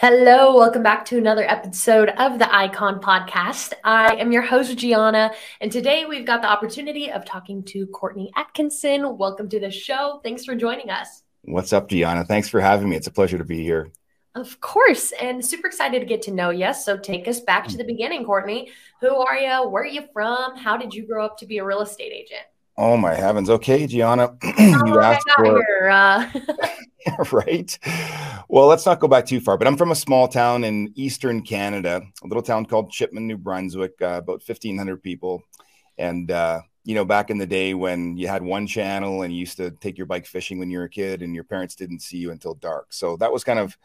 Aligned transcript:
Hello, 0.00 0.54
welcome 0.54 0.84
back 0.84 1.04
to 1.06 1.18
another 1.18 1.42
episode 1.42 2.10
of 2.10 2.38
the 2.38 2.54
Icon 2.54 3.00
Podcast. 3.00 3.72
I 3.82 4.14
am 4.14 4.30
your 4.30 4.42
host, 4.42 4.78
Gianna, 4.78 5.32
and 5.60 5.72
today 5.72 6.04
we've 6.04 6.24
got 6.24 6.40
the 6.40 6.48
opportunity 6.48 7.10
of 7.10 7.24
talking 7.24 7.64
to 7.64 7.84
Courtney 7.88 8.30
Atkinson. 8.36 9.18
Welcome 9.18 9.48
to 9.48 9.58
the 9.58 9.72
show. 9.72 10.20
Thanks 10.22 10.44
for 10.44 10.54
joining 10.54 10.88
us. 10.88 11.24
What's 11.42 11.72
up, 11.72 11.88
Gianna? 11.88 12.24
Thanks 12.24 12.48
for 12.48 12.60
having 12.60 12.88
me. 12.88 12.94
It's 12.94 13.08
a 13.08 13.10
pleasure 13.10 13.38
to 13.38 13.44
be 13.44 13.64
here. 13.64 13.90
Of 14.36 14.60
course, 14.60 15.10
and 15.20 15.44
super 15.44 15.66
excited 15.66 15.98
to 15.98 16.06
get 16.06 16.22
to 16.22 16.30
know 16.30 16.50
you. 16.50 16.72
So 16.74 16.96
take 16.96 17.26
us 17.26 17.40
back 17.40 17.66
to 17.66 17.76
the 17.76 17.82
beginning, 17.82 18.24
Courtney. 18.24 18.70
Who 19.00 19.16
are 19.16 19.36
you? 19.36 19.68
Where 19.68 19.82
are 19.82 19.86
you 19.86 20.04
from? 20.12 20.56
How 20.56 20.76
did 20.76 20.94
you 20.94 21.08
grow 21.08 21.24
up 21.24 21.38
to 21.38 21.46
be 21.46 21.58
a 21.58 21.64
real 21.64 21.80
estate 21.80 22.12
agent? 22.12 22.46
Oh 22.76 22.96
my 22.96 23.14
heavens! 23.14 23.50
Okay, 23.50 23.88
Gianna, 23.88 24.36
you 24.60 25.00
asked 25.00 25.28
for 25.36 25.44
here, 25.44 25.88
uh... 25.90 26.30
right. 27.32 27.78
Well, 28.48 28.66
let's 28.66 28.86
not 28.86 29.00
go 29.00 29.08
back 29.08 29.26
too 29.26 29.40
far. 29.40 29.56
But 29.56 29.66
I'm 29.66 29.76
from 29.76 29.90
a 29.90 29.96
small 29.96 30.28
town 30.28 30.64
in 30.64 30.92
eastern 30.94 31.42
Canada, 31.42 32.02
a 32.22 32.26
little 32.26 32.42
town 32.42 32.66
called 32.66 32.90
Chipman, 32.90 33.26
New 33.26 33.36
Brunswick, 33.36 33.94
uh, 34.02 34.18
about 34.22 34.42
1,500 34.46 35.02
people. 35.02 35.42
And 35.96 36.30
uh, 36.30 36.62
you 36.84 36.94
know, 36.94 37.04
back 37.04 37.30
in 37.30 37.38
the 37.38 37.46
day 37.46 37.74
when 37.74 38.16
you 38.16 38.28
had 38.28 38.42
one 38.42 38.66
channel 38.66 39.22
and 39.22 39.32
you 39.32 39.40
used 39.40 39.58
to 39.58 39.70
take 39.70 39.98
your 39.98 40.06
bike 40.06 40.26
fishing 40.26 40.58
when 40.58 40.70
you 40.70 40.78
were 40.78 40.84
a 40.84 40.88
kid, 40.90 41.22
and 41.22 41.34
your 41.34 41.44
parents 41.44 41.74
didn't 41.74 42.00
see 42.00 42.16
you 42.16 42.30
until 42.30 42.54
dark. 42.54 42.92
So 42.92 43.16
that 43.18 43.32
was 43.32 43.44
kind 43.44 43.58
of, 43.58 43.76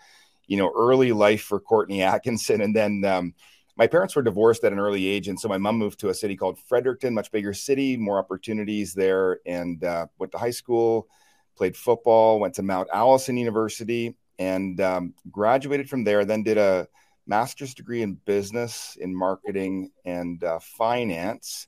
you 0.48 0.58
know, 0.58 0.72
early 0.76 1.12
life 1.12 1.42
for 1.42 1.60
Courtney 1.60 2.02
Atkinson. 2.04 2.62
And 2.62 2.76
then 2.76 3.04
um, 3.04 3.34
my 3.76 3.88
parents 3.88 4.16
were 4.16 4.22
divorced 4.22 4.64
at 4.64 4.72
an 4.72 4.80
early 4.80 5.08
age, 5.08 5.28
and 5.28 5.40
so 5.40 5.50
my 5.50 5.58
mom 5.58 5.78
moved 5.78 6.00
to 6.00 6.10
a 6.10 6.14
city 6.14 6.38
called 6.38 6.60
Fredericton, 6.60 7.14
much 7.14 7.32
bigger 7.32 7.54
city, 7.54 7.98
more 7.98 8.20
opportunities 8.20 8.94
there, 8.94 9.40
and 9.46 9.84
uh, 9.84 10.06
went 10.18 10.32
to 10.32 10.38
high 10.38 10.52
school, 10.52 11.08
played 11.56 11.76
football, 11.76 12.40
went 12.40 12.56
to 12.56 12.64
Mount 12.64 12.90
Allison 12.94 13.38
University, 13.38 14.16
and 14.40 14.80
um, 14.82 15.14
graduated 15.32 15.90
from 15.90 16.04
there. 16.04 16.26
Then 16.26 16.44
did 16.44 16.58
a 16.58 16.88
master's 17.26 17.74
degree 17.74 18.02
in 18.02 18.16
business, 18.26 18.98
in 19.00 19.16
marketing, 19.16 19.92
and 20.06 20.44
uh, 20.44 20.60
finance. 20.60 21.68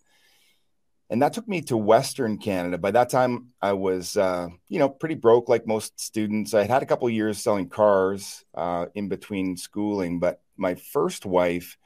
And 1.09 1.21
that 1.21 1.33
took 1.33 1.47
me 1.47 1.61
to 1.63 1.77
Western 1.77 2.39
Canada. 2.39 2.79
By 2.79 2.91
that 2.91 3.09
time, 3.09 3.49
I 3.61 3.73
was, 3.73 4.17
uh, 4.17 4.47
you 4.69 4.79
know, 4.79 4.89
pretty 4.89 5.15
broke, 5.15 5.47
like 5.47 5.67
most 5.67 5.99
students. 5.99 6.53
I 6.55 6.61
had 6.61 6.71
had 6.71 6.83
a 6.83 6.87
couple 6.87 7.07
years 7.09 7.37
selling 7.37 7.69
cars 7.69 8.43
uh, 8.55 8.87
in 8.95 9.07
between 9.07 9.55
schooling, 9.55 10.19
but 10.19 10.41
my 10.57 10.75
first 10.75 11.25
wife 11.25 11.77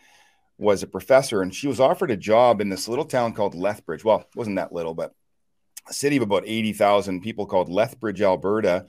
was 0.58 0.84
a 0.84 0.88
professor 0.88 1.42
and 1.42 1.56
she 1.56 1.68
was 1.68 1.80
offered 1.80 2.12
a 2.12 2.18
job 2.18 2.60
in 2.60 2.70
this 2.70 2.88
little 2.88 3.06
town 3.06 3.34
called 3.34 3.56
Lethbridge. 3.56 4.04
Well, 4.04 4.20
it 4.20 4.28
wasn't 4.36 4.58
that 4.58 4.74
little, 4.74 4.94
but 4.94 5.14
a 5.90 5.94
city 5.94 6.18
of 6.18 6.24
about 6.24 6.44
80,000 6.46 7.22
people 7.22 7.46
called 7.46 7.70
Lethbridge, 7.70 8.22
Alberta. 8.22 8.86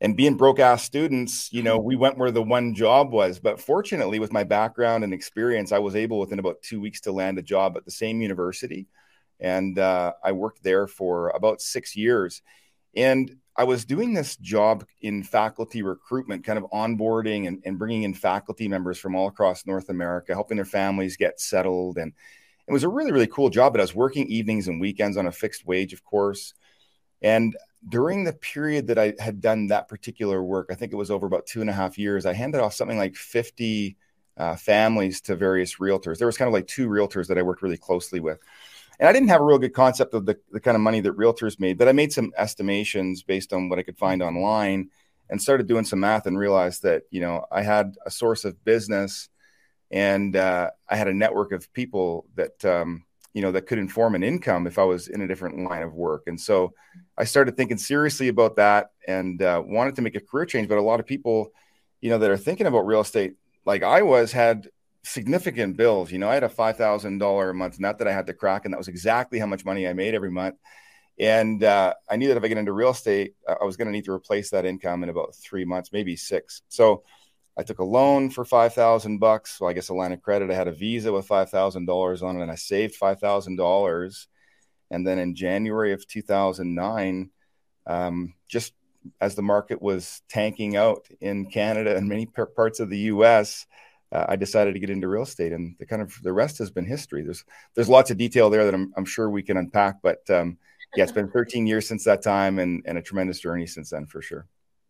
And 0.00 0.16
being 0.16 0.36
broke 0.36 0.58
ass 0.58 0.82
students, 0.82 1.52
you 1.52 1.62
know, 1.62 1.78
we 1.78 1.94
went 1.94 2.18
where 2.18 2.32
the 2.32 2.42
one 2.42 2.74
job 2.74 3.12
was. 3.12 3.38
But 3.38 3.60
fortunately, 3.60 4.18
with 4.18 4.32
my 4.32 4.42
background 4.42 5.04
and 5.04 5.14
experience, 5.14 5.70
I 5.70 5.78
was 5.78 5.94
able 5.94 6.18
within 6.18 6.40
about 6.40 6.60
two 6.62 6.80
weeks 6.80 7.02
to 7.02 7.12
land 7.12 7.38
a 7.38 7.42
job 7.42 7.76
at 7.76 7.84
the 7.84 7.92
same 7.92 8.20
university. 8.20 8.88
And 9.38 9.78
uh, 9.78 10.14
I 10.24 10.32
worked 10.32 10.64
there 10.64 10.88
for 10.88 11.28
about 11.30 11.60
six 11.60 11.94
years. 11.94 12.42
And 12.96 13.36
I 13.56 13.64
was 13.64 13.84
doing 13.84 14.14
this 14.14 14.36
job 14.36 14.84
in 15.02 15.22
faculty 15.22 15.82
recruitment, 15.82 16.44
kind 16.44 16.58
of 16.58 16.64
onboarding 16.72 17.46
and, 17.46 17.62
and, 17.64 17.78
bringing 17.78 18.02
in 18.02 18.14
faculty 18.14 18.66
members 18.66 18.98
from 18.98 19.14
all 19.14 19.28
across 19.28 19.66
North 19.66 19.90
America, 19.90 20.32
helping 20.32 20.56
their 20.56 20.64
families 20.64 21.16
get 21.16 21.38
settled. 21.38 21.98
And 21.98 22.12
it 22.68 22.72
was 22.72 22.84
a 22.84 22.88
really, 22.88 23.12
really 23.12 23.26
cool 23.26 23.50
job. 23.50 23.72
But 23.72 23.80
I 23.80 23.84
was 23.84 23.94
working 23.94 24.26
evenings 24.26 24.68
and 24.68 24.80
weekends 24.80 25.16
on 25.16 25.26
a 25.26 25.32
fixed 25.32 25.66
wage, 25.66 25.92
of 25.92 26.04
course. 26.04 26.54
And 27.20 27.56
during 27.88 28.24
the 28.24 28.32
period 28.32 28.88
that 28.88 28.98
I 28.98 29.14
had 29.18 29.40
done 29.40 29.68
that 29.68 29.88
particular 29.88 30.42
work, 30.42 30.68
I 30.70 30.74
think 30.74 30.92
it 30.92 30.96
was 30.96 31.10
over 31.10 31.26
about 31.26 31.46
two 31.46 31.60
and 31.60 31.70
a 31.70 31.72
half 31.72 31.98
years, 31.98 32.26
I 32.26 32.32
handed 32.32 32.60
off 32.60 32.74
something 32.74 32.98
like 32.98 33.16
50 33.16 33.96
uh, 34.36 34.56
families 34.56 35.20
to 35.22 35.36
various 35.36 35.76
realtors. 35.76 36.18
There 36.18 36.26
was 36.26 36.36
kind 36.36 36.48
of 36.48 36.52
like 36.52 36.66
two 36.66 36.88
realtors 36.88 37.28
that 37.28 37.38
I 37.38 37.42
worked 37.42 37.62
really 37.62 37.76
closely 37.76 38.20
with 38.20 38.38
and 39.02 39.08
I 39.08 39.12
didn't 39.12 39.30
have 39.30 39.40
a 39.40 39.44
real 39.44 39.58
good 39.58 39.74
concept 39.74 40.14
of 40.14 40.26
the, 40.26 40.38
the 40.52 40.60
kind 40.60 40.76
of 40.76 40.80
money 40.80 41.00
that 41.00 41.16
realtors 41.16 41.58
made, 41.58 41.76
but 41.76 41.88
I 41.88 41.92
made 41.92 42.12
some 42.12 42.32
estimations 42.36 43.24
based 43.24 43.52
on 43.52 43.68
what 43.68 43.80
I 43.80 43.82
could 43.82 43.98
find 43.98 44.22
online 44.22 44.90
and 45.28 45.42
started 45.42 45.66
doing 45.66 45.84
some 45.84 45.98
math 45.98 46.26
and 46.26 46.38
realized 46.38 46.84
that, 46.84 47.02
you 47.10 47.20
know, 47.20 47.44
I 47.50 47.62
had 47.62 47.96
a 48.06 48.12
source 48.12 48.44
of 48.44 48.64
business 48.64 49.28
and 49.92 50.34
uh, 50.34 50.70
I 50.88 50.96
had 50.96 51.08
a 51.08 51.14
network 51.14 51.52
of 51.52 51.72
people 51.72 52.26
that, 52.34 52.64
um, 52.64 53.04
you 53.34 53.42
know, 53.42 53.52
that 53.52 53.66
could 53.66 53.78
inform 53.78 54.14
an 54.14 54.22
income 54.22 54.66
if 54.66 54.78
I 54.78 54.84
was 54.84 55.08
in 55.08 55.20
a 55.20 55.28
different 55.28 55.68
line 55.68 55.82
of 55.82 55.92
work. 55.92 56.24
And 56.26 56.40
so 56.40 56.72
I 57.16 57.24
started 57.24 57.56
thinking 57.56 57.78
seriously 57.78 58.28
about 58.28 58.56
that 58.56 58.90
and 59.06 59.40
uh, 59.42 59.62
wanted 59.64 59.96
to 59.96 60.02
make 60.02 60.16
a 60.16 60.20
career 60.20 60.46
change. 60.46 60.68
But 60.68 60.78
a 60.78 60.82
lot 60.82 61.00
of 61.00 61.06
people, 61.06 61.52
you 62.00 62.10
know, 62.10 62.18
that 62.18 62.30
are 62.30 62.36
thinking 62.36 62.66
about 62.66 62.86
real 62.86 63.00
estate, 63.00 63.34
like 63.64 63.82
I 63.82 64.02
was, 64.02 64.32
had 64.32 64.68
significant 65.04 65.76
bills. 65.76 66.10
You 66.10 66.18
know, 66.18 66.28
I 66.28 66.34
had 66.34 66.44
a 66.44 66.48
five 66.48 66.76
thousand 66.76 67.18
dollar 67.18 67.50
a 67.50 67.54
month 67.54 67.78
net 67.78 67.98
that 67.98 68.08
I 68.08 68.12
had 68.12 68.26
to 68.26 68.34
crack, 68.34 68.64
and 68.64 68.72
that 68.72 68.78
was 68.78 68.88
exactly 68.88 69.38
how 69.38 69.46
much 69.46 69.64
money 69.64 69.86
I 69.86 69.92
made 69.92 70.14
every 70.14 70.30
month. 70.30 70.56
And 71.18 71.62
uh, 71.62 71.94
I 72.10 72.16
knew 72.16 72.28
that 72.28 72.36
if 72.36 72.44
I 72.44 72.48
get 72.48 72.58
into 72.58 72.72
real 72.72 72.90
estate, 72.90 73.34
I 73.46 73.64
was 73.64 73.76
going 73.76 73.86
to 73.86 73.92
need 73.92 74.06
to 74.06 74.12
replace 74.12 74.50
that 74.50 74.64
income 74.64 75.02
in 75.02 75.10
about 75.10 75.34
three 75.34 75.64
months, 75.64 75.92
maybe 75.92 76.16
six. 76.16 76.62
So 76.68 77.02
I 77.56 77.62
took 77.62 77.80
a 77.80 77.84
loan 77.84 78.30
for 78.30 78.44
five 78.44 78.74
thousand 78.74 79.18
bucks. 79.18 79.60
I 79.60 79.72
guess 79.72 79.88
a 79.90 79.94
line 79.94 80.12
of 80.12 80.22
credit. 80.22 80.50
I 80.50 80.54
had 80.54 80.68
a 80.68 80.72
Visa 80.72 81.12
with 81.12 81.26
five 81.26 81.50
thousand 81.50 81.86
dollars 81.86 82.22
on 82.22 82.36
it, 82.36 82.42
and 82.42 82.50
I 82.50 82.56
saved 82.56 82.94
five 82.94 83.20
thousand 83.20 83.56
dollars. 83.56 84.28
And 84.90 85.06
then 85.06 85.18
in 85.18 85.34
January 85.34 85.92
of 85.92 86.06
2009, 86.06 87.30
um, 87.86 88.34
just 88.46 88.74
as 89.22 89.34
the 89.34 89.42
market 89.42 89.80
was 89.80 90.20
tanking 90.28 90.76
out 90.76 91.06
in 91.20 91.50
Canada 91.50 91.96
and 91.96 92.08
many 92.08 92.26
parts 92.26 92.78
of 92.78 92.90
the 92.90 92.98
U.S., 92.98 93.66
uh, 94.12 94.26
I 94.28 94.36
decided 94.36 94.74
to 94.74 94.80
get 94.80 94.90
into 94.90 95.08
real 95.08 95.22
estate, 95.22 95.52
and 95.52 95.74
the 95.78 95.86
kind 95.86 96.02
of 96.02 96.14
the 96.22 96.32
rest 96.32 96.58
has 96.58 96.70
been 96.70 96.84
history. 96.84 97.22
There's 97.22 97.44
there's 97.74 97.88
lots 97.88 98.10
of 98.10 98.18
detail 98.18 98.50
there 98.50 98.66
that 98.66 98.74
I'm, 98.74 98.92
I'm 98.96 99.06
sure 99.06 99.30
we 99.30 99.42
can 99.42 99.56
unpack, 99.56 100.02
but 100.02 100.28
um, 100.28 100.58
yeah, 100.94 101.04
it's 101.04 101.12
been 101.12 101.30
13 101.30 101.66
years 101.66 101.88
since 101.88 102.04
that 102.04 102.22
time, 102.22 102.58
and 102.58 102.82
and 102.84 102.98
a 102.98 103.02
tremendous 103.02 103.40
journey 103.40 103.66
since 103.66 103.90
then 103.90 104.04
for 104.06 104.20
sure. 104.20 104.46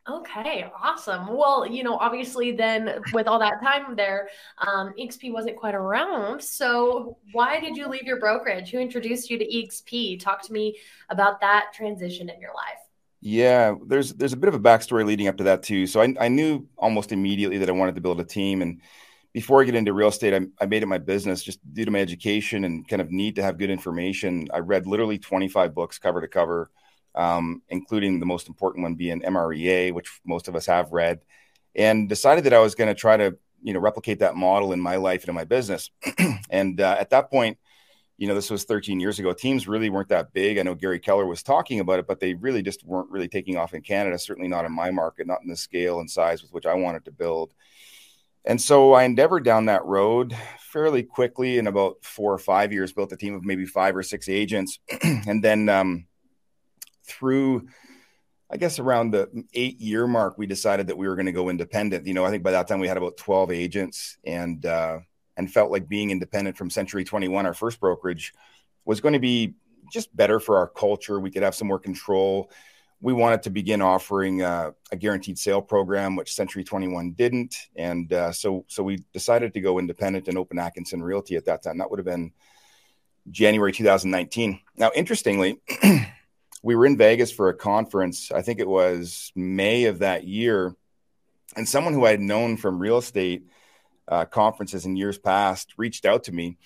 Okay, 0.08 0.68
awesome. 0.82 1.28
Well, 1.28 1.64
you 1.64 1.84
know, 1.84 1.96
obviously, 1.96 2.50
then 2.50 3.00
with 3.12 3.28
all 3.28 3.38
that 3.38 3.62
time 3.62 3.94
there, 3.94 4.28
um, 4.58 4.92
EXP 4.98 5.32
wasn't 5.32 5.56
quite 5.56 5.76
around. 5.76 6.42
So, 6.42 7.18
why 7.30 7.60
did 7.60 7.76
you 7.76 7.86
leave 7.86 8.02
your 8.02 8.18
brokerage? 8.18 8.70
Who 8.70 8.78
introduced 8.78 9.30
you 9.30 9.38
to 9.38 9.44
EXP? 9.44 10.18
Talk 10.18 10.42
to 10.42 10.52
me 10.52 10.76
about 11.08 11.40
that 11.40 11.66
transition 11.72 12.28
in 12.28 12.40
your 12.40 12.52
life. 12.52 12.80
Yeah, 13.20 13.76
there's 13.86 14.12
there's 14.14 14.32
a 14.32 14.36
bit 14.36 14.48
of 14.48 14.54
a 14.54 14.60
backstory 14.60 15.06
leading 15.06 15.28
up 15.28 15.36
to 15.36 15.44
that 15.44 15.62
too. 15.62 15.86
So 15.86 16.00
I, 16.00 16.12
I 16.18 16.26
knew 16.26 16.66
almost 16.76 17.12
immediately 17.12 17.58
that 17.58 17.68
I 17.68 17.72
wanted 17.72 17.94
to 17.94 18.00
build 18.00 18.18
a 18.18 18.24
team, 18.24 18.60
and 18.60 18.80
before 19.32 19.62
I 19.62 19.64
get 19.64 19.76
into 19.76 19.92
real 19.92 20.08
estate, 20.08 20.34
I, 20.34 20.40
I, 20.60 20.66
made 20.66 20.82
it 20.82 20.86
my 20.86 20.98
business 20.98 21.42
just 21.42 21.60
due 21.72 21.84
to 21.84 21.90
my 21.92 22.00
education 22.00 22.64
and 22.64 22.86
kind 22.86 23.00
of 23.00 23.10
need 23.12 23.36
to 23.36 23.42
have 23.42 23.56
good 23.56 23.70
information. 23.70 24.48
I 24.52 24.58
read 24.58 24.86
literally 24.86 25.18
25 25.18 25.74
books 25.74 25.98
cover 25.98 26.20
to 26.20 26.28
cover, 26.28 26.70
um, 27.14 27.62
including 27.68 28.20
the 28.20 28.26
most 28.26 28.48
important 28.48 28.82
one 28.82 28.94
being 28.94 29.22
MREA, 29.22 29.92
which 29.92 30.20
most 30.24 30.48
of 30.48 30.56
us 30.56 30.66
have 30.66 30.92
read, 30.92 31.20
and 31.74 32.08
decided 32.08 32.44
that 32.44 32.54
I 32.54 32.58
was 32.60 32.74
going 32.74 32.88
to 32.88 32.94
try 32.94 33.16
to 33.16 33.36
you 33.62 33.72
know 33.72 33.80
replicate 33.80 34.18
that 34.20 34.34
model 34.34 34.72
in 34.72 34.80
my 34.80 34.96
life 34.96 35.22
and 35.22 35.28
in 35.28 35.34
my 35.34 35.44
business. 35.44 35.90
and 36.50 36.80
uh, 36.80 36.96
at 36.98 37.10
that 37.10 37.30
point, 37.30 37.58
you 38.18 38.28
know, 38.28 38.34
this 38.34 38.50
was 38.50 38.64
13 38.64 39.00
years 39.00 39.18
ago. 39.18 39.32
Teams 39.32 39.66
really 39.66 39.90
weren't 39.90 40.10
that 40.10 40.32
big. 40.32 40.58
I 40.58 40.62
know 40.62 40.74
Gary 40.74 40.98
Keller 40.98 41.26
was 41.26 41.42
talking 41.42 41.80
about 41.80 41.98
it, 41.98 42.06
but 42.06 42.20
they 42.20 42.34
really 42.34 42.62
just 42.62 42.84
weren't 42.84 43.10
really 43.10 43.28
taking 43.28 43.56
off 43.56 43.74
in 43.74 43.82
Canada. 43.82 44.18
Certainly 44.18 44.48
not 44.48 44.64
in 44.64 44.72
my 44.72 44.90
market, 44.90 45.26
not 45.26 45.42
in 45.42 45.48
the 45.48 45.56
scale 45.56 46.00
and 46.00 46.10
size 46.10 46.42
with 46.42 46.52
which 46.52 46.66
I 46.66 46.74
wanted 46.74 47.04
to 47.06 47.10
build. 47.10 47.54
And 48.44 48.60
so 48.60 48.92
I 48.92 49.04
endeavored 49.04 49.44
down 49.44 49.66
that 49.66 49.84
road 49.84 50.36
fairly 50.58 51.02
quickly 51.02 51.58
in 51.58 51.66
about 51.66 51.96
four 52.02 52.32
or 52.32 52.38
five 52.38 52.72
years, 52.72 52.92
built 52.92 53.12
a 53.12 53.16
team 53.16 53.34
of 53.34 53.44
maybe 53.44 53.66
five 53.66 53.96
or 53.96 54.02
six 54.02 54.28
agents. 54.28 54.80
and 55.02 55.42
then 55.42 55.68
um, 55.68 56.06
through, 57.12 57.68
I 58.50 58.56
guess, 58.56 58.78
around 58.78 59.12
the 59.12 59.44
eight 59.54 59.80
year 59.80 60.06
mark, 60.06 60.38
we 60.38 60.46
decided 60.46 60.88
that 60.88 60.98
we 60.98 61.08
were 61.08 61.16
going 61.16 61.26
to 61.26 61.32
go 61.32 61.48
independent. 61.48 62.06
You 62.06 62.14
know, 62.14 62.24
I 62.24 62.30
think 62.30 62.42
by 62.42 62.52
that 62.52 62.68
time 62.68 62.80
we 62.80 62.88
had 62.88 62.96
about 62.96 63.16
12 63.16 63.50
agents 63.50 64.18
and, 64.24 64.64
uh, 64.64 65.00
and 65.36 65.52
felt 65.52 65.70
like 65.70 65.88
being 65.88 66.10
independent 66.10 66.56
from 66.56 66.70
Century 66.70 67.04
21, 67.04 67.46
our 67.46 67.54
first 67.54 67.80
brokerage, 67.80 68.32
was 68.84 69.00
going 69.00 69.14
to 69.14 69.20
be 69.20 69.54
just 69.92 70.14
better 70.16 70.40
for 70.40 70.58
our 70.58 70.68
culture. 70.68 71.20
We 71.20 71.30
could 71.30 71.42
have 71.42 71.54
some 71.54 71.68
more 71.68 71.78
control. 71.78 72.50
We 73.00 73.12
wanted 73.12 73.42
to 73.42 73.50
begin 73.50 73.82
offering 73.82 74.42
uh, 74.42 74.72
a 74.90 74.96
guaranteed 74.96 75.38
sale 75.38 75.60
program, 75.60 76.16
which 76.16 76.32
Century 76.32 76.62
21 76.62 77.12
didn't, 77.12 77.56
and 77.74 78.12
uh, 78.12 78.30
so 78.30 78.64
so 78.68 78.84
we 78.84 79.02
decided 79.12 79.54
to 79.54 79.60
go 79.60 79.80
independent 79.80 80.28
and 80.28 80.38
open 80.38 80.58
Atkinson 80.58 81.02
Realty 81.02 81.34
at 81.34 81.44
that 81.46 81.64
time. 81.64 81.78
That 81.78 81.90
would 81.90 81.98
have 81.98 82.06
been 82.06 82.32
January 83.30 83.72
2019. 83.72 84.60
Now, 84.76 84.90
interestingly, 84.94 85.60
we 86.62 86.76
were 86.76 86.86
in 86.86 86.96
Vegas 86.96 87.32
for 87.32 87.48
a 87.48 87.54
conference. 87.54 88.30
I 88.30 88.42
think 88.42 88.60
it 88.60 88.68
was 88.68 89.32
May 89.34 89.84
of 89.84 90.00
that 90.00 90.24
year, 90.24 90.74
and 91.56 91.68
someone 91.68 91.92
who 91.92 92.06
I 92.06 92.10
had 92.12 92.20
known 92.20 92.56
from 92.56 92.78
real 92.78 92.98
estate 92.98 93.44
uh, 94.08 94.24
conferences 94.24 94.86
in 94.86 94.96
years 94.96 95.18
past 95.18 95.74
reached 95.76 96.04
out 96.06 96.24
to 96.24 96.32
me 96.32 96.58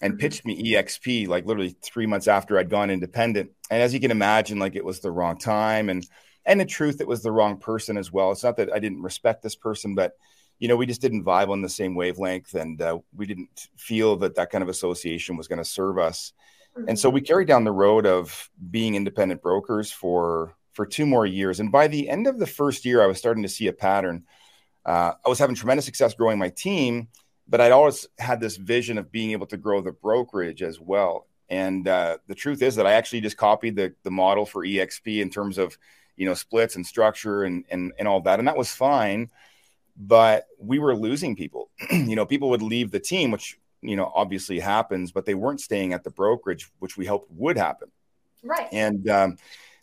and 0.00 0.14
mm-hmm. 0.14 0.20
pitched 0.20 0.44
me 0.44 0.72
EXP 0.72 1.28
like 1.28 1.46
literally 1.46 1.76
three 1.82 2.06
months 2.06 2.28
after 2.28 2.58
I'd 2.58 2.70
gone 2.70 2.90
independent. 2.90 3.50
And 3.70 3.82
as 3.82 3.94
you 3.94 4.00
can 4.00 4.10
imagine, 4.10 4.58
like 4.58 4.76
it 4.76 4.84
was 4.84 5.00
the 5.00 5.12
wrong 5.12 5.38
time, 5.38 5.88
and 5.88 6.06
and 6.44 6.60
in 6.60 6.66
truth, 6.66 7.00
it 7.00 7.06
was 7.06 7.22
the 7.22 7.32
wrong 7.32 7.58
person 7.58 7.96
as 7.96 8.10
well. 8.10 8.32
It's 8.32 8.42
not 8.42 8.56
that 8.56 8.72
I 8.72 8.78
didn't 8.78 9.02
respect 9.02 9.42
this 9.42 9.54
person, 9.54 9.94
but 9.94 10.12
you 10.58 10.68
know, 10.68 10.76
we 10.76 10.86
just 10.86 11.00
didn't 11.00 11.24
vibe 11.24 11.48
on 11.48 11.60
the 11.60 11.68
same 11.68 11.94
wavelength, 11.94 12.54
and 12.54 12.80
uh, 12.80 12.98
we 13.16 13.26
didn't 13.26 13.68
feel 13.76 14.16
that 14.18 14.36
that 14.36 14.50
kind 14.50 14.62
of 14.62 14.68
association 14.68 15.36
was 15.36 15.48
going 15.48 15.58
to 15.58 15.64
serve 15.64 15.98
us. 15.98 16.32
And 16.88 16.98
so 16.98 17.10
we 17.10 17.20
carried 17.20 17.48
down 17.48 17.64
the 17.64 17.72
road 17.72 18.06
of 18.06 18.50
being 18.70 18.94
independent 18.94 19.42
brokers 19.42 19.90
for 19.92 20.56
for 20.72 20.86
two 20.86 21.04
more 21.04 21.26
years. 21.26 21.60
And 21.60 21.70
by 21.70 21.86
the 21.86 22.08
end 22.08 22.26
of 22.26 22.38
the 22.38 22.46
first 22.46 22.84
year, 22.84 23.02
I 23.02 23.06
was 23.06 23.18
starting 23.18 23.42
to 23.42 23.48
see 23.48 23.66
a 23.66 23.72
pattern. 23.72 24.24
Uh, 24.86 25.12
I 25.24 25.28
was 25.28 25.38
having 25.38 25.54
tremendous 25.54 25.84
success 25.84 26.14
growing 26.14 26.38
my 26.38 26.48
team, 26.48 27.08
but 27.46 27.60
I'd 27.60 27.72
always 27.72 28.08
had 28.18 28.40
this 28.40 28.56
vision 28.56 28.96
of 28.96 29.12
being 29.12 29.32
able 29.32 29.46
to 29.48 29.58
grow 29.58 29.82
the 29.82 29.92
brokerage 29.92 30.62
as 30.62 30.80
well. 30.80 31.26
And 31.50 31.86
uh, 31.86 32.18
the 32.26 32.34
truth 32.34 32.62
is 32.62 32.76
that 32.76 32.86
I 32.86 32.92
actually 32.92 33.20
just 33.20 33.36
copied 33.36 33.76
the 33.76 33.94
the 34.02 34.10
model 34.10 34.46
for 34.46 34.64
EXP 34.64 35.20
in 35.20 35.30
terms 35.30 35.58
of 35.58 35.76
you 36.16 36.26
know 36.26 36.34
splits 36.34 36.76
and 36.76 36.86
structure 36.86 37.44
and 37.44 37.64
and 37.70 37.92
and 37.98 38.08
all 38.08 38.22
that, 38.22 38.38
and 38.38 38.48
that 38.48 38.56
was 38.56 38.72
fine 38.72 39.30
but 39.96 40.46
we 40.58 40.78
were 40.78 40.96
losing 40.96 41.36
people. 41.36 41.70
you 41.90 42.16
know, 42.16 42.26
people 42.26 42.50
would 42.50 42.62
leave 42.62 42.90
the 42.90 43.00
team, 43.00 43.30
which 43.30 43.58
you 43.82 43.96
know 43.96 44.10
obviously 44.14 44.58
happens, 44.58 45.12
but 45.12 45.26
they 45.26 45.34
weren't 45.34 45.60
staying 45.60 45.92
at 45.92 46.04
the 46.04 46.10
brokerage, 46.10 46.70
which 46.78 46.96
we 46.96 47.06
hoped 47.06 47.30
would 47.30 47.56
happen. 47.58 47.90
Right. 48.42 48.68
And 48.72 49.08
um, 49.08 49.36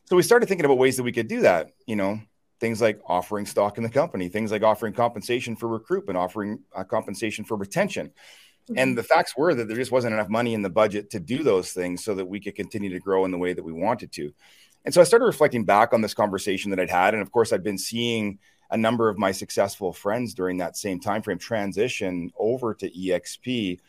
so 0.06 0.16
we 0.16 0.24
started 0.24 0.48
thinking 0.48 0.66
about 0.66 0.78
ways 0.78 0.98
that 0.98 1.04
we 1.04 1.12
could 1.12 1.28
do 1.28 1.42
that. 1.42 1.72
You 1.86 1.96
know, 1.96 2.19
things 2.60 2.81
like 2.81 3.00
offering 3.06 3.46
stock 3.46 3.78
in 3.78 3.84
the 3.84 3.90
company, 3.90 4.30
things 4.30 4.51
like 4.51 4.63
offering 4.63 4.94
compensation 4.94 5.56
for 5.56 5.68
recruitment, 5.68 6.18
offering 6.18 6.60
uh, 6.75 6.84
compensation 6.84 7.46
for 7.46 7.56
retention. 7.57 8.07
Mm-hmm. 8.07 8.78
And 8.78 8.98
the 8.98 9.04
facts 9.04 9.36
were 9.38 9.54
that 9.54 9.68
there 9.68 9.78
just 9.78 9.92
wasn't 9.92 10.13
enough 10.13 10.30
money 10.30 10.54
in 10.54 10.62
the 10.62 10.69
budget 10.69 11.10
to 11.12 11.19
do 11.19 11.44
those 11.44 11.72
things 11.72 12.04
so 12.04 12.16
that 12.16 12.25
we 12.25 12.40
could 12.40 12.56
continue 12.56 12.90
to 12.90 13.00
grow 13.00 13.25
in 13.25 13.31
the 13.31 13.38
way 13.38 13.54
that 13.54 13.63
we 13.63 13.74
wanted 13.74 14.12
to. 14.13 14.31
And 14.86 14.94
so 14.94 15.01
I 15.01 15.04
started 15.04 15.25
reflecting 15.25 15.66
back 15.66 15.94
on 15.94 16.01
this 16.01 16.13
conversation 16.13 16.72
that 16.72 16.80
I'd 16.80 16.90
had. 16.90 17.13
And 17.13 17.22
of 17.22 17.31
course, 17.31 17.51
I'd 17.51 17.63
been 17.63 17.78
seeing 17.78 18.40
a 18.71 18.77
number 18.77 19.10
of 19.10 19.18
my 19.18 19.31
successful 19.31 19.92
friends 19.92 20.33
during 20.33 20.57
that 20.57 20.77
same 20.77 21.00
time 21.00 21.21
frame 21.21 21.38
transition 21.38 22.31
over 22.38 22.74
to 22.74 22.89
exp 22.89 23.80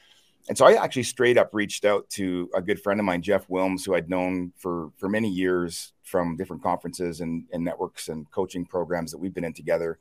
and 0.49 0.57
so 0.57 0.67
i 0.67 0.73
actually 0.73 1.03
straight 1.03 1.37
up 1.39 1.51
reached 1.53 1.85
out 1.85 2.09
to 2.09 2.51
a 2.55 2.63
good 2.63 2.81
friend 2.81 2.99
of 2.99 3.07
mine 3.07 3.23
jeff 3.23 3.49
wilms 3.49 3.85
who 3.85 3.95
i'd 3.95 4.11
known 4.11 4.53
for 4.57 4.91
for 4.97 5.09
many 5.09 5.29
years 5.29 5.93
from 6.11 6.37
different 6.37 6.63
conferences 6.63 7.21
and, 7.21 7.45
and 7.53 7.65
networks 7.65 8.09
and 8.09 8.31
coaching 8.31 8.67
programs 8.67 9.13
that 9.13 9.19
we've 9.19 9.33
been 9.33 9.45
in 9.45 9.53
together. 9.55 9.99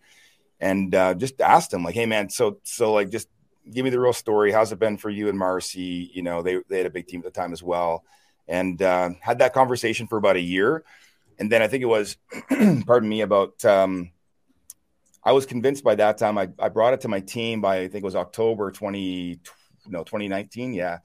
And 0.59 0.93
uh, 0.93 1.13
just 1.13 1.39
asked 1.39 1.73
him 1.73 1.83
like 1.83 1.95
hey 1.95 2.05
man 2.05 2.29
so 2.29 2.59
so 2.63 2.91
like 2.91 3.09
just 3.09 3.29
give 3.71 3.85
me 3.85 3.91
the 3.91 3.99
real 3.99 4.13
story. 4.13 4.51
How's 4.51 4.71
it 4.71 4.79
been 4.79 4.97
for 4.97 5.09
you 5.09 5.29
and 5.29 5.37
marcy? 5.37 6.11
You 6.13 6.23
know 6.23 6.41
they, 6.41 6.57
they 6.67 6.77
had 6.77 6.87
a 6.87 6.89
big 6.89 7.07
team 7.07 7.21
at 7.21 7.25
the 7.25 7.39
time 7.39 7.53
as 7.53 7.63
well. 7.63 8.03
And 8.47 8.81
uh, 8.81 9.11
had 9.21 9.39
that 9.39 9.53
conversation 9.53 10.07
for 10.07 10.17
about 10.17 10.35
a 10.35 10.41
year. 10.41 10.83
And 11.37 11.49
then 11.49 11.61
i 11.61 11.67
think 11.67 11.83
it 11.83 11.85
was 11.85 12.17
pardon 12.85 13.07
me 13.07 13.21
about 13.21 13.63
um, 13.63 14.11
I 15.23 15.31
was 15.31 15.45
convinced 15.45 15.83
by 15.83 15.95
that 15.95 16.17
time. 16.17 16.37
I, 16.37 16.49
I 16.57 16.69
brought 16.69 16.93
it 16.93 17.01
to 17.01 17.07
my 17.07 17.19
team 17.19 17.61
by 17.61 17.77
I 17.77 17.87
think 17.87 18.03
it 18.03 18.03
was 18.03 18.15
October 18.15 18.71
20 18.71 19.39
no 19.87 20.03
2019, 20.03 20.73
yeah. 20.73 20.99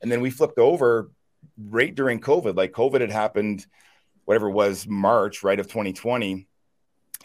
And 0.00 0.10
then 0.10 0.20
we 0.20 0.30
flipped 0.30 0.58
over 0.58 1.10
right 1.58 1.94
during 1.94 2.20
COVID. 2.20 2.56
Like 2.56 2.72
COVID 2.72 3.00
had 3.00 3.10
happened, 3.10 3.66
whatever 4.24 4.48
it 4.48 4.52
was 4.52 4.86
March, 4.86 5.42
right 5.42 5.58
of 5.58 5.66
2020, 5.68 6.46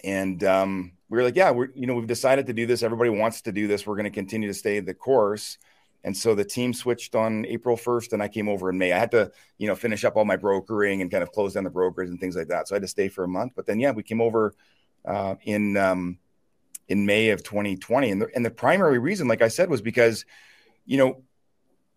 and 0.04 0.44
um, 0.44 0.92
we 1.10 1.18
were 1.18 1.24
like, 1.24 1.36
yeah, 1.36 1.51
we're 1.51 1.69
you 1.74 1.88
know 1.88 1.95
we've 1.95 2.07
decided 2.07 2.48
to 2.48 2.54
do 2.54 2.66
this. 2.66 2.83
Everybody 2.83 3.10
wants 3.10 3.42
to 3.44 3.51
do 3.51 3.68
this. 3.68 3.86
We're 3.86 3.95
going 3.95 4.06
to 4.06 4.12
continue 4.12 4.48
to 4.48 4.54
stay 4.54 4.80
the 4.80 4.94
course. 4.94 5.57
And 6.04 6.16
so 6.16 6.36
the 6.36 6.45
team 6.45 6.74
switched 6.74 7.16
on 7.16 7.45
April 7.48 7.75
1st, 7.75 8.13
and 8.13 8.24
I 8.24 8.28
came 8.28 8.48
over 8.48 8.69
in 8.69 8.78
May. 8.78 8.94
I 8.94 9.00
had 9.00 9.12
to, 9.12 9.31
you 9.57 9.68
know, 9.68 9.75
finish 9.75 10.06
up 10.06 10.16
all 10.16 10.24
my 10.24 10.38
brokering 10.38 11.01
and 11.01 11.12
kind 11.12 11.24
of 11.24 11.31
close 11.31 11.54
down 11.54 11.66
the 11.66 11.69
brokers 11.69 12.10
and 12.10 12.19
things 12.19 12.36
like 12.36 12.48
that. 12.48 12.68
So 12.68 12.75
I 12.75 12.78
had 12.78 12.83
to 12.83 12.88
stay 12.88 13.10
for 13.10 13.24
a 13.24 13.28
month. 13.28 13.54
But 13.56 13.66
then, 13.66 13.80
yeah, 13.80 13.92
we 13.92 14.04
came 14.04 14.22
over 14.22 14.54
uh, 15.04 15.36
in 15.44 15.75
um, 15.75 16.19
in 16.88 17.06
May 17.06 17.30
of 17.30 17.44
2020. 17.44 18.12
And 18.12 18.22
the, 18.22 18.28
and 18.36 18.45
the 18.45 18.51
primary 18.51 19.00
reason, 19.00 19.28
like 19.28 19.42
I 19.42 19.48
said, 19.48 19.69
was 19.69 19.81
because, 19.81 20.25
you 20.86 20.98
know, 20.98 21.24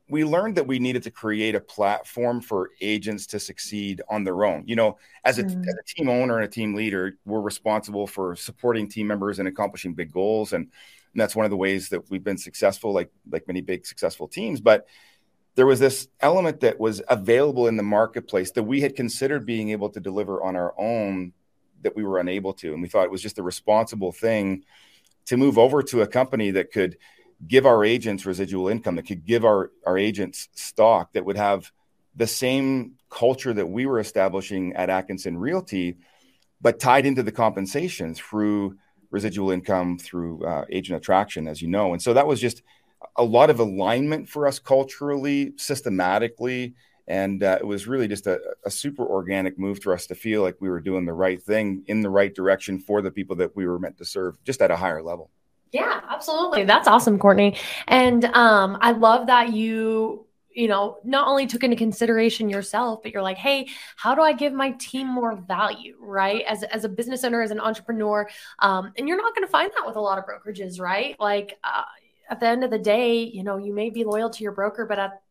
we 0.09 0.25
learned 0.25 0.57
that 0.57 0.67
we 0.67 0.81
needed 0.81 1.05
to 1.05 1.11
create 1.11 1.55
a 1.55 1.61
platform 1.61 2.41
for 2.41 2.71
agents 2.81 3.27
to 3.29 3.39
succeed 3.39 4.03
on 4.09 4.25
their 4.25 4.45
own. 4.45 4.65
You 4.67 4.75
know, 4.75 4.99
as 5.25 5.39
a, 5.39 5.45
mm-hmm. 5.45 5.61
as 5.61 5.75
a 5.75 5.85
team 5.87 6.09
owner 6.09 6.37
and 6.37 6.45
a 6.45 6.49
team 6.49 6.75
leader, 6.75 7.17
we're 7.25 7.41
responsible 7.41 8.09
for 8.09 8.35
supporting 8.35 8.89
team 8.89 9.07
members 9.07 9.39
and 9.39 9.47
accomplishing 9.47 9.95
big 9.95 10.13
goals. 10.13 10.53
And, 10.53 10.65
and 10.65 11.21
that's 11.21 11.37
one 11.37 11.45
of 11.45 11.51
the 11.51 11.57
ways 11.57 11.89
that 11.91 12.11
we've 12.11 12.25
been 12.25 12.39
successful, 12.39 12.93
like 12.93 13.11
like 13.31 13.47
many 13.47 13.61
big 13.61 13.87
successful 13.87 14.27
teams. 14.27 14.61
But 14.61 14.87
there 15.55 15.67
was 15.67 15.81
this 15.81 16.09
element 16.21 16.61
that 16.61 16.79
was 16.79 17.03
available 17.09 17.67
in 17.69 17.77
the 17.77 17.83
marketplace 17.83 18.51
that 18.53 18.63
we 18.63 18.81
had 18.81 18.97
considered 18.97 19.47
being 19.47 19.71
able 19.71 19.91
to 19.91 20.01
deliver 20.01 20.43
on 20.43 20.57
our 20.57 20.75
own 20.79 21.33
that 21.83 21.97
we 21.97 22.05
were 22.05 22.19
unable 22.19 22.53
to. 22.55 22.73
And 22.73 22.83
we 22.83 22.89
thought 22.89 23.05
it 23.05 23.11
was 23.11 23.23
just 23.23 23.39
a 23.39 23.43
responsible 23.43 24.13
thing 24.13 24.65
to 25.27 25.37
move 25.37 25.59
over 25.59 25.83
to 25.83 26.03
a 26.03 26.07
company 26.07 26.51
that 26.53 26.73
could 26.73 26.97
give 27.47 27.67
our 27.67 27.85
agents 27.85 28.27
residual 28.27 28.69
income, 28.69 28.97
that 28.97 29.07
could 29.07 29.25
give 29.25 29.45
our, 29.45 29.71
our 29.87 29.97
agents 29.97 30.49
stock, 30.55 31.13
that 31.13 31.25
would 31.25 31.37
have 31.37 31.71
the 32.17 32.27
same 32.27 32.93
culture 33.09 33.53
that 33.53 33.67
we 33.67 33.87
were 33.87 33.99
establishing 33.99 34.75
at 34.75 34.91
Atkinson 34.91 35.39
Realty, 35.39 35.97
but 36.61 36.79
tied 36.79 37.07
into 37.07 37.23
the 37.23 37.33
compensation 37.33 38.15
through 38.15 38.77
residual 39.11 39.51
income, 39.51 39.99
through 39.99 40.45
uh, 40.45 40.65
agent 40.71 40.97
attraction, 40.97 41.49
as 41.49 41.61
you 41.63 41.69
know. 41.69 41.93
And 41.93 42.03
so 42.03 42.15
that 42.15 42.27
was 42.27 42.41
just 42.41 42.63
a 43.17 43.25
lot 43.25 43.51
of 43.51 43.59
alignment 43.59 44.29
for 44.29 44.47
us 44.47 44.59
culturally, 44.59 45.53
systematically, 45.57 46.75
and 47.11 47.43
uh, 47.43 47.59
it 47.61 47.67
was 47.67 47.89
really 47.89 48.07
just 48.07 48.29
a, 48.29 48.41
a, 48.65 48.71
super 48.71 49.05
organic 49.05 49.59
move 49.59 49.83
for 49.83 49.93
us 49.93 50.07
to 50.07 50.15
feel 50.15 50.43
like 50.43 50.57
we 50.61 50.71
were 50.71 50.79
doing 50.81 51.05
the 51.05 51.13
right 51.13 51.43
thing 51.43 51.83
in 51.89 52.03
the 52.03 52.09
right 52.09 52.33
direction 52.33 52.79
for 52.79 53.03
the 53.03 53.11
people 53.11 53.35
that 53.35 53.57
we 53.57 53.67
were 53.67 53.81
meant 53.81 53.99
to 53.99 54.05
serve, 54.05 54.43
just 54.45 54.63
at 54.63 54.71
a 54.71 54.77
higher 54.77 55.03
level. 55.03 55.29
Yeah, 55.73 56.01
absolutely. 56.09 56.63
That's 56.63 56.87
awesome, 56.87 57.19
Courtney. 57.19 57.57
And 57.89 58.25
um, 58.27 58.79
I 58.81 58.93
love 58.93 59.27
that 59.27 59.53
you 59.53 60.27
you 60.53 60.67
know, 60.67 60.99
not 61.05 61.29
only 61.29 61.47
took 61.47 61.63
into 61.63 61.77
consideration 61.77 62.51
yourself, 62.51 63.05
but 63.05 63.13
you're 63.13 63.23
like, 63.23 63.37
hey, 63.37 63.69
how 63.97 64.17
do 64.17 64.21
I 64.21 64.33
give 64.33 64.53
my 64.53 64.73
team 64.73 65.07
more 65.07 65.37
value, 65.37 65.97
right? 66.01 66.43
As, 66.43 66.65
as 66.65 66.83
a 66.83 66.89
business 66.89 67.23
owner, 67.23 67.41
as 67.41 67.53
an 67.53 67.61
entrepreneur. 67.61 68.29
Um, 68.59 68.93
and 68.99 69.07
you're 69.07 69.17
not 69.17 69.33
going 69.33 69.47
to 69.47 69.51
find 69.51 69.71
that 69.77 69.87
with 69.87 69.95
a 69.95 70.01
lot 70.01 70.19
of 70.19 70.25
brokerages, 70.27 70.81
right? 70.81 71.15
Like 71.21 71.57
uh, 71.63 71.85
at 72.29 72.41
the 72.41 72.49
end 72.49 72.65
of 72.65 72.71
the 72.73 72.81
day, 72.81 73.23
you 73.23 73.45
know, 73.45 73.59
you 73.59 73.73
may 73.73 73.91
be 73.91 74.03
loyal 74.03 74.29
to 74.29 74.43
your 74.43 74.51
broker, 74.51 74.87
but 74.87 74.99
at 74.99 75.23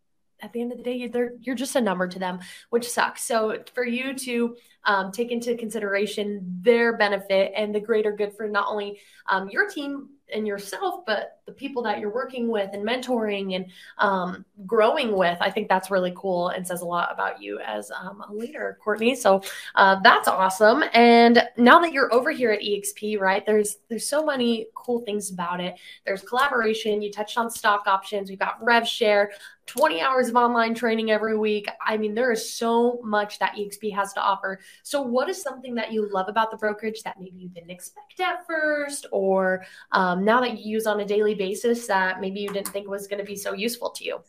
at 0.42 0.54
the 0.54 0.62
end 0.62 0.72
of 0.72 0.78
the 0.78 0.84
day, 0.84 1.08
they're, 1.08 1.34
you're 1.42 1.56
just 1.56 1.76
a 1.76 1.82
number 1.82 2.08
to 2.08 2.20
them, 2.20 2.40
which 2.70 2.90
sucks. 2.90 3.24
So 3.24 3.58
for 3.74 3.86
you 3.86 4.14
to 4.14 4.56
um, 4.86 5.12
take 5.12 5.32
into 5.32 5.56
consideration 5.56 6.60
their 6.62 6.98
benefit 6.98 7.52
and 7.56 7.74
the 7.74 7.80
greater 7.80 8.12
good 8.12 8.36
for 8.36 8.48
not 8.48 8.68
only 8.70 9.00
um, 9.28 9.50
your 9.50 9.70
team 9.70 10.10
and 10.34 10.48
yourself, 10.48 11.06
but 11.06 11.40
the 11.46 11.52
people 11.52 11.82
that 11.84 12.00
you're 12.00 12.14
working 12.14 12.50
with 12.50 12.70
and 12.74 12.88
mentoring 12.88 13.56
and 13.56 13.66
um, 13.98 14.46
growing 14.66 15.16
with. 15.18 15.38
I 15.42 15.50
think 15.50 15.68
that's 15.68 15.90
really 15.90 16.14
cool 16.16 16.50
and 16.50 16.66
says 16.66 16.82
a 16.82 16.86
lot 16.86 17.12
about 17.12 17.42
you 17.42 17.60
as 17.60 17.92
um, 17.92 18.24
a 18.28 18.34
leader, 18.34 18.78
Courtney. 18.84 19.16
So 19.16 19.42
uh, 19.76 20.00
that's 20.04 20.28
awesome. 20.28 20.84
And 20.94 21.44
now 21.58 21.80
that 21.80 21.94
you're 21.94 22.14
over 22.14 22.32
here 22.32 22.52
at 22.52 22.62
EXP, 22.62 23.20
right? 23.20 23.46
There's 23.46 23.78
there's 23.90 24.08
so 24.08 24.24
many 24.24 24.68
cool 24.76 25.02
things 25.02 25.32
about 25.32 25.60
it. 25.60 25.76
There's 26.06 26.22
collaboration. 26.22 27.02
You 27.02 27.12
touched 27.12 27.38
on 27.38 27.50
stock 27.50 27.88
options. 27.88 28.30
We've 28.30 28.40
got 28.40 28.64
Rev 28.64 28.88
Share. 28.88 29.32
20 29.70 30.02
hours 30.02 30.30
of 30.30 30.36
online 30.36 30.74
training 30.74 31.12
every 31.12 31.38
week. 31.38 31.70
I 31.86 31.96
mean, 31.96 32.16
there 32.16 32.32
is 32.32 32.52
so 32.52 33.00
much 33.04 33.38
that 33.38 33.56
EXP 33.56 33.94
has 33.94 34.14
to 34.14 34.20
offer. 34.20 34.60
So, 34.82 35.00
what 35.00 35.30
is 35.30 35.40
something 35.42 35.76
that 35.76 35.94
you 35.94 36.10
love 36.12 36.28
about 36.28 36.50
the 36.50 36.58
brokerage 36.58 37.04
that 37.04 37.20
maybe 37.20 37.38
you 37.38 37.50
didn't 37.50 37.70
expect 37.70 38.20
at 38.20 38.48
first, 38.48 39.06
or 39.12 39.64
um, 39.92 40.26
now 40.26 40.42
that 40.42 40.58
you 40.58 40.72
use 40.72 40.88
on 40.88 41.00
a 41.02 41.06
daily 41.06 41.36
basis 41.36 41.86
that 41.86 42.20
maybe 42.20 42.40
you 42.40 42.50
didn't 42.50 42.70
think 42.70 42.90
was 42.90 43.06
going 43.06 43.20
to 43.20 43.26
be 43.26 43.36
so 43.36 43.54
useful 43.54 43.92
to 43.92 44.04
you? 44.04 44.20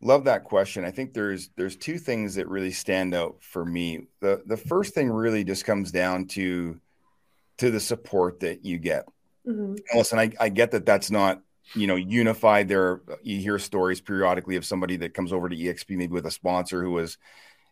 Love 0.00 0.24
that 0.24 0.44
question. 0.44 0.86
I 0.86 0.90
think 0.90 1.12
there's 1.12 1.50
there's 1.56 1.76
two 1.76 1.98
things 1.98 2.34
that 2.36 2.48
really 2.48 2.72
stand 2.72 3.14
out 3.14 3.36
for 3.40 3.66
me. 3.66 4.06
The 4.20 4.42
the 4.46 4.56
first 4.56 4.94
thing 4.94 5.10
really 5.10 5.44
just 5.44 5.66
comes 5.66 5.92
down 5.92 6.28
to 6.28 6.80
to 7.58 7.70
the 7.70 7.80
support 7.80 8.40
that 8.40 8.64
you 8.64 8.78
get. 8.78 9.04
Mm-hmm. 9.46 9.74
Listen, 9.94 10.18
I, 10.18 10.32
I 10.40 10.48
get 10.48 10.70
that 10.70 10.86
that's 10.86 11.10
not 11.10 11.42
you 11.74 11.86
know, 11.86 11.94
unified 11.94 12.68
their, 12.68 13.00
you 13.22 13.38
hear 13.40 13.58
stories 13.58 14.00
periodically 14.00 14.56
of 14.56 14.64
somebody 14.64 14.96
that 14.96 15.14
comes 15.14 15.32
over 15.32 15.48
to 15.48 15.56
EXP, 15.56 15.96
maybe 15.96 16.12
with 16.12 16.26
a 16.26 16.30
sponsor 16.30 16.82
who 16.82 16.92
was 16.92 17.18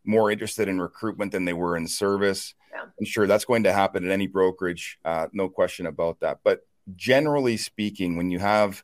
more 0.04 0.30
interested 0.30 0.68
in 0.68 0.80
recruitment 0.80 1.32
than 1.32 1.44
they 1.44 1.52
were 1.52 1.76
in 1.76 1.86
service. 1.86 2.54
Yeah. 2.72 2.82
I'm 2.98 3.04
sure 3.04 3.26
that's 3.26 3.44
going 3.44 3.64
to 3.64 3.72
happen 3.72 4.04
at 4.04 4.10
any 4.10 4.26
brokerage, 4.26 4.98
uh, 5.04 5.26
no 5.32 5.48
question 5.48 5.86
about 5.86 6.20
that. 6.20 6.38
But 6.44 6.60
generally 6.96 7.56
speaking, 7.56 8.16
when 8.16 8.30
you 8.30 8.38
have 8.38 8.82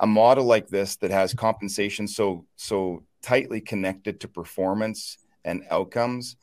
a 0.00 0.06
model 0.06 0.44
like 0.44 0.68
this 0.68 0.96
that 0.96 1.10
has 1.10 1.34
compensation 1.34 2.06
so 2.06 2.46
so 2.56 3.02
tightly 3.22 3.60
connected 3.60 4.20
to 4.20 4.28
performance 4.28 5.18
and 5.44 5.64
outcomes, 5.70 6.36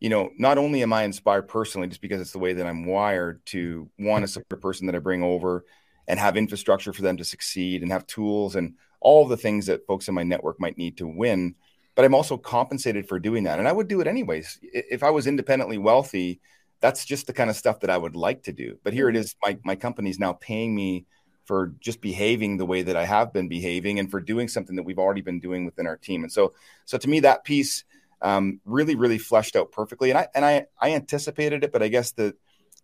you 0.00 0.08
know, 0.08 0.30
not 0.38 0.58
only 0.58 0.82
am 0.82 0.92
I 0.92 1.04
inspired 1.04 1.48
personally, 1.48 1.88
just 1.88 2.00
because 2.00 2.20
it's 2.20 2.32
the 2.32 2.38
way 2.38 2.52
that 2.54 2.66
I'm 2.66 2.86
wired 2.86 3.44
to 3.46 3.88
want 3.98 4.22
to 4.22 4.28
support 4.28 4.58
a 4.58 4.62
person 4.62 4.86
that 4.86 4.96
I 4.96 4.98
bring 4.98 5.22
over 5.22 5.64
and 6.10 6.18
have 6.18 6.36
infrastructure 6.36 6.92
for 6.92 7.02
them 7.02 7.16
to 7.16 7.24
succeed 7.24 7.82
and 7.82 7.92
have 7.92 8.04
tools 8.06 8.56
and 8.56 8.74
all 8.98 9.28
the 9.28 9.36
things 9.36 9.66
that 9.66 9.86
folks 9.86 10.08
in 10.08 10.14
my 10.14 10.24
network 10.24 10.58
might 10.58 10.76
need 10.76 10.96
to 10.96 11.06
win. 11.06 11.54
But 11.94 12.04
I'm 12.04 12.16
also 12.16 12.36
compensated 12.36 13.08
for 13.08 13.20
doing 13.20 13.44
that. 13.44 13.60
And 13.60 13.68
I 13.68 13.72
would 13.72 13.86
do 13.86 14.00
it 14.00 14.08
anyways. 14.08 14.58
If 14.60 15.04
I 15.04 15.10
was 15.10 15.28
independently 15.28 15.78
wealthy, 15.78 16.40
that's 16.80 17.04
just 17.04 17.28
the 17.28 17.32
kind 17.32 17.48
of 17.48 17.54
stuff 17.54 17.78
that 17.80 17.90
I 17.90 17.96
would 17.96 18.16
like 18.16 18.42
to 18.44 18.52
do. 18.52 18.76
But 18.82 18.92
here 18.92 19.08
it 19.08 19.14
is 19.14 19.36
my, 19.40 19.56
my 19.64 19.76
company's 19.76 20.18
now 20.18 20.32
paying 20.32 20.74
me 20.74 21.06
for 21.44 21.74
just 21.78 22.00
behaving 22.00 22.56
the 22.56 22.66
way 22.66 22.82
that 22.82 22.96
I 22.96 23.04
have 23.04 23.32
been 23.32 23.48
behaving 23.48 24.00
and 24.00 24.10
for 24.10 24.20
doing 24.20 24.48
something 24.48 24.74
that 24.76 24.82
we've 24.82 24.98
already 24.98 25.20
been 25.20 25.38
doing 25.38 25.64
within 25.64 25.86
our 25.86 25.96
team. 25.96 26.24
And 26.24 26.32
so, 26.32 26.54
so 26.86 26.98
to 26.98 27.08
me, 27.08 27.20
that 27.20 27.44
piece 27.44 27.84
um, 28.20 28.60
really, 28.64 28.96
really 28.96 29.18
fleshed 29.18 29.54
out 29.54 29.70
perfectly. 29.70 30.10
And 30.10 30.18
I 30.18 30.28
and 30.34 30.44
I 30.44 30.66
I 30.80 30.92
anticipated 30.92 31.62
it, 31.64 31.72
but 31.72 31.82
I 31.82 31.88
guess 31.88 32.12
the 32.12 32.34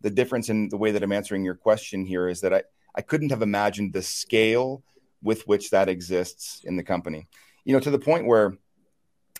the 0.00 0.10
difference 0.10 0.48
in 0.48 0.68
the 0.68 0.76
way 0.76 0.92
that 0.92 1.02
I'm 1.02 1.12
answering 1.12 1.44
your 1.44 1.54
question 1.54 2.04
here 2.04 2.28
is 2.28 2.40
that 2.42 2.54
I 2.54 2.62
I 2.96 3.02
couldn't 3.02 3.30
have 3.30 3.42
imagined 3.42 3.92
the 3.92 4.02
scale 4.02 4.82
with 5.22 5.46
which 5.46 5.70
that 5.70 5.88
exists 5.88 6.62
in 6.64 6.76
the 6.76 6.82
company. 6.82 7.28
You 7.64 7.72
know, 7.72 7.80
to 7.80 7.90
the 7.90 7.98
point 7.98 8.26
where 8.26 8.56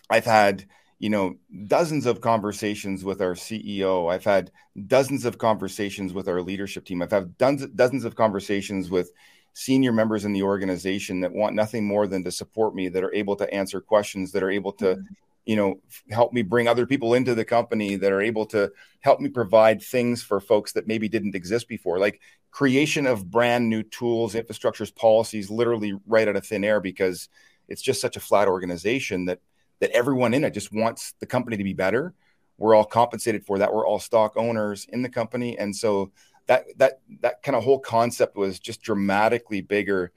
I've 0.09 0.25
had 0.25 0.65
you 0.99 1.09
know 1.09 1.35
dozens 1.67 2.05
of 2.05 2.21
conversations 2.21 3.03
with 3.03 3.21
our 3.21 3.33
CEO. 3.33 4.11
I've 4.11 4.23
had 4.23 4.51
dozens 4.87 5.25
of 5.25 5.37
conversations 5.37 6.13
with 6.13 6.27
our 6.27 6.41
leadership 6.41 6.85
team. 6.85 7.01
I've 7.01 7.11
had 7.11 7.37
dozens 7.37 8.03
of 8.03 8.15
conversations 8.15 8.89
with 8.89 9.11
senior 9.53 9.91
members 9.91 10.25
in 10.25 10.33
the 10.33 10.43
organization 10.43 11.19
that 11.21 11.31
want 11.31 11.55
nothing 11.55 11.85
more 11.85 12.07
than 12.07 12.23
to 12.23 12.31
support 12.31 12.75
me 12.75 12.89
that 12.89 13.03
are 13.03 13.13
able 13.13 13.35
to 13.35 13.51
answer 13.53 13.81
questions 13.81 14.31
that 14.31 14.43
are 14.43 14.51
able 14.51 14.71
to 14.71 14.85
mm-hmm 14.85 15.13
you 15.47 15.55
know 15.55 15.79
help 16.11 16.33
me 16.33 16.41
bring 16.41 16.67
other 16.67 16.85
people 16.85 17.13
into 17.13 17.33
the 17.33 17.45
company 17.45 17.95
that 17.95 18.11
are 18.11 18.21
able 18.21 18.45
to 18.45 18.69
help 18.99 19.21
me 19.21 19.29
provide 19.29 19.81
things 19.81 20.21
for 20.21 20.41
folks 20.41 20.73
that 20.73 20.87
maybe 20.87 21.07
didn't 21.07 21.35
exist 21.35 21.69
before. 21.69 21.97
Like 21.99 22.21
creation 22.51 23.07
of 23.07 23.31
brand 23.31 23.69
new 23.69 23.81
tools 23.81 24.35
infrastructures 24.35 24.93
policies 24.93 25.49
literally 25.49 25.93
right 26.05 26.27
out 26.27 26.35
of 26.35 26.45
thin 26.45 26.65
air 26.65 26.81
because 26.81 27.29
it's 27.69 27.81
just 27.81 28.01
such 28.01 28.17
a 28.17 28.19
flat 28.19 28.49
organization 28.49 29.25
that 29.25 29.39
that 29.79 29.91
everyone 29.91 30.33
in 30.33 30.43
it 30.43 30.53
just 30.53 30.73
wants 30.73 31.13
the 31.19 31.25
company 31.25 31.55
to 31.55 31.63
be 31.63 31.73
better. 31.73 32.13
We're 32.57 32.75
all 32.75 32.85
compensated 32.85 33.45
for 33.45 33.59
that. 33.59 33.73
We're 33.73 33.87
all 33.87 33.99
stock 33.99 34.33
owners 34.35 34.85
in 34.91 35.01
the 35.01 35.09
company. 35.09 35.57
And 35.57 35.73
so 35.73 36.11
that 36.47 36.65
that 36.77 36.99
that 37.21 37.41
kind 37.41 37.55
of 37.55 37.63
whole 37.63 37.79
concept 37.79 38.35
was 38.35 38.59
just 38.59 38.81
dramatically 38.81 39.61
bigger 39.61 40.11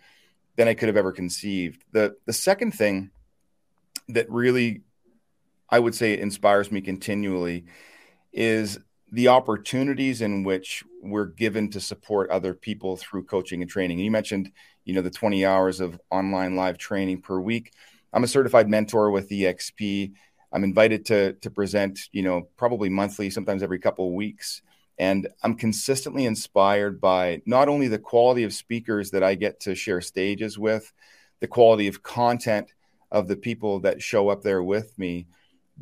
than 0.56 0.66
i 0.66 0.74
could 0.74 0.88
have 0.88 0.96
ever 0.96 1.12
conceived. 1.12 1.84
The 1.92 2.16
the 2.26 2.32
second 2.32 2.72
thing 2.72 3.10
that 4.08 4.28
really 4.28 4.82
I 5.70 5.78
would 5.78 5.94
say 5.94 6.12
it 6.12 6.20
inspires 6.20 6.72
me 6.72 6.80
continually 6.80 7.64
is 8.32 8.78
the 9.12 9.28
opportunities 9.28 10.20
in 10.20 10.44
which 10.44 10.84
we're 11.02 11.26
given 11.26 11.70
to 11.70 11.80
support 11.80 12.30
other 12.30 12.54
people 12.54 12.96
through 12.96 13.24
coaching 13.24 13.62
and 13.62 13.70
training. 13.70 13.98
And 13.98 14.04
you 14.04 14.10
mentioned, 14.10 14.52
you 14.84 14.94
know, 14.94 15.02
the 15.02 15.10
20 15.10 15.44
hours 15.44 15.80
of 15.80 16.00
online 16.10 16.56
live 16.56 16.78
training 16.78 17.22
per 17.22 17.40
week. 17.40 17.72
I'm 18.12 18.24
a 18.24 18.28
certified 18.28 18.68
mentor 18.68 19.10
with 19.10 19.30
EXP. 19.30 20.12
I'm 20.52 20.64
invited 20.64 21.06
to 21.06 21.34
to 21.34 21.50
present, 21.50 22.00
you 22.12 22.22
know, 22.22 22.48
probably 22.56 22.88
monthly, 22.88 23.30
sometimes 23.30 23.62
every 23.62 23.78
couple 23.78 24.08
of 24.08 24.14
weeks. 24.14 24.62
And 24.98 25.28
I'm 25.42 25.54
consistently 25.54 26.26
inspired 26.26 27.00
by 27.00 27.40
not 27.46 27.68
only 27.68 27.88
the 27.88 27.98
quality 27.98 28.44
of 28.44 28.52
speakers 28.52 29.12
that 29.12 29.22
I 29.22 29.34
get 29.34 29.60
to 29.60 29.74
share 29.74 30.00
stages 30.00 30.58
with, 30.58 30.92
the 31.40 31.48
quality 31.48 31.88
of 31.88 32.02
content 32.02 32.74
of 33.10 33.26
the 33.26 33.36
people 33.36 33.80
that 33.80 34.02
show 34.02 34.28
up 34.28 34.42
there 34.42 34.62
with 34.62 34.96
me, 34.98 35.26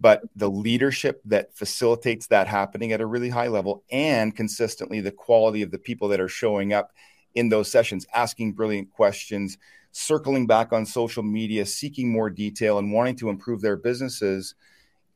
but 0.00 0.22
the 0.36 0.48
leadership 0.48 1.20
that 1.24 1.54
facilitates 1.54 2.28
that 2.28 2.46
happening 2.46 2.92
at 2.92 3.00
a 3.00 3.06
really 3.06 3.28
high 3.28 3.48
level 3.48 3.82
and 3.90 4.36
consistently 4.36 5.00
the 5.00 5.10
quality 5.10 5.62
of 5.62 5.70
the 5.70 5.78
people 5.78 6.08
that 6.08 6.20
are 6.20 6.28
showing 6.28 6.72
up 6.72 6.92
in 7.34 7.48
those 7.48 7.70
sessions 7.70 8.06
asking 8.14 8.52
brilliant 8.52 8.90
questions 8.92 9.58
circling 9.90 10.46
back 10.46 10.72
on 10.72 10.86
social 10.86 11.22
media 11.22 11.66
seeking 11.66 12.12
more 12.12 12.30
detail 12.30 12.78
and 12.78 12.92
wanting 12.92 13.16
to 13.16 13.28
improve 13.28 13.60
their 13.60 13.76
businesses 13.76 14.54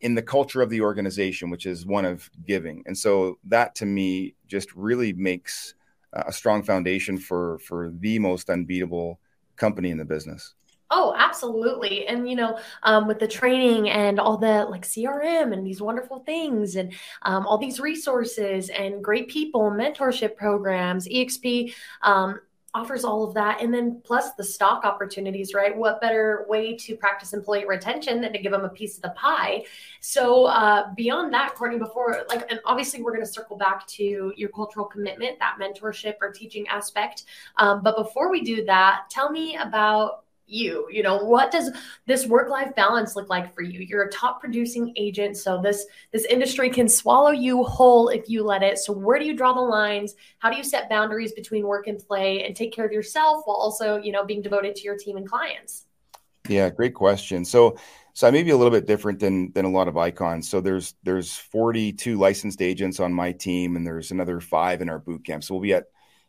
in 0.01 0.15
the 0.17 0.23
culture 0.23 0.63
of 0.63 0.71
the 0.71 0.81
organization 0.81 1.49
which 1.49 1.67
is 1.67 1.87
one 1.87 2.05
of 2.05 2.29
giving. 2.47 2.83
And 2.87 2.99
so 2.99 3.39
that 3.45 3.75
to 3.77 3.87
me 3.87 4.35
just 4.49 4.75
really 4.75 5.13
makes 5.13 5.75
uh, 6.13 6.25
a 6.27 6.33
strong 6.33 6.63
foundation 6.63 7.19
for 7.19 7.59
for 7.61 7.93
the 8.01 8.19
most 8.19 8.51
unbeatable 8.51 9.21
company 9.57 9.91
in 9.91 9.99
the 9.99 10.05
business 10.05 10.55
Oh, 10.95 11.15
absolutely. 11.17 12.07
And, 12.07 12.29
you 12.29 12.37
know, 12.37 12.59
um, 12.83 13.09
with 13.09 13.19
the 13.19 13.27
training 13.27 13.89
and 13.89 14.21
all 14.21 14.37
the 14.37 14.67
like 14.67 14.83
CRM 14.83 15.55
and 15.55 15.67
these 15.67 15.81
wonderful 15.81 16.19
things 16.19 16.77
and 16.77 16.93
um, 17.23 17.47
all 17.47 17.57
these 17.57 17.81
resources 17.81 18.69
and 18.69 19.03
great 19.03 19.29
people, 19.29 19.71
mentorship 19.71 20.37
programs, 20.37 21.09
EXP 21.09 21.73
um, 22.03 22.39
offers 22.75 23.05
all 23.05 23.25
of 23.25 23.33
that. 23.33 23.63
And 23.63 23.73
then 23.73 24.03
plus 24.05 24.35
the 24.35 24.45
stock 24.45 24.85
opportunities, 24.85 25.55
right? 25.55 25.75
What 25.75 25.99
better 26.03 26.45
way 26.47 26.77
to 26.77 26.95
practice 26.95 27.33
employee 27.33 27.65
retention 27.65 28.21
than 28.21 28.35
to 28.35 28.39
give 28.39 28.53
them 28.53 28.67
a 28.67 28.69
piece 28.69 28.97
of 28.97 29.03
the 29.03 29.15
pie? 29.17 29.65
So, 30.01 30.45
uh, 30.45 30.93
beyond 30.95 31.33
that, 31.33 31.55
Courtney, 31.55 31.79
before, 31.79 32.27
like, 32.29 32.51
and 32.51 32.61
obviously 32.67 33.01
we're 33.01 33.13
going 33.13 33.25
to 33.25 33.33
circle 33.33 33.57
back 33.57 33.87
to 33.87 34.35
your 34.37 34.51
cultural 34.51 34.85
commitment, 34.85 35.39
that 35.39 35.57
mentorship 35.59 36.17
or 36.21 36.31
teaching 36.33 36.69
aspect. 36.69 37.25
Um, 37.57 37.83
but 37.83 37.97
before 37.97 38.31
we 38.31 38.43
do 38.43 38.67
that, 38.67 39.05
tell 39.09 39.31
me 39.31 39.57
about 39.57 40.25
you 40.53 40.87
you 40.91 41.03
know 41.03 41.17
what 41.17 41.51
does 41.51 41.71
this 42.07 42.27
work 42.27 42.49
life 42.51 42.75
balance 42.75 43.17
look 43.17 43.29
like 43.29 43.55
for 43.55 43.63
you 43.63 43.81
you're 43.81 44.03
a 44.03 44.11
top 44.11 44.41
producing 44.41 44.93
agent 44.97 45.37
so 45.37 45.61
this 45.61 45.87
this 46.13 46.25
industry 46.27 46.69
can 46.69 46.89
swallow 46.89 47.31
you 47.31 47.63
whole 47.65 48.09
if 48.09 48.29
you 48.29 48.45
let 48.45 48.63
it 48.63 48.79
so 48.79 48.93
where 48.93 49.19
do 49.19 49.25
you 49.25 49.37
draw 49.37 49.53
the 49.53 49.61
lines 49.61 50.15
how 50.39 50.51
do 50.51 50.57
you 50.57 50.65
set 50.65 50.89
boundaries 50.89 51.33
between 51.33 51.67
work 51.67 51.87
and 51.87 51.99
play 51.99 52.45
and 52.45 52.55
take 52.55 52.73
care 52.73 52.85
of 52.85 52.93
yourself 52.93 53.43
while 53.47 53.57
also 53.57 53.97
you 53.97 54.13
know 54.13 54.25
being 54.25 54.43
devoted 54.43 54.75
to 54.75 54.83
your 54.83 54.97
team 54.97 55.17
and 55.17 55.29
clients 55.29 55.87
yeah 56.49 56.69
great 56.69 56.95
question 56.95 57.45
so 57.45 57.77
so 58.15 58.29
I 58.29 58.31
may 58.31 58.43
be 58.43 58.51
a 58.51 58.57
little 58.57 58.71
bit 58.71 58.87
different 58.87 59.21
than 59.21 59.53
than 59.53 59.65
a 59.65 59.71
lot 59.71 59.89
of 59.89 59.97
icons. 59.97 60.49
So 60.49 60.61
there's 60.61 60.95
there's 61.03 61.37
42 61.37 62.19
licensed 62.19 62.61
agents 62.61 63.01
on 63.01 63.13
my 63.13 63.33
team, 63.33 63.77
and 63.77 63.87
there's 63.87 64.11
another 64.11 64.41
five 64.41 64.83
in 64.83 64.89
our 64.89 64.99
boot 64.99 65.25
camp. 65.25 65.45
So 65.45 65.55
we'll 65.55 65.63
be 65.63 65.73
at, 65.73 65.87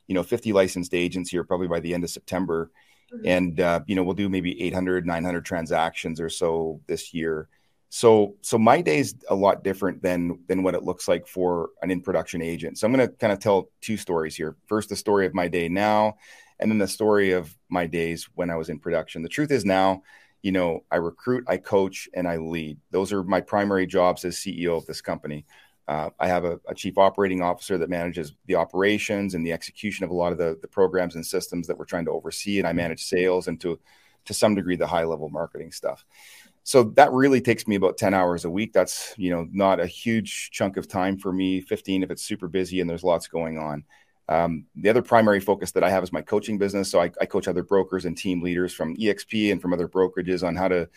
you 0.08 0.16
know, 0.16 0.24
50 0.24 0.54
licensed 0.54 0.94
agents 0.94 1.30
here 1.30 1.44
probably 1.44 1.68
by 1.68 1.82
the 1.82 1.94
end 1.94 2.04
of 2.04 2.10
September. 2.10 2.72
Mm-hmm. 3.14 3.28
And, 3.28 3.60
uh, 3.60 3.82
you 3.86 3.96
know, 3.96 4.04
we'll 4.04 4.16
do 4.16 4.30
maybe 4.30 4.62
800, 4.62 5.06
900 5.06 5.46
transactions 5.46 6.20
or 6.20 6.30
so 6.30 6.82
this 6.88 7.14
year. 7.14 7.48
So, 7.90 8.36
so 8.42 8.58
my 8.58 8.82
day 8.82 8.98
is 8.98 9.16
a 9.30 9.36
lot 9.36 9.64
different 9.64 10.02
than 10.02 10.40
than 10.48 10.64
what 10.64 10.74
it 10.74 10.82
looks 10.82 11.08
like 11.08 11.28
for 11.28 11.70
an 11.84 11.92
in 11.92 12.02
production 12.02 12.42
agent. 12.42 12.80
So 12.80 12.88
I'm 12.88 12.94
going 12.94 13.08
to 13.08 13.14
kind 13.14 13.32
of 13.32 13.38
tell 13.38 13.70
two 13.82 13.98
stories 13.98 14.36
here. 14.36 14.56
First, 14.66 14.90
the 14.90 14.96
story 14.96 15.28
of 15.28 15.36
my 15.36 15.48
day 15.48 15.70
now, 15.70 16.16
and 16.60 16.72
then 16.72 16.80
the 16.80 16.88
story 16.88 17.34
of 17.34 17.56
my 17.70 17.86
days 17.86 18.28
when 18.34 18.50
I 18.50 18.56
was 18.56 18.70
in 18.70 18.80
production. 18.80 19.22
The 19.22 19.30
truth 19.30 19.52
is 19.52 19.64
now, 19.64 20.02
you 20.42 20.52
know, 20.52 20.84
I 20.92 20.96
recruit, 20.96 21.44
I 21.48 21.58
coach, 21.58 22.10
and 22.16 22.28
I 22.28 22.38
lead. 22.38 22.78
Those 22.90 23.14
are 23.14 23.24
my 23.24 23.42
primary 23.42 23.86
jobs 23.86 24.26
as 24.26 24.38
CEO 24.38 24.76
of 24.76 24.88
this 24.88 25.02
company. 25.02 25.46
Uh, 25.88 26.10
I 26.20 26.28
have 26.28 26.46
a, 26.46 26.60
a, 26.68 26.74
chief 26.74 26.98
operating 26.98 27.42
officer 27.42 27.78
that 27.78 27.90
manages 27.90 28.32
the 28.46 28.56
operations 28.56 29.34
and 29.34 29.46
the 29.46 29.52
execution 29.52 30.06
of 30.06 30.12
a 30.12 30.14
lot 30.14 30.32
of 30.32 30.38
the, 30.38 30.58
the 30.62 30.68
programs 30.68 31.16
and 31.16 31.26
systems 31.26 31.68
that 31.68 31.78
we're 31.78 31.84
trying 31.84 32.06
to 32.06 32.12
oversee, 32.12 32.58
and 32.60 32.66
I 32.66 32.72
manage 32.72 33.04
sales 33.04 33.50
and 33.50 33.60
to 33.62 33.78
to 34.26 34.34
some 34.34 34.56
degree 34.56 34.76
the 34.76 34.88
high 34.88 35.04
level 35.04 35.30
marketing 35.30 35.72
stuff. 35.72 36.06
So 36.64 36.84
that 36.96 37.12
really 37.12 37.42
takes 37.42 37.68
me 37.68 37.76
about 37.76 37.98
10 37.98 38.14
hours 38.14 38.46
a 38.46 38.50
week. 38.50 38.72
That's, 38.72 39.14
you 39.18 39.32
know, 39.32 39.48
not 39.52 39.82
a 39.82 39.86
huge 39.86 40.50
chunk 40.52 40.78
of 40.78 40.88
time 40.88 41.18
for 41.18 41.34
me, 41.34 41.60
15 41.60 42.04
if 42.04 42.12
it's 42.12 42.24
super 42.24 42.48
busy 42.48 42.80
and 42.80 42.90
there's 42.90 43.04
lots 43.04 43.28
going 43.28 43.58
on. 43.58 43.84
Um, 44.30 44.66
the 44.76 44.90
other 44.90 45.02
primary 45.02 45.42
focus 45.42 45.72
that 45.72 45.84
I 45.84 45.90
have 45.90 46.04
is 46.04 46.14
my 46.14 46.22
coaching 46.22 46.58
business. 46.58 46.90
So 46.90 47.02
I, 47.02 47.12
I, 47.20 47.26
coach 47.26 47.50
other 47.50 47.64
brokers 47.64 48.06
and 48.06 48.18
team 48.18 48.42
leaders 48.42 48.74
from 48.74 48.96
EXP 48.96 49.52
and 49.52 49.62
from 49.62 49.74
other 49.74 49.90
brokerages 49.90 50.48
on 50.48 50.56
how 50.56 50.70
to 50.70 50.88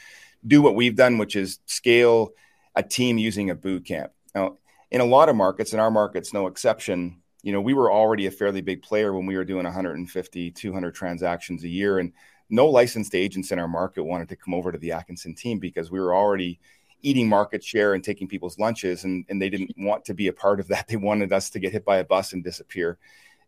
do 0.47 0.63
what 0.63 0.77
we've 0.77 0.95
done, 0.95 1.19
which 1.19 1.35
is 1.35 1.59
scale 1.67 2.31
a 2.77 2.85
team 2.85 3.19
using 3.19 3.51
a 3.51 3.57
boot 3.57 3.85
camp. 3.85 4.13
Now, 4.33 4.59
in 4.91 5.01
a 5.01 5.05
lot 5.05 5.29
of 5.29 5.37
markets, 5.37 5.73
and 5.73 5.81
our 5.81 5.91
market's 5.91 6.33
no 6.33 6.47
exception, 6.47 7.23
you 7.43 7.53
know, 7.53 7.61
we 7.61 7.75
were 7.75 7.93
already 7.93 8.27
a 8.27 8.31
fairly 8.31 8.61
big 8.61 8.83
player 8.83 9.13
when 9.13 9.27
we 9.27 9.37
were 9.37 9.45
doing 9.45 9.65
150, 9.65 10.51
200 10.51 10.95
transactions 10.95 11.65
a 11.65 11.69
year. 11.69 11.99
And 11.99 12.13
no 12.51 12.67
licensed 12.67 13.15
agents 13.15 13.51
in 13.51 13.59
our 13.59 13.69
market 13.69 14.05
wanted 14.05 14.29
to 14.29 14.37
come 14.37 14.55
over 14.55 14.73
to 14.73 14.79
the 14.79 14.93
Atkinson 14.93 15.35
team 15.35 15.59
because 15.59 15.91
we 15.91 16.01
were 16.01 16.15
already 16.15 16.61
eating 17.03 17.29
market 17.29 17.63
share 17.63 17.95
and 17.95 18.03
taking 18.03 18.27
people's 18.27 18.59
lunches 18.59 19.05
and, 19.05 19.25
and 19.29 19.41
they 19.41 19.51
didn't 19.51 19.75
want 19.77 20.05
to 20.05 20.15
be 20.15 20.29
a 20.29 20.33
part 20.33 20.61
of 20.61 20.69
that. 20.69 20.87
They 20.89 20.97
wanted 20.97 21.33
us 21.33 21.51
to 21.51 21.59
get 21.59 21.73
hit 21.73 21.85
by 21.85 21.99
a 21.99 22.05
bus 22.05 22.33
and 22.33 22.43
disappear. 22.43 22.99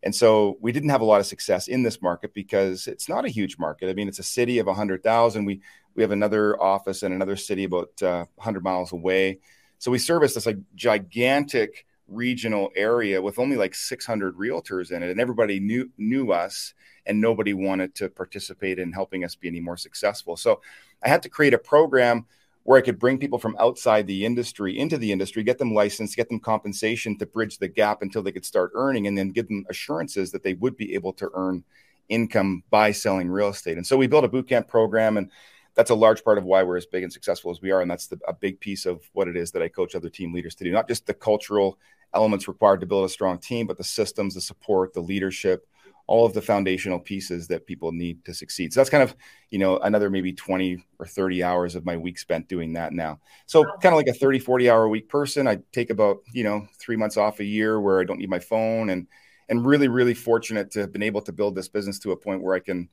And 0.02 0.14
so 0.14 0.58
we 0.60 0.70
didn't 0.70 0.90
have 0.90 1.00
a 1.00 1.04
lot 1.04 1.20
of 1.20 1.26
success 1.26 1.66
in 1.66 1.82
this 1.82 2.00
market 2.00 2.32
because 2.32 2.86
it's 2.86 3.08
not 3.08 3.24
a 3.24 3.28
huge 3.28 3.58
market. 3.58 3.90
I 3.90 3.94
mean, 3.94 4.06
it's 4.06 4.20
a 4.20 4.24
city 4.24 4.58
of 4.58 4.66
100,000. 4.66 5.44
We 5.44 5.60
we 5.96 6.02
have 6.02 6.12
another 6.12 6.60
office 6.62 7.02
in 7.02 7.12
another 7.12 7.34
city 7.34 7.64
about 7.64 8.00
uh, 8.00 8.24
100 8.36 8.62
miles 8.62 8.92
away. 8.92 9.40
So 9.78 9.90
we 9.90 9.98
service 9.98 10.34
this 10.34 10.46
like 10.46 10.58
gigantic 10.74 11.86
regional 12.08 12.70
area 12.74 13.20
with 13.20 13.38
only 13.38 13.56
like 13.56 13.74
600 13.74 14.36
realtors 14.36 14.90
in 14.90 15.02
it, 15.02 15.10
and 15.10 15.20
everybody 15.20 15.60
knew 15.60 15.90
knew 15.98 16.32
us, 16.32 16.74
and 17.06 17.20
nobody 17.20 17.54
wanted 17.54 17.94
to 17.96 18.08
participate 18.08 18.78
in 18.78 18.92
helping 18.92 19.24
us 19.24 19.34
be 19.34 19.48
any 19.48 19.60
more 19.60 19.76
successful. 19.76 20.36
So 20.36 20.60
I 21.02 21.08
had 21.08 21.22
to 21.22 21.28
create 21.28 21.54
a 21.54 21.58
program 21.58 22.26
where 22.64 22.78
I 22.78 22.82
could 22.82 22.98
bring 22.98 23.18
people 23.18 23.38
from 23.38 23.56
outside 23.58 24.06
the 24.06 24.26
industry 24.26 24.78
into 24.78 24.98
the 24.98 25.10
industry, 25.10 25.42
get 25.42 25.56
them 25.56 25.72
licensed, 25.72 26.16
get 26.16 26.28
them 26.28 26.40
compensation 26.40 27.16
to 27.16 27.24
bridge 27.24 27.58
the 27.58 27.68
gap 27.68 28.02
until 28.02 28.22
they 28.22 28.32
could 28.32 28.44
start 28.44 28.72
earning, 28.74 29.06
and 29.06 29.16
then 29.16 29.30
give 29.30 29.48
them 29.48 29.64
assurances 29.70 30.32
that 30.32 30.42
they 30.42 30.54
would 30.54 30.76
be 30.76 30.94
able 30.94 31.12
to 31.14 31.30
earn 31.34 31.64
income 32.08 32.62
by 32.70 32.90
selling 32.90 33.30
real 33.30 33.48
estate. 33.48 33.76
And 33.76 33.86
so 33.86 33.96
we 33.96 34.06
built 34.06 34.24
a 34.24 34.28
bootcamp 34.28 34.68
program, 34.68 35.16
and 35.16 35.30
that's 35.78 35.90
a 35.90 35.94
large 35.94 36.24
part 36.24 36.38
of 36.38 36.44
why 36.44 36.64
we're 36.64 36.76
as 36.76 36.86
big 36.86 37.04
and 37.04 37.12
successful 37.12 37.52
as 37.52 37.62
we 37.62 37.70
are. 37.70 37.80
And 37.80 37.88
that's 37.88 38.08
the, 38.08 38.18
a 38.26 38.32
big 38.32 38.58
piece 38.58 38.84
of 38.84 39.00
what 39.12 39.28
it 39.28 39.36
is 39.36 39.52
that 39.52 39.62
I 39.62 39.68
coach 39.68 39.94
other 39.94 40.10
team 40.10 40.32
leaders 40.32 40.56
to 40.56 40.64
do, 40.64 40.72
not 40.72 40.88
just 40.88 41.06
the 41.06 41.14
cultural 41.14 41.78
elements 42.12 42.48
required 42.48 42.80
to 42.80 42.86
build 42.86 43.04
a 43.04 43.08
strong 43.08 43.38
team, 43.38 43.68
but 43.68 43.78
the 43.78 43.84
systems, 43.84 44.34
the 44.34 44.40
support, 44.40 44.92
the 44.92 45.00
leadership, 45.00 45.68
all 46.08 46.26
of 46.26 46.32
the 46.34 46.42
foundational 46.42 46.98
pieces 46.98 47.46
that 47.46 47.64
people 47.64 47.92
need 47.92 48.24
to 48.24 48.34
succeed. 48.34 48.72
So 48.72 48.80
that's 48.80 48.90
kind 48.90 49.04
of, 49.04 49.14
you 49.50 49.60
know, 49.60 49.78
another 49.78 50.10
maybe 50.10 50.32
20 50.32 50.84
or 50.98 51.06
30 51.06 51.44
hours 51.44 51.76
of 51.76 51.86
my 51.86 51.96
week 51.96 52.18
spent 52.18 52.48
doing 52.48 52.72
that 52.72 52.92
now. 52.92 53.20
So 53.46 53.62
kind 53.80 53.92
of 53.92 53.98
like 53.98 54.08
a 54.08 54.12
30, 54.12 54.40
40 54.40 54.68
hour 54.68 54.82
a 54.82 54.88
week 54.88 55.08
person. 55.08 55.46
I 55.46 55.60
take 55.70 55.90
about, 55.90 56.22
you 56.32 56.42
know, 56.42 56.66
three 56.80 56.96
months 56.96 57.16
off 57.16 57.38
a 57.38 57.44
year 57.44 57.80
where 57.80 58.00
I 58.00 58.04
don't 58.04 58.18
need 58.18 58.30
my 58.30 58.40
phone 58.40 58.90
and 58.90 59.06
and 59.48 59.64
really, 59.64 59.88
really 59.88 60.12
fortunate 60.12 60.72
to 60.72 60.80
have 60.80 60.92
been 60.92 61.02
able 61.02 61.22
to 61.22 61.32
build 61.32 61.54
this 61.54 61.68
business 61.68 61.98
to 62.00 62.10
a 62.12 62.16
point 62.16 62.42
where 62.42 62.54
I 62.54 62.58
can 62.58 62.88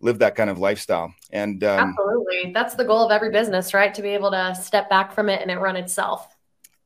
live 0.00 0.18
that 0.18 0.34
kind 0.34 0.50
of 0.50 0.58
lifestyle. 0.58 1.14
And 1.30 1.62
um, 1.64 1.90
absolutely. 1.90 2.52
That's 2.52 2.74
the 2.74 2.84
goal 2.84 3.04
of 3.04 3.10
every 3.10 3.30
business, 3.30 3.72
right? 3.74 3.94
To 3.94 4.02
be 4.02 4.10
able 4.10 4.30
to 4.30 4.54
step 4.54 4.90
back 4.90 5.12
from 5.12 5.28
it 5.28 5.42
and 5.42 5.50
it 5.50 5.58
run 5.58 5.76
itself 5.76 6.36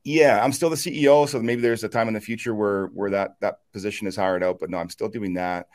yeah, 0.04 0.42
I'm 0.42 0.52
still 0.52 0.70
the 0.70 0.76
CEO, 0.76 1.28
so 1.28 1.40
maybe 1.40 1.60
there's 1.60 1.84
a 1.84 1.88
time 1.88 2.08
in 2.08 2.14
the 2.14 2.20
future 2.20 2.54
where 2.54 2.86
where 2.86 3.10
that 3.10 3.36
that 3.40 3.58
position 3.72 4.06
is 4.06 4.16
hired 4.16 4.42
out. 4.42 4.58
But 4.58 4.70
no, 4.70 4.78
I'm 4.78 4.88
still 4.88 5.08
doing 5.08 5.34
that. 5.34 5.68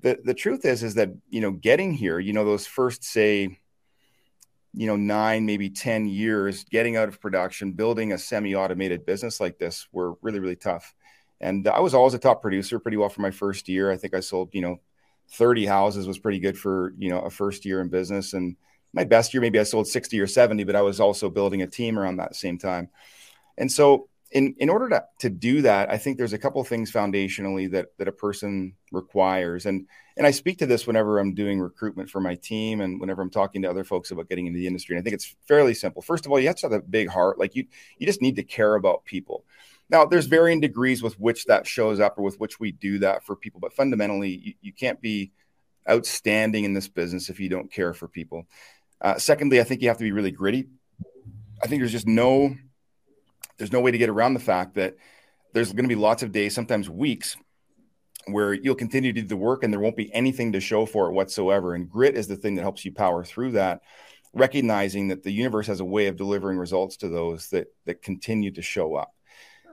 the 0.00 0.18
The 0.24 0.34
truth 0.34 0.64
is, 0.64 0.82
is 0.82 0.94
that 0.94 1.10
you 1.28 1.40
know, 1.40 1.52
getting 1.52 1.92
here, 1.92 2.18
you 2.18 2.32
know, 2.32 2.44
those 2.44 2.66
first 2.66 3.04
say, 3.04 3.58
you 4.72 4.86
know, 4.86 4.96
nine 4.96 5.44
maybe 5.44 5.68
ten 5.68 6.06
years, 6.06 6.64
getting 6.64 6.96
out 6.96 7.08
of 7.08 7.20
production, 7.20 7.72
building 7.72 8.12
a 8.12 8.18
semi-automated 8.18 9.04
business 9.04 9.38
like 9.40 9.58
this, 9.58 9.86
were 9.92 10.14
really 10.22 10.40
really 10.40 10.56
tough. 10.56 10.94
And 11.40 11.68
I 11.68 11.80
was 11.80 11.94
always 11.94 12.14
a 12.14 12.18
top 12.18 12.42
producer, 12.42 12.80
pretty 12.80 12.96
well 12.96 13.10
for 13.10 13.20
my 13.20 13.30
first 13.30 13.68
year. 13.68 13.92
I 13.92 13.96
think 13.96 14.14
I 14.14 14.20
sold, 14.20 14.50
you 14.54 14.62
know, 14.62 14.80
30 15.30 15.66
houses 15.66 16.06
was 16.06 16.18
pretty 16.18 16.38
good 16.38 16.58
for 16.58 16.94
you 16.98 17.10
know 17.10 17.20
a 17.20 17.30
first 17.30 17.64
year 17.64 17.80
in 17.80 17.88
business. 17.88 18.32
And 18.32 18.56
my 18.92 19.04
best 19.04 19.34
year, 19.34 19.40
maybe 19.40 19.58
I 19.58 19.64
sold 19.64 19.86
60 19.86 20.18
or 20.18 20.26
70, 20.26 20.64
but 20.64 20.76
I 20.76 20.82
was 20.82 21.00
also 21.00 21.28
building 21.28 21.62
a 21.62 21.66
team 21.66 21.98
around 21.98 22.16
that 22.16 22.34
same 22.34 22.58
time. 22.58 22.88
And 23.58 23.70
so 23.70 24.08
in, 24.30 24.54
in 24.58 24.68
order 24.68 24.88
to, 24.90 25.04
to 25.20 25.30
do 25.30 25.62
that, 25.62 25.90
I 25.90 25.96
think 25.96 26.18
there's 26.18 26.32
a 26.32 26.38
couple 26.38 26.60
of 26.60 26.68
things 26.68 26.92
foundationally 26.92 27.70
that, 27.72 27.86
that 27.98 28.08
a 28.08 28.12
person 28.12 28.74
requires. 28.92 29.66
And, 29.66 29.86
and 30.16 30.26
I 30.26 30.32
speak 30.32 30.58
to 30.58 30.66
this 30.66 30.86
whenever 30.86 31.18
I'm 31.18 31.34
doing 31.34 31.60
recruitment 31.60 32.10
for 32.10 32.20
my 32.20 32.34
team 32.34 32.80
and 32.80 33.00
whenever 33.00 33.22
I'm 33.22 33.30
talking 33.30 33.62
to 33.62 33.70
other 33.70 33.84
folks 33.84 34.10
about 34.10 34.28
getting 34.28 34.46
into 34.46 34.58
the 34.58 34.66
industry. 34.66 34.96
And 34.96 35.02
I 35.02 35.04
think 35.04 35.14
it's 35.14 35.34
fairly 35.46 35.74
simple. 35.74 36.02
First 36.02 36.26
of 36.26 36.32
all, 36.32 36.38
you 36.38 36.46
have 36.48 36.56
to 36.56 36.66
have 36.66 36.72
a 36.72 36.80
big 36.80 37.08
heart. 37.08 37.38
Like 37.38 37.54
you, 37.54 37.66
you 37.98 38.06
just 38.06 38.20
need 38.20 38.36
to 38.36 38.42
care 38.42 38.74
about 38.74 39.04
people. 39.04 39.44
Now, 39.90 40.04
there's 40.04 40.26
varying 40.26 40.60
degrees 40.60 41.02
with 41.02 41.18
which 41.18 41.46
that 41.46 41.66
shows 41.66 41.98
up 41.98 42.18
or 42.18 42.22
with 42.22 42.38
which 42.38 42.60
we 42.60 42.72
do 42.72 42.98
that 42.98 43.24
for 43.24 43.34
people. 43.34 43.60
But 43.60 43.72
fundamentally, 43.72 44.30
you, 44.30 44.54
you 44.60 44.72
can't 44.72 45.00
be 45.00 45.32
outstanding 45.88 46.64
in 46.64 46.74
this 46.74 46.88
business 46.88 47.30
if 47.30 47.40
you 47.40 47.48
don't 47.48 47.72
care 47.72 47.94
for 47.94 48.06
people. 48.06 48.46
Uh, 49.00 49.18
secondly, 49.18 49.60
I 49.60 49.64
think 49.64 49.80
you 49.80 49.88
have 49.88 49.98
to 49.98 50.04
be 50.04 50.12
really 50.12 50.30
gritty. 50.30 50.68
I 51.62 51.66
think 51.66 51.80
there's 51.80 51.92
just 51.92 52.06
no 52.06 52.54
there's 53.56 53.72
no 53.72 53.80
way 53.80 53.90
to 53.90 53.98
get 53.98 54.08
around 54.08 54.34
the 54.34 54.40
fact 54.40 54.74
that 54.74 54.96
there's 55.52 55.72
going 55.72 55.84
to 55.84 55.94
be 55.94 56.00
lots 56.00 56.22
of 56.22 56.30
days, 56.30 56.54
sometimes 56.54 56.88
weeks, 56.88 57.36
where 58.26 58.52
you'll 58.52 58.76
continue 58.76 59.12
to 59.12 59.22
do 59.22 59.26
the 59.26 59.36
work 59.36 59.64
and 59.64 59.72
there 59.72 59.80
won't 59.80 59.96
be 59.96 60.12
anything 60.14 60.52
to 60.52 60.60
show 60.60 60.86
for 60.86 61.08
it 61.08 61.12
whatsoever. 61.12 61.74
And 61.74 61.90
grit 61.90 62.14
is 62.14 62.28
the 62.28 62.36
thing 62.36 62.54
that 62.54 62.62
helps 62.62 62.84
you 62.84 62.92
power 62.92 63.24
through 63.24 63.52
that, 63.52 63.80
recognizing 64.32 65.08
that 65.08 65.24
the 65.24 65.32
universe 65.32 65.66
has 65.66 65.80
a 65.80 65.84
way 65.84 66.06
of 66.06 66.16
delivering 66.16 66.58
results 66.58 66.98
to 66.98 67.08
those 67.08 67.48
that 67.48 67.66
that 67.86 68.02
continue 68.02 68.52
to 68.52 68.62
show 68.62 68.94
up. 68.94 69.12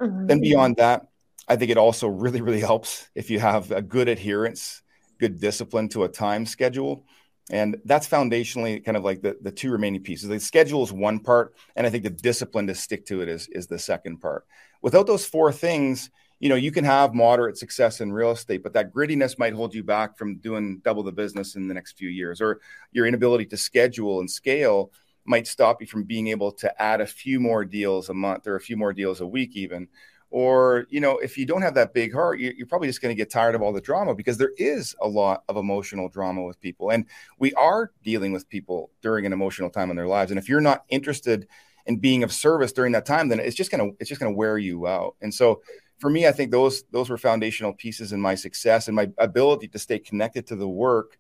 Mm-hmm. 0.02 0.28
Then 0.28 0.42
beyond 0.42 0.78
that, 0.78 1.08
I 1.48 1.56
think 1.56 1.72
it 1.72 1.78
also 1.78 2.08
really, 2.08 2.42
really 2.42 2.60
helps 2.60 3.10
if 3.16 3.30
you 3.30 3.40
have 3.40 3.72
a 3.72 3.82
good 3.82 4.08
adherence, 4.08 4.82
good 5.20 5.40
discipline 5.40 5.90
to 5.90 6.04
a 6.04 6.10
time 6.10 6.46
schedule 6.46 7.06
and 7.52 7.80
that's 7.86 8.08
foundationally 8.08 8.84
kind 8.84 8.98
of 8.98 9.04
like 9.04 9.22
the, 9.22 9.38
the 9.42 9.52
two 9.52 9.72
remaining 9.72 10.02
pieces. 10.02 10.30
The 10.30 10.40
schedule 10.40 10.84
is 10.84 10.92
one 10.92 11.20
part, 11.20 11.54
and 11.76 11.86
I 11.86 11.90
think 11.90 12.04
the 12.04 12.10
discipline 12.10 12.68
to 12.68 12.76
stick 12.76 13.06
to 13.08 13.22
it 13.22 13.30
is, 13.30 13.48
is 13.50 13.68
the 13.68 13.78
second 13.78 14.18
part. 14.18 14.46
Without 14.82 15.06
those 15.06 15.26
four 15.26 15.52
things, 15.52 16.10
you 16.40 16.50
know, 16.50 16.56
you 16.56 16.72
can 16.72 16.84
have 16.84 17.14
moderate 17.14 17.58
success 17.58 18.02
in 18.02 18.12
real 18.12 18.32
estate, 18.32 18.64
but 18.64 18.74
that 18.74 18.92
grittiness 18.92 19.38
might 19.38 19.54
hold 19.54 19.74
you 19.74 19.84
back 19.84 20.18
from 20.18 20.38
doing 20.38 20.82
double 20.84 21.04
the 21.04 21.12
business 21.12 21.56
in 21.56 21.68
the 21.68 21.74
next 21.74 21.98
few 21.98 22.10
years, 22.10 22.42
or 22.42 22.62
your 22.92 23.06
inability 23.06 23.46
to 23.46 23.58
schedule 23.58 24.20
and 24.20 24.30
scale 24.30 24.92
might 25.26 25.48
stop 25.48 25.82
you 25.82 25.88
from 25.88 26.04
being 26.04 26.28
able 26.28 26.52
to 26.52 26.82
add 26.82 27.02
a 27.02 27.08
few 27.08 27.40
more 27.40 27.66
deals 27.66 28.10
a 28.10 28.14
month 28.14 28.48
or 28.48 28.56
a 28.56 28.62
few 28.62 28.78
more 28.78 28.94
deals 28.94 29.22
a 29.22 29.28
week, 29.28 29.56
even. 29.56 29.88
Or 30.32 30.86
you 30.90 31.00
know 31.00 31.18
if 31.20 31.38
you 31.38 31.46
don't 31.46 31.62
have 31.62 31.76
that 31.76 31.94
big 31.94 32.12
heart 32.14 32.40
you're 32.40 32.68
probably 32.68 32.88
just 32.88 33.02
going 33.02 33.16
to 33.16 33.18
get 33.18 33.30
tired 33.30 33.56
of 33.56 33.62
all 33.62 33.72
the 33.72 33.80
drama 33.80 34.16
because 34.16 34.38
there 34.38 34.52
is 34.58 34.94
a 35.00 35.08
lot 35.08 35.44
of 35.48 35.56
emotional 35.56 36.10
drama 36.10 36.44
with 36.44 36.60
people. 36.60 36.90
And 36.92 37.06
we 37.40 37.54
are 37.54 37.92
dealing 38.04 38.34
with 38.34 38.50
people 38.50 38.90
during 39.02 39.26
an 39.26 39.34
emotional 39.34 39.70
time 39.70 39.90
in 39.92 39.96
their 39.96 40.08
lives. 40.08 40.32
And 40.32 40.40
if 40.40 40.50
you're 40.50 40.62
not 40.62 40.84
interested 40.90 41.48
in 41.86 41.98
being 41.98 42.24
of 42.24 42.34
service 42.34 42.74
during 42.74 42.92
that 42.94 43.06
time 43.06 43.30
then 43.30 43.40
it's 43.40 43.56
just 43.56 43.72
going 43.72 43.92
to 43.92 43.96
it's 44.00 44.10
just 44.10 44.20
going 44.20 44.34
to 44.34 44.38
wear 44.38 44.58
you 44.58 44.88
out. 44.88 45.16
And 45.22 45.34
so 45.34 45.62
for 46.00 46.10
me 46.10 46.28
i 46.28 46.32
think 46.32 46.52
those 46.52 46.84
those 46.92 47.10
were 47.10 47.18
foundational 47.18 47.74
pieces 47.74 48.12
in 48.12 48.20
my 48.20 48.36
success 48.36 48.88
and 48.88 48.96
my 48.96 49.10
ability 49.18 49.68
to 49.68 49.80
stay 49.80 50.00
connected 50.00 50.46
to 50.48 50.56
the 50.56 50.68
work 50.68 51.18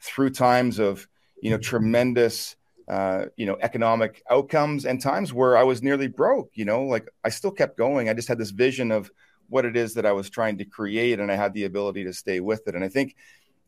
through 0.00 0.30
times 0.30 0.78
of 0.78 1.06
you 1.42 1.50
know 1.50 1.58
tremendous 1.58 2.56
uh, 2.88 3.26
you 3.36 3.46
know, 3.46 3.58
economic 3.60 4.22
outcomes 4.30 4.84
and 4.84 5.00
times 5.00 5.32
where 5.32 5.56
I 5.56 5.64
was 5.64 5.82
nearly 5.82 6.06
broke, 6.06 6.50
you 6.54 6.64
know, 6.64 6.84
like 6.84 7.08
I 7.24 7.30
still 7.30 7.50
kept 7.50 7.76
going. 7.76 8.08
I 8.08 8.14
just 8.14 8.28
had 8.28 8.38
this 8.38 8.50
vision 8.50 8.92
of 8.92 9.10
what 9.48 9.64
it 9.64 9.76
is 9.76 9.94
that 9.94 10.06
I 10.06 10.12
was 10.12 10.30
trying 10.30 10.58
to 10.58 10.64
create 10.64 11.18
and 11.18 11.30
I 11.30 11.34
had 11.36 11.52
the 11.52 11.64
ability 11.64 12.04
to 12.04 12.12
stay 12.12 12.40
with 12.40 12.66
it. 12.68 12.74
And 12.74 12.84
I 12.84 12.88
think 12.88 13.16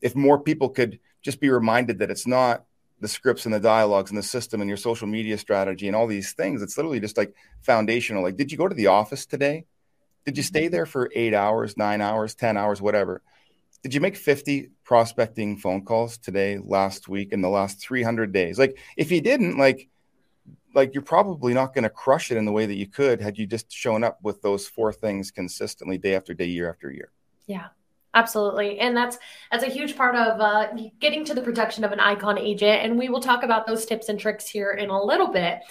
if 0.01 0.15
more 0.15 0.39
people 0.39 0.69
could 0.69 0.99
just 1.21 1.41
be 1.41 1.49
reminded 1.49 1.99
that 1.99 2.11
it's 2.11 2.27
not 2.27 2.65
the 3.01 3.07
scripts 3.07 3.45
and 3.45 3.53
the 3.53 3.59
dialogues 3.59 4.11
and 4.11 4.17
the 4.17 4.23
system 4.23 4.61
and 4.61 4.69
your 4.69 4.77
social 4.77 5.07
media 5.07 5.37
strategy 5.37 5.87
and 5.87 5.95
all 5.95 6.07
these 6.07 6.33
things, 6.33 6.61
it's 6.61 6.77
literally 6.77 6.99
just 6.99 7.17
like 7.17 7.33
foundational. 7.61 8.23
Like, 8.23 8.37
did 8.37 8.51
you 8.51 8.57
go 8.57 8.67
to 8.67 8.75
the 8.75 8.87
office 8.87 9.25
today? 9.25 9.65
Did 10.25 10.37
you 10.37 10.43
stay 10.43 10.67
there 10.67 10.85
for 10.85 11.09
eight 11.15 11.33
hours, 11.33 11.77
nine 11.77 12.01
hours, 12.01 12.35
10 12.35 12.57
hours, 12.57 12.81
whatever? 12.81 13.21
Did 13.81 13.93
you 13.93 14.01
make 14.01 14.15
50 14.15 14.71
prospecting 14.83 15.57
phone 15.57 15.85
calls 15.85 16.17
today, 16.17 16.57
last 16.57 17.07
week, 17.07 17.31
in 17.31 17.41
the 17.41 17.49
last 17.49 17.81
300 17.81 18.31
days? 18.31 18.59
Like, 18.59 18.77
if 18.97 19.11
you 19.11 19.21
didn't, 19.21 19.57
like, 19.57 19.87
like 20.75 20.93
you're 20.93 21.03
probably 21.03 21.53
not 21.53 21.73
going 21.73 21.83
to 21.83 21.89
crush 21.89 22.31
it 22.31 22.37
in 22.37 22.45
the 22.45 22.51
way 22.51 22.65
that 22.65 22.75
you 22.75 22.87
could 22.87 23.21
had 23.21 23.37
you 23.37 23.47
just 23.47 23.71
shown 23.71 24.03
up 24.03 24.19
with 24.21 24.41
those 24.41 24.67
four 24.67 24.93
things 24.93 25.31
consistently, 25.31 25.97
day 25.97 26.15
after 26.15 26.33
day, 26.33 26.45
year 26.45 26.69
after 26.69 26.91
year. 26.91 27.11
Yeah, 27.47 27.67
absolutely, 28.13 28.79
and 28.79 28.95
that's 28.95 29.17
that's 29.51 29.63
a 29.63 29.69
huge 29.69 29.95
part 29.95 30.15
of 30.15 30.39
uh, 30.39 30.67
getting 30.99 31.25
to 31.25 31.33
the 31.33 31.41
production 31.41 31.83
of 31.83 31.91
an 31.91 31.99
icon 31.99 32.37
agent. 32.37 32.83
And 32.83 32.97
we 32.97 33.09
will 33.09 33.21
talk 33.21 33.43
about 33.43 33.67
those 33.67 33.85
tips 33.85 34.09
and 34.09 34.19
tricks 34.19 34.47
here 34.47 34.71
in 34.71 34.89
a 34.89 35.03
little 35.03 35.27
bit. 35.27 35.61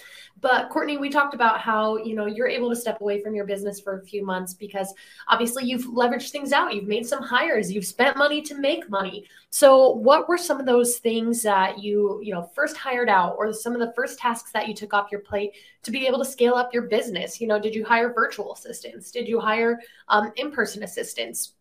But 0.41 0.71
Courtney, 0.71 0.99
we 0.99 1.11
talked 1.11 1.35
about 1.35 1.61
how, 1.61 1.97
you 1.97 2.15
know, 2.15 2.27
you're 2.27 2.47
able 2.47 2.71
to 2.71 2.77
step 2.77 3.01
away 3.01 3.21
from 3.21 3.35
your 3.35 3.45
business 3.45 3.81
for 3.81 3.99
a 3.99 4.05
few 4.05 4.25
months 4.25 4.55
because 4.55 4.95
obviously 5.27 5.65
you've 5.65 5.87
leveraged 5.87 6.31
things 6.31 6.53
out. 6.53 6.75
You've 6.75 6.87
made 6.87 7.07
some 7.07 7.23
hires, 7.23 7.73
you've 7.73 7.85
spent 7.87 8.17
money 8.17 8.41
to 8.43 8.55
make 8.55 8.89
money. 8.89 9.25
So 9.51 9.91
what 9.91 10.29
were 10.29 10.39
some 10.39 10.61
of 10.61 10.67
those 10.67 10.99
things 10.99 11.43
that 11.43 11.81
you, 11.83 12.21
you 12.23 12.33
know, 12.33 12.51
first 12.55 12.77
hired 12.77 13.09
out 13.09 13.35
or 13.37 13.53
some 13.53 13.73
of 13.73 13.81
the 13.81 13.93
first 13.97 14.19
tasks 14.19 14.53
that 14.53 14.69
you 14.69 14.75
took 14.75 14.95
off 14.95 15.11
your 15.11 15.23
plate 15.23 15.53
to 15.83 15.91
be 15.91 16.07
able 16.07 16.19
to 16.19 16.25
scale 16.25 16.55
up 16.55 16.73
your 16.73 16.85
business? 16.85 17.41
You 17.41 17.49
know, 17.49 17.59
did 17.59 17.75
you 17.75 17.85
hire 17.85 18.13
virtual 18.13 18.53
assistants? 18.53 19.11
Did 19.11 19.27
you 19.27 19.41
hire 19.41 19.81
um, 20.09 20.33
in-person 20.37 20.85
assistants? 20.85 21.55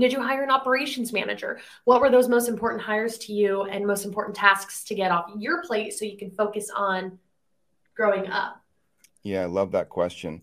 Did 0.00 0.12
you 0.12 0.22
hire 0.22 0.42
an 0.42 0.50
operations 0.50 1.12
manager? 1.12 1.60
What 1.84 2.00
were 2.00 2.10
those 2.10 2.28
most 2.28 2.48
important 2.48 2.82
hires 2.82 3.18
to 3.18 3.32
you 3.32 3.64
and 3.64 3.86
most 3.86 4.04
important 4.04 4.34
tasks 4.34 4.84
to 4.84 4.94
get 4.94 5.10
off 5.10 5.30
your 5.36 5.62
plate 5.62 5.92
so 5.92 6.04
you 6.04 6.16
can 6.16 6.30
focus 6.30 6.70
on 6.74 7.18
growing 7.94 8.28
up? 8.28 8.60
Yeah, 9.22 9.42
I 9.42 9.46
love 9.46 9.72
that 9.72 9.90
question. 9.90 10.42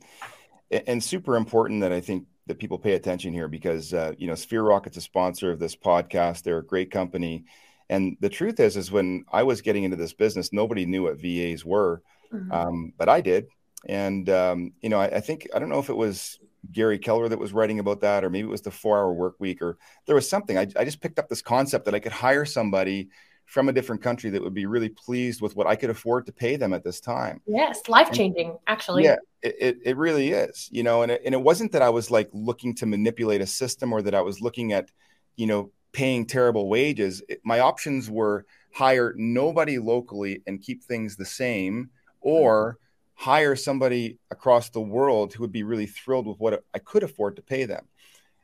And 0.70 1.04
super 1.04 1.36
important 1.36 1.82
that 1.82 1.92
I 1.92 2.02
think 2.02 2.28
that 2.46 2.60
people 2.60 2.78
pay 2.78 2.94
attention 2.94 3.34
here 3.34 3.48
because 3.48 3.94
uh, 3.94 4.14
you 4.18 4.28
know 4.28 4.36
Sphere 4.36 4.64
Rocket's 4.64 4.98
a 4.98 5.02
sponsor 5.02 5.52
of 5.52 5.60
this 5.60 5.76
podcast. 5.76 6.44
They're 6.44 6.60
a 6.60 6.66
great 6.66 6.92
company, 6.92 7.46
and 7.90 8.18
the 8.20 8.30
truth 8.30 8.60
is, 8.60 8.78
is 8.78 8.92
when 8.92 9.26
I 9.32 9.44
was 9.44 9.62
getting 9.62 9.84
into 9.84 9.98
this 9.98 10.14
business, 10.14 10.54
nobody 10.54 10.86
knew 10.86 11.04
what 11.04 11.20
VAs 11.20 11.66
were, 11.66 12.02
mm-hmm. 12.32 12.52
um, 12.52 12.94
but 12.98 13.10
I 13.10 13.22
did. 13.22 13.48
And 13.88 14.30
um, 14.30 14.74
you 14.82 14.90
know, 14.90 15.00
I, 15.00 15.06
I, 15.06 15.20
think 15.20 15.48
I 15.54 15.60
don't 15.60 15.70
know 15.70 15.80
if 15.80 15.90
it 15.90 15.96
was 15.96 16.40
Gary 16.72 17.00
Keller 17.00 17.30
that 17.30 17.40
was 17.40 17.54
writing 17.54 17.80
about 17.80 18.02
that, 18.02 18.24
or 18.24 18.30
maybe 18.30 18.48
it 18.48 18.52
was 18.52 18.62
the 18.62 18.72
four 18.72 18.98
hour 18.98 19.14
work 19.14 19.36
week, 19.40 19.62
or 19.62 19.78
there 20.06 20.16
was 20.16 20.30
something. 20.30 20.58
I, 20.58 20.68
I 20.76 20.86
just 20.86 21.02
picked 21.02 21.20
up 21.20 21.30
this 21.30 21.42
concept 21.42 21.86
that 21.86 21.96
I 21.96 22.00
could 22.00 22.12
hire 22.12 22.46
somebody 22.46 23.10
from 23.48 23.70
a 23.70 23.74
different 23.74 24.02
country 24.02 24.30
that 24.30 24.44
would 24.44 24.54
be 24.54 24.66
really 24.66 24.90
pleased 24.90 25.42
with 25.42 25.56
what 25.56 25.68
I 25.68 25.76
could 25.76 25.90
afford 25.90 26.26
to 26.26 26.34
pay 26.34 26.58
them 26.58 26.74
at 26.74 26.84
this 26.84 27.00
time. 27.00 27.42
Yes, 27.48 27.82
life 27.88 28.12
changing, 28.12 28.58
actually. 28.68 29.06
Yeah, 29.06 29.16
it, 29.42 29.56
it, 29.60 29.78
it, 29.86 29.98
really 29.98 30.32
is, 30.32 30.68
you 30.70 30.84
know, 30.84 31.02
and 31.02 31.14
it, 31.14 31.22
and 31.26 31.34
it 31.34 31.42
wasn't 31.42 31.72
that 31.72 31.82
I 31.82 31.90
was 31.90 32.12
like 32.12 32.30
looking 32.34 32.76
to 32.76 32.86
manipulate 32.86 33.40
a 33.40 33.48
system 33.48 33.94
or 33.94 34.02
that 34.02 34.14
I 34.14 34.20
was 34.20 34.42
looking 34.42 34.74
at, 34.74 34.92
you 35.38 35.48
know, 35.48 35.72
paying 35.94 36.26
terrible 36.26 36.68
wages. 36.68 37.24
It, 37.30 37.40
my 37.46 37.62
options 37.62 38.10
were 38.10 38.46
hire 38.74 39.14
nobody 39.16 39.80
locally 39.80 40.44
and 40.46 40.62
keep 40.62 40.84
things 40.84 41.16
the 41.16 41.26
same 41.26 41.90
or 42.20 42.78
hire 43.20 43.56
somebody 43.56 44.20
across 44.30 44.70
the 44.70 44.80
world 44.80 45.34
who 45.34 45.42
would 45.42 45.52
be 45.52 45.64
really 45.64 45.88
thrilled 45.88 46.28
with 46.28 46.40
what 46.40 46.64
I 46.74 46.78
could 46.78 47.02
afford 47.02 47.36
to 47.36 47.42
pay 47.42 47.66
them. 47.66 47.88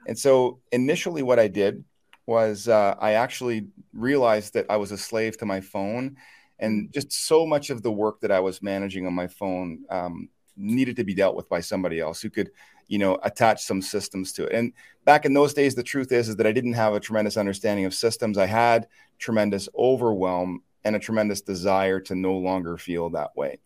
And 0.08 0.18
so 0.18 0.60
initially 0.72 1.22
what 1.22 1.40
I 1.40 1.48
did 1.48 1.86
was 2.26 2.68
uh, 2.68 2.96
I 3.00 3.12
actually 3.14 3.68
realized 3.94 4.56
that 4.56 4.66
I 4.70 4.78
was 4.78 4.92
a 4.92 4.98
slave 4.98 5.38
to 5.38 5.46
my 5.46 5.62
phone, 5.62 6.18
and 6.58 6.92
just 6.92 7.12
so 7.12 7.46
much 7.46 7.70
of 7.70 7.84
the 7.84 7.92
work 7.92 8.22
that 8.22 8.32
I 8.32 8.40
was 8.40 8.64
managing 8.64 9.06
on 9.06 9.14
my 9.14 9.28
phone 9.28 9.84
um, 9.90 10.30
needed 10.58 10.96
to 10.96 11.04
be 11.04 11.14
dealt 11.14 11.36
with 11.36 11.48
by 11.50 11.60
somebody 11.60 12.00
else 12.00 12.22
who 12.22 12.32
could, 12.32 12.50
you 12.88 12.98
know, 12.98 13.20
attach 13.24 13.64
some 13.64 13.82
systems 13.82 14.34
to 14.34 14.46
it. 14.46 14.54
And 14.54 14.74
back 15.06 15.26
in 15.26 15.34
those 15.34 15.54
days, 15.54 15.76
the 15.76 15.84
truth 15.84 16.12
is, 16.12 16.30
is 16.30 16.36
that 16.38 16.48
I 16.48 16.52
didn't 16.52 16.74
have 16.74 16.94
a 16.94 17.00
tremendous 17.00 17.38
understanding 17.38 17.86
of 17.86 17.94
systems. 17.94 18.38
I 18.38 18.48
had 18.48 18.88
tremendous 19.20 19.70
overwhelm 19.78 20.64
and 20.84 20.96
a 20.96 21.00
tremendous 21.00 21.42
desire 21.42 22.00
to 22.02 22.16
no 22.16 22.34
longer 22.34 22.78
feel 22.78 23.10
that 23.12 23.36
way. 23.36 23.60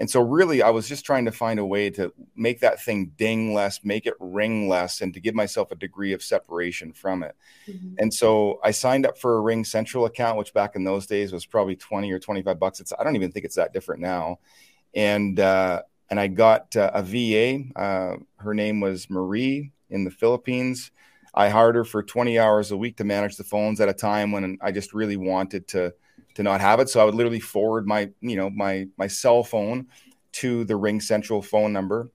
And 0.00 0.08
so, 0.08 0.22
really, 0.22 0.62
I 0.62 0.70
was 0.70 0.88
just 0.88 1.04
trying 1.04 1.26
to 1.26 1.30
find 1.30 1.60
a 1.60 1.64
way 1.64 1.90
to 1.90 2.10
make 2.34 2.60
that 2.60 2.82
thing 2.82 3.12
ding 3.16 3.52
less, 3.52 3.84
make 3.84 4.06
it 4.06 4.14
ring 4.18 4.66
less, 4.66 5.02
and 5.02 5.12
to 5.12 5.20
give 5.20 5.34
myself 5.34 5.70
a 5.70 5.74
degree 5.74 6.14
of 6.14 6.22
separation 6.22 6.94
from 6.94 7.22
it. 7.22 7.36
Mm-hmm. 7.68 7.96
And 7.98 8.12
so, 8.12 8.60
I 8.64 8.70
signed 8.70 9.04
up 9.04 9.18
for 9.18 9.36
a 9.36 9.42
Ring 9.42 9.62
Central 9.62 10.06
account, 10.06 10.38
which 10.38 10.54
back 10.54 10.74
in 10.74 10.84
those 10.84 11.06
days 11.06 11.34
was 11.34 11.44
probably 11.44 11.76
20 11.76 12.10
or 12.10 12.18
25 12.18 12.58
bucks. 12.58 12.80
It's, 12.80 12.94
I 12.98 13.04
don't 13.04 13.14
even 13.14 13.30
think 13.30 13.44
it's 13.44 13.56
that 13.56 13.74
different 13.74 14.00
now. 14.00 14.38
And, 14.94 15.38
uh, 15.38 15.82
and 16.08 16.18
I 16.18 16.28
got 16.28 16.74
uh, 16.76 16.90
a 16.94 17.02
VA. 17.02 17.64
Uh, 17.78 18.16
her 18.38 18.54
name 18.54 18.80
was 18.80 19.10
Marie 19.10 19.70
in 19.90 20.04
the 20.04 20.10
Philippines. 20.10 20.92
I 21.34 21.50
hired 21.50 21.76
her 21.76 21.84
for 21.84 22.02
20 22.02 22.38
hours 22.38 22.70
a 22.70 22.76
week 22.76 22.96
to 22.96 23.04
manage 23.04 23.36
the 23.36 23.44
phones 23.44 23.80
at 23.80 23.88
a 23.88 23.94
time 23.94 24.32
when 24.32 24.58
I 24.62 24.72
just 24.72 24.94
really 24.94 25.16
wanted 25.16 25.68
to 25.68 25.92
to 26.34 26.42
not 26.42 26.60
have 26.60 26.80
it. 26.80 26.88
So 26.88 27.00
I 27.00 27.04
would 27.04 27.14
literally 27.14 27.40
forward 27.40 27.86
my, 27.86 28.10
you 28.20 28.36
know, 28.36 28.50
my 28.50 28.86
my 28.96 29.06
cell 29.06 29.42
phone 29.42 29.86
to 30.32 30.64
the 30.64 30.76
Ring 30.76 31.00
Central 31.00 31.42
phone 31.42 31.72
number, 31.72 32.10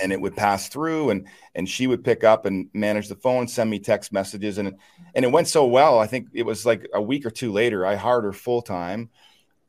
and 0.00 0.12
it 0.12 0.20
would 0.20 0.36
pass 0.36 0.68
through, 0.68 1.10
and 1.10 1.26
and 1.54 1.68
she 1.68 1.86
would 1.86 2.04
pick 2.04 2.24
up 2.24 2.46
and 2.46 2.68
manage 2.72 3.08
the 3.08 3.16
phone, 3.16 3.48
send 3.48 3.70
me 3.70 3.78
text 3.78 4.12
messages, 4.12 4.58
and 4.58 4.74
and 5.14 5.24
it 5.24 5.30
went 5.30 5.48
so 5.48 5.66
well. 5.66 5.98
I 5.98 6.06
think 6.06 6.28
it 6.32 6.44
was 6.44 6.64
like 6.64 6.88
a 6.94 7.02
week 7.02 7.26
or 7.26 7.30
two 7.30 7.52
later, 7.52 7.84
I 7.86 7.96
hired 7.96 8.24
her 8.24 8.32
full 8.32 8.62
time. 8.62 9.10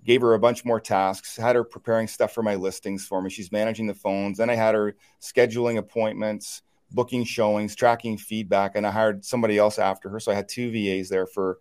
Gave 0.06 0.22
her 0.22 0.36
a 0.36 0.40
bunch 0.40 0.64
more 0.64 0.80
tasks, 0.80 1.36
had 1.36 1.58
her 1.58 1.66
preparing 1.66 2.08
stuff 2.08 2.34
for 2.34 2.42
my 2.42 2.56
listings 2.56 3.06
for 3.06 3.22
me. 3.22 3.30
She's 3.30 3.52
managing 3.52 3.88
the 3.88 3.94
phones. 3.94 4.38
Then 4.38 4.50
I 4.50 4.56
had 4.56 4.74
her 4.74 4.96
scheduling 5.20 5.78
appointments, 5.78 6.62
booking 6.92 7.26
showings, 7.26 7.76
tracking 7.76 8.18
feedback, 8.18 8.76
and 8.76 8.88
I 8.88 8.92
hired 8.92 9.26
somebody 9.26 9.58
else 9.58 9.78
after 9.80 10.08
her. 10.10 10.22
So 10.22 10.32
I 10.32 10.36
had 10.36 10.48
two 10.48 10.72
VAs 10.72 11.10
there 11.10 11.26
for 11.28 11.58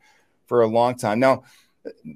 for 0.46 0.62
a 0.62 0.66
long 0.66 0.96
time. 0.96 1.18
Now, 1.18 1.42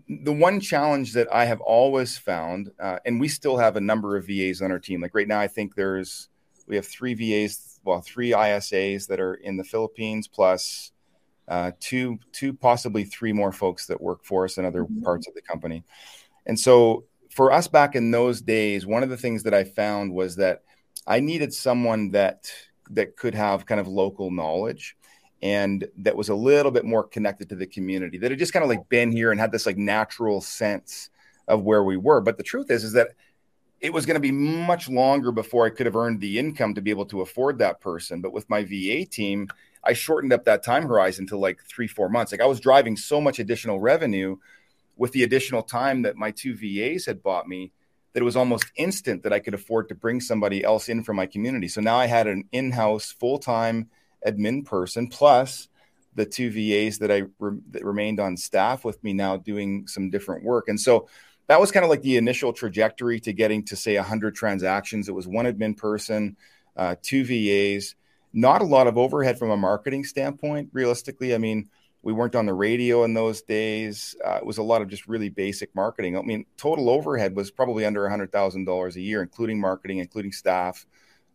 the 0.08 0.32
one 0.32 0.60
challenge 0.60 1.12
that 1.12 1.32
I 1.32 1.44
have 1.44 1.60
always 1.60 2.18
found, 2.18 2.70
uh, 2.80 2.98
and 3.04 3.20
we 3.20 3.28
still 3.28 3.56
have 3.56 3.76
a 3.76 3.80
number 3.80 4.16
of 4.16 4.26
VAs 4.26 4.62
on 4.62 4.70
our 4.70 4.78
team. 4.78 5.00
Like 5.00 5.14
right 5.14 5.28
now, 5.28 5.40
I 5.40 5.48
think 5.48 5.74
there's 5.74 6.28
we 6.66 6.76
have 6.76 6.86
three 6.86 7.14
VAs, 7.14 7.80
well, 7.84 8.00
three 8.00 8.30
ISAs 8.30 9.08
that 9.08 9.20
are 9.20 9.34
in 9.34 9.56
the 9.56 9.64
Philippines, 9.64 10.28
plus 10.28 10.92
uh, 11.48 11.72
two, 11.80 12.18
two, 12.32 12.52
possibly 12.52 13.04
three 13.04 13.32
more 13.32 13.52
folks 13.52 13.86
that 13.86 14.00
work 14.00 14.24
for 14.24 14.44
us 14.44 14.56
in 14.56 14.64
other 14.64 14.84
mm-hmm. 14.84 15.02
parts 15.02 15.26
of 15.26 15.34
the 15.34 15.42
company. 15.42 15.84
And 16.46 16.58
so, 16.58 17.04
for 17.30 17.52
us 17.52 17.68
back 17.68 17.94
in 17.94 18.10
those 18.10 18.40
days, 18.40 18.86
one 18.86 19.02
of 19.02 19.08
the 19.08 19.16
things 19.16 19.42
that 19.44 19.54
I 19.54 19.64
found 19.64 20.12
was 20.12 20.36
that 20.36 20.62
I 21.06 21.20
needed 21.20 21.52
someone 21.52 22.10
that 22.10 22.50
that 22.90 23.16
could 23.16 23.34
have 23.34 23.66
kind 23.66 23.80
of 23.80 23.86
local 23.86 24.30
knowledge 24.30 24.96
and 25.42 25.88
that 25.98 26.16
was 26.16 26.28
a 26.28 26.34
little 26.34 26.70
bit 26.70 26.84
more 26.84 27.04
connected 27.04 27.48
to 27.48 27.56
the 27.56 27.66
community 27.66 28.18
that 28.18 28.30
had 28.30 28.38
just 28.38 28.52
kind 28.52 28.62
of 28.62 28.68
like 28.68 28.88
been 28.88 29.10
here 29.10 29.30
and 29.30 29.40
had 29.40 29.52
this 29.52 29.66
like 29.66 29.78
natural 29.78 30.40
sense 30.40 31.10
of 31.48 31.62
where 31.62 31.82
we 31.82 31.96
were. 31.96 32.20
But 32.20 32.36
the 32.36 32.42
truth 32.42 32.70
is 32.70 32.84
is 32.84 32.92
that 32.92 33.08
it 33.80 33.92
was 33.92 34.04
going 34.04 34.16
to 34.16 34.20
be 34.20 34.30
much 34.32 34.90
longer 34.90 35.32
before 35.32 35.64
i 35.64 35.70
could 35.70 35.86
have 35.86 35.96
earned 35.96 36.20
the 36.20 36.38
income 36.38 36.74
to 36.74 36.82
be 36.82 36.90
able 36.90 37.06
to 37.06 37.22
afford 37.22 37.58
that 37.58 37.80
person. 37.80 38.20
But 38.20 38.32
with 38.32 38.48
my 38.50 38.62
va 38.62 39.04
team 39.06 39.48
i 39.82 39.94
shortened 39.94 40.32
up 40.32 40.44
that 40.44 40.62
time 40.62 40.86
horizon 40.86 41.26
to 41.28 41.38
like 41.38 41.62
three 41.64 41.88
four 41.88 42.08
months. 42.08 42.32
Like 42.32 42.42
i 42.42 42.46
was 42.46 42.60
driving 42.60 42.96
so 42.96 43.20
much 43.20 43.38
additional 43.38 43.80
revenue 43.80 44.36
with 44.96 45.12
the 45.12 45.22
additional 45.22 45.62
time 45.62 46.02
that 46.02 46.16
my 46.16 46.30
two 46.30 46.54
vas 46.54 47.06
had 47.06 47.22
bought 47.22 47.48
me 47.48 47.72
that 48.12 48.20
it 48.20 48.24
was 48.24 48.36
almost 48.36 48.66
instant 48.76 49.22
that 49.22 49.32
i 49.32 49.38
could 49.38 49.54
afford 49.54 49.88
to 49.88 49.94
bring 49.94 50.20
somebody 50.20 50.62
else 50.62 50.90
in 50.90 51.02
from 51.02 51.16
my 51.16 51.26
community. 51.26 51.68
So 51.68 51.80
now 51.80 51.96
i 51.96 52.06
had 52.06 52.26
an 52.26 52.44
in-house 52.52 53.10
full-time 53.10 53.88
admin 54.26 54.64
person 54.64 55.08
plus 55.08 55.68
the 56.14 56.26
two 56.26 56.50
VAs 56.50 56.98
that 56.98 57.10
I 57.10 57.22
re- 57.38 57.60
that 57.70 57.84
remained 57.84 58.20
on 58.20 58.36
staff 58.36 58.84
with 58.84 59.02
me 59.02 59.12
now 59.12 59.36
doing 59.36 59.86
some 59.86 60.10
different 60.10 60.44
work. 60.44 60.68
And 60.68 60.78
so 60.78 61.08
that 61.46 61.60
was 61.60 61.70
kind 61.70 61.84
of 61.84 61.90
like 61.90 62.02
the 62.02 62.16
initial 62.16 62.52
trajectory 62.52 63.20
to 63.20 63.32
getting 63.32 63.64
to 63.66 63.76
say 63.76 63.96
100 63.96 64.34
transactions. 64.34 65.08
It 65.08 65.14
was 65.14 65.26
one 65.26 65.46
admin 65.46 65.76
person, 65.76 66.36
uh, 66.76 66.96
two 67.02 67.24
VAs, 67.24 67.94
not 68.32 68.62
a 68.62 68.64
lot 68.64 68.86
of 68.86 68.98
overhead 68.98 69.38
from 69.38 69.50
a 69.50 69.56
marketing 69.56 70.04
standpoint. 70.04 70.70
Realistically, 70.72 71.34
I 71.34 71.38
mean, 71.38 71.68
we 72.02 72.12
weren't 72.12 72.36
on 72.36 72.46
the 72.46 72.54
radio 72.54 73.04
in 73.04 73.14
those 73.14 73.42
days. 73.42 74.16
Uh, 74.24 74.36
it 74.36 74.46
was 74.46 74.58
a 74.58 74.62
lot 74.62 74.80
of 74.80 74.88
just 74.88 75.06
really 75.06 75.28
basic 75.28 75.74
marketing. 75.74 76.16
I 76.16 76.22
mean, 76.22 76.46
total 76.56 76.88
overhead 76.88 77.36
was 77.36 77.50
probably 77.50 77.84
under 77.84 78.02
$100,000 78.08 78.96
a 78.96 79.00
year, 79.00 79.22
including 79.22 79.60
marketing, 79.60 79.98
including 79.98 80.32
staff 80.32 80.86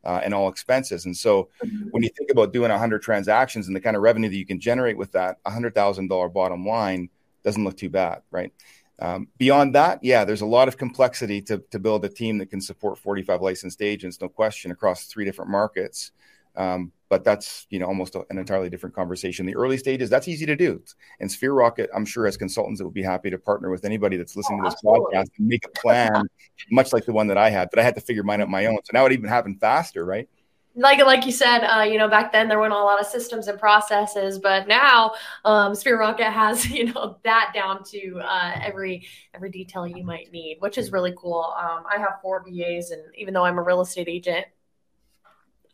uh, 0.05 0.21
and 0.23 0.33
all 0.33 0.49
expenses. 0.49 1.05
And 1.05 1.15
so 1.15 1.49
mm-hmm. 1.63 1.89
when 1.89 2.03
you 2.03 2.09
think 2.09 2.29
about 2.31 2.53
doing 2.53 2.71
100 2.71 3.01
transactions 3.01 3.67
and 3.67 3.75
the 3.75 3.81
kind 3.81 3.95
of 3.95 4.01
revenue 4.01 4.29
that 4.29 4.35
you 4.35 4.45
can 4.45 4.59
generate 4.59 4.97
with 4.97 5.11
that, 5.13 5.43
$100,000 5.45 6.33
bottom 6.33 6.65
line 6.65 7.09
doesn't 7.43 7.63
look 7.63 7.77
too 7.77 7.89
bad, 7.89 8.21
right? 8.31 8.53
Um, 8.99 9.27
beyond 9.37 9.75
that, 9.75 9.99
yeah, 10.03 10.23
there's 10.23 10.41
a 10.41 10.45
lot 10.45 10.67
of 10.67 10.77
complexity 10.77 11.41
to, 11.43 11.57
to 11.71 11.79
build 11.79 12.05
a 12.05 12.09
team 12.09 12.37
that 12.37 12.49
can 12.49 12.61
support 12.61 12.97
45 12.97 13.41
licensed 13.41 13.81
agents, 13.81 14.21
no 14.21 14.29
question, 14.29 14.71
across 14.71 15.05
three 15.05 15.25
different 15.25 15.51
markets. 15.51 16.11
Um, 16.55 16.91
but 17.09 17.23
that's 17.23 17.65
you 17.69 17.79
know 17.79 17.85
almost 17.85 18.15
an 18.15 18.37
entirely 18.37 18.69
different 18.69 18.95
conversation. 18.95 19.45
The 19.45 19.55
early 19.55 19.77
stages 19.77 20.09
that's 20.09 20.27
easy 20.27 20.45
to 20.45 20.55
do, 20.55 20.81
and 21.19 21.31
Sphere 21.31 21.53
Rocket, 21.53 21.89
I'm 21.95 22.05
sure 22.05 22.27
as 22.27 22.37
consultants, 22.37 22.81
it 22.81 22.83
would 22.83 22.93
be 22.93 23.03
happy 23.03 23.29
to 23.29 23.37
partner 23.37 23.69
with 23.71 23.85
anybody 23.85 24.17
that's 24.17 24.35
listening 24.35 24.59
oh, 24.61 24.63
to 24.63 24.69
this 24.69 24.75
absolutely. 24.75 25.15
podcast 25.15 25.29
and 25.37 25.47
make 25.47 25.65
a 25.65 25.79
plan, 25.79 26.27
much 26.71 26.93
like 26.93 27.05
the 27.05 27.13
one 27.13 27.27
that 27.27 27.37
I 27.37 27.49
had. 27.49 27.69
But 27.71 27.79
I 27.79 27.83
had 27.83 27.95
to 27.95 28.01
figure 28.01 28.23
mine 28.23 28.41
out 28.41 28.49
my 28.49 28.65
own, 28.65 28.77
so 28.83 28.91
now 28.93 29.05
it 29.05 29.11
even 29.11 29.29
happened 29.29 29.59
faster, 29.59 30.05
right? 30.05 30.27
like 30.75 31.03
like 31.05 31.25
you 31.25 31.31
said, 31.31 31.59
uh, 31.59 31.83
you 31.83 31.97
know, 31.97 32.09
back 32.09 32.31
then 32.31 32.49
there 32.49 32.59
weren't 32.59 32.73
a 32.73 32.77
lot 32.77 32.99
of 32.99 33.07
systems 33.07 33.47
and 33.47 33.57
processes, 33.57 34.39
but 34.39 34.67
now 34.67 35.13
um, 35.45 35.73
Sphere 35.73 35.97
Rocket 35.99 36.29
has 36.31 36.69
you 36.69 36.93
know 36.93 37.17
that 37.23 37.51
down 37.53 37.83
to 37.85 38.19
uh, 38.19 38.51
every 38.61 39.07
every 39.33 39.49
detail 39.49 39.87
you 39.87 40.03
might 40.03 40.31
need, 40.31 40.57
which 40.59 40.77
is 40.77 40.91
really 40.91 41.13
cool. 41.17 41.55
Um, 41.57 41.83
I 41.89 41.97
have 41.97 42.19
four 42.21 42.43
VAs, 42.45 42.91
and 42.91 43.01
even 43.17 43.33
though 43.33 43.45
I'm 43.45 43.57
a 43.57 43.63
real 43.63 43.81
estate 43.81 44.09
agent, 44.09 44.45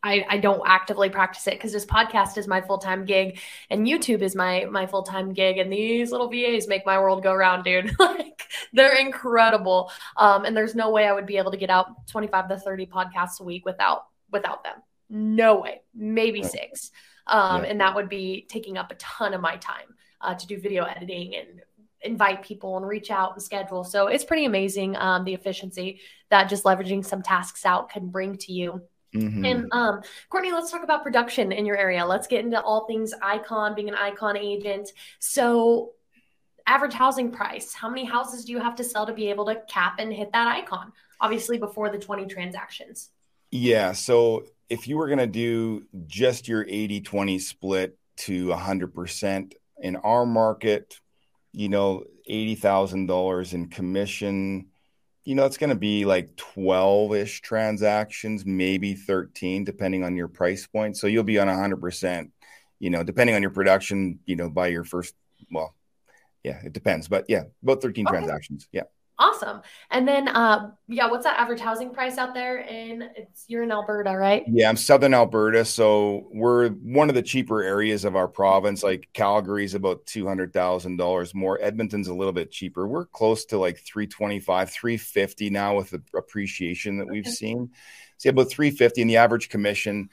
I, 0.02 0.24
I 0.28 0.38
don't 0.38 0.62
actively 0.66 1.10
practice 1.10 1.46
it 1.46 1.54
because 1.54 1.72
this 1.72 1.86
podcast 1.86 2.36
is 2.36 2.48
my 2.48 2.60
full-time 2.60 3.04
gig 3.04 3.38
and 3.70 3.86
YouTube 3.86 4.20
is 4.22 4.34
my 4.34 4.66
my 4.70 4.86
full-time 4.86 5.32
gig 5.32 5.58
and 5.58 5.72
these 5.72 6.10
little 6.10 6.28
VAs 6.28 6.66
make 6.66 6.84
my 6.84 6.98
world 6.98 7.22
go 7.22 7.34
round, 7.34 7.64
dude. 7.64 7.94
like 7.98 8.42
they're 8.72 8.96
incredible. 8.96 9.90
Um, 10.16 10.44
and 10.44 10.56
there's 10.56 10.74
no 10.74 10.90
way 10.90 11.06
I 11.06 11.12
would 11.12 11.26
be 11.26 11.38
able 11.38 11.52
to 11.52 11.56
get 11.56 11.70
out 11.70 12.08
25 12.08 12.48
to 12.48 12.58
30 12.58 12.86
podcasts 12.86 13.40
a 13.40 13.44
week 13.44 13.64
without 13.64 14.06
without 14.30 14.64
them. 14.64 14.82
No 15.08 15.60
way. 15.60 15.82
Maybe 15.94 16.42
six. 16.42 16.90
Um, 17.26 17.62
yeah. 17.62 17.70
and 17.70 17.80
that 17.80 17.94
would 17.94 18.08
be 18.08 18.46
taking 18.48 18.78
up 18.78 18.90
a 18.90 18.96
ton 18.96 19.34
of 19.34 19.40
my 19.40 19.56
time 19.56 19.94
uh, 20.20 20.34
to 20.34 20.46
do 20.46 20.58
video 20.58 20.84
editing 20.84 21.36
and 21.36 21.62
invite 22.02 22.42
people 22.42 22.76
and 22.76 22.86
reach 22.86 23.10
out 23.10 23.34
and 23.34 23.42
schedule. 23.42 23.84
So 23.84 24.08
it's 24.08 24.24
pretty 24.24 24.44
amazing 24.44 24.96
um, 24.96 25.24
the 25.24 25.34
efficiency 25.34 26.00
that 26.30 26.48
just 26.48 26.64
leveraging 26.64 27.04
some 27.04 27.22
tasks 27.22 27.64
out 27.64 27.90
can 27.90 28.08
bring 28.08 28.36
to 28.38 28.52
you 28.52 28.82
Mm-hmm. 29.14 29.44
And 29.44 29.72
um, 29.72 30.00
Courtney, 30.30 30.52
let's 30.52 30.70
talk 30.70 30.82
about 30.82 31.02
production 31.02 31.52
in 31.52 31.66
your 31.66 31.76
area. 31.76 32.04
Let's 32.04 32.26
get 32.26 32.44
into 32.44 32.60
all 32.60 32.86
things 32.86 33.12
icon, 33.22 33.74
being 33.74 33.88
an 33.88 33.94
icon 33.94 34.36
agent. 34.36 34.90
So, 35.18 35.92
average 36.66 36.94
housing 36.94 37.30
price, 37.30 37.74
how 37.74 37.88
many 37.88 38.04
houses 38.04 38.44
do 38.44 38.52
you 38.52 38.60
have 38.60 38.76
to 38.76 38.84
sell 38.84 39.06
to 39.06 39.12
be 39.12 39.28
able 39.28 39.46
to 39.46 39.60
cap 39.68 39.96
and 39.98 40.12
hit 40.12 40.32
that 40.32 40.46
icon? 40.46 40.92
Obviously, 41.20 41.58
before 41.58 41.90
the 41.90 41.98
20 41.98 42.26
transactions. 42.26 43.10
Yeah. 43.50 43.92
So, 43.92 44.44
if 44.68 44.88
you 44.88 44.96
were 44.96 45.06
going 45.06 45.18
to 45.18 45.26
do 45.26 45.84
just 46.06 46.48
your 46.48 46.64
80 46.66 47.02
20 47.02 47.38
split 47.38 47.98
to 48.16 48.46
100% 48.48 49.52
in 49.82 49.96
our 49.96 50.24
market, 50.24 51.00
you 51.52 51.68
know, 51.68 52.04
$80,000 52.30 53.52
in 53.52 53.68
commission 53.68 54.68
you 55.24 55.34
know, 55.34 55.44
it's 55.44 55.58
going 55.58 55.70
to 55.70 55.76
be 55.76 56.04
like 56.04 56.34
12 56.36 57.14
ish 57.14 57.40
transactions, 57.42 58.44
maybe 58.44 58.94
13, 58.94 59.64
depending 59.64 60.02
on 60.04 60.16
your 60.16 60.28
price 60.28 60.66
point. 60.66 60.96
So 60.96 61.06
you'll 61.06 61.22
be 61.22 61.38
on 61.38 61.48
100%, 61.48 62.30
you 62.80 62.90
know, 62.90 63.02
depending 63.02 63.36
on 63.36 63.42
your 63.42 63.52
production, 63.52 64.18
you 64.26 64.36
know, 64.36 64.50
by 64.50 64.68
your 64.68 64.84
first, 64.84 65.14
well, 65.50 65.74
yeah, 66.42 66.60
it 66.64 66.72
depends. 66.72 67.06
But 67.06 67.26
yeah, 67.28 67.44
about 67.62 67.82
13 67.82 68.06
okay. 68.06 68.16
transactions. 68.16 68.68
Yeah. 68.72 68.82
Awesome. 69.22 69.62
And 69.92 70.08
then, 70.08 70.26
uh, 70.26 70.70
yeah, 70.88 71.08
what's 71.08 71.22
that 71.22 71.38
average 71.38 71.60
housing 71.60 71.92
price 71.92 72.18
out 72.18 72.34
there? 72.34 72.68
And 72.68 73.04
it's 73.14 73.44
you're 73.46 73.62
in 73.62 73.70
Alberta, 73.70 74.16
right? 74.16 74.42
Yeah, 74.48 74.68
I'm 74.68 74.76
Southern 74.76 75.14
Alberta, 75.14 75.64
so 75.64 76.26
we're 76.32 76.70
one 76.70 77.08
of 77.08 77.14
the 77.14 77.22
cheaper 77.22 77.62
areas 77.62 78.04
of 78.04 78.16
our 78.16 78.26
province. 78.26 78.82
Like 78.82 79.08
Calgary's 79.12 79.74
about 79.74 80.04
two 80.06 80.26
hundred 80.26 80.52
thousand 80.52 80.96
dollars 80.96 81.36
more. 81.36 81.56
Edmonton's 81.62 82.08
a 82.08 82.14
little 82.14 82.32
bit 82.32 82.50
cheaper. 82.50 82.88
We're 82.88 83.06
close 83.06 83.44
to 83.46 83.58
like 83.58 83.78
three 83.78 84.08
twenty 84.08 84.40
five, 84.40 84.70
three 84.70 84.96
fifty 84.96 85.50
now 85.50 85.76
with 85.76 85.90
the 85.90 86.02
appreciation 86.16 86.98
that 86.98 87.08
we've 87.08 87.24
seen. 87.24 87.70
See 88.18 88.28
so 88.28 88.30
about 88.30 88.50
three 88.50 88.72
fifty, 88.72 89.02
and 89.02 89.10
the 89.10 89.18
average 89.18 89.50
commission 89.50 90.10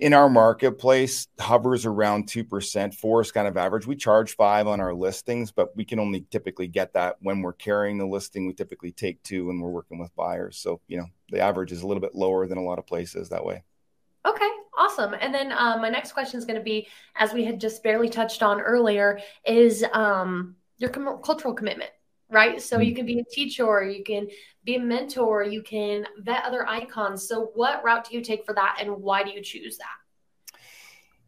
in 0.00 0.14
our 0.14 0.28
marketplace 0.28 1.26
hovers 1.40 1.84
around 1.84 2.28
2%. 2.28 2.94
Four 2.94 3.20
is 3.20 3.32
kind 3.32 3.48
of 3.48 3.56
average. 3.56 3.86
We 3.86 3.96
charge 3.96 4.36
five 4.36 4.66
on 4.66 4.80
our 4.80 4.94
listings, 4.94 5.50
but 5.50 5.74
we 5.76 5.84
can 5.84 5.98
only 5.98 6.24
typically 6.30 6.68
get 6.68 6.92
that 6.92 7.16
when 7.20 7.42
we're 7.42 7.52
carrying 7.52 7.98
the 7.98 8.06
listing. 8.06 8.46
We 8.46 8.52
typically 8.52 8.92
take 8.92 9.22
two 9.22 9.46
when 9.46 9.58
we're 9.58 9.70
working 9.70 9.98
with 9.98 10.14
buyers. 10.14 10.56
So, 10.58 10.80
you 10.86 10.98
know, 10.98 11.06
the 11.30 11.40
average 11.40 11.72
is 11.72 11.82
a 11.82 11.86
little 11.86 12.00
bit 12.00 12.14
lower 12.14 12.46
than 12.46 12.58
a 12.58 12.62
lot 12.62 12.78
of 12.78 12.86
places 12.86 13.28
that 13.30 13.44
way. 13.44 13.64
Okay, 14.24 14.50
awesome. 14.76 15.14
And 15.20 15.34
then 15.34 15.52
uh, 15.52 15.78
my 15.80 15.88
next 15.88 16.12
question 16.12 16.38
is 16.38 16.44
going 16.44 16.58
to 16.58 16.64
be, 16.64 16.86
as 17.16 17.32
we 17.32 17.44
had 17.44 17.60
just 17.60 17.82
barely 17.82 18.08
touched 18.08 18.42
on 18.42 18.60
earlier, 18.60 19.20
is 19.44 19.84
um, 19.92 20.56
your 20.78 20.90
com- 20.90 21.20
cultural 21.22 21.54
commitment 21.54 21.90
right? 22.30 22.60
So 22.60 22.78
you 22.78 22.88
mm-hmm. 22.88 22.96
can 22.96 23.06
be 23.06 23.18
a 23.20 23.24
teacher, 23.24 23.84
you 23.84 24.04
can 24.04 24.28
be 24.64 24.76
a 24.76 24.80
mentor, 24.80 25.42
you 25.42 25.62
can 25.62 26.06
vet 26.18 26.44
other 26.44 26.66
icons. 26.68 27.26
So 27.26 27.50
what 27.54 27.82
route 27.82 28.08
do 28.08 28.16
you 28.16 28.22
take 28.22 28.44
for 28.44 28.54
that 28.54 28.78
and 28.80 29.02
why 29.02 29.22
do 29.22 29.30
you 29.30 29.42
choose 29.42 29.78
that? 29.78 30.58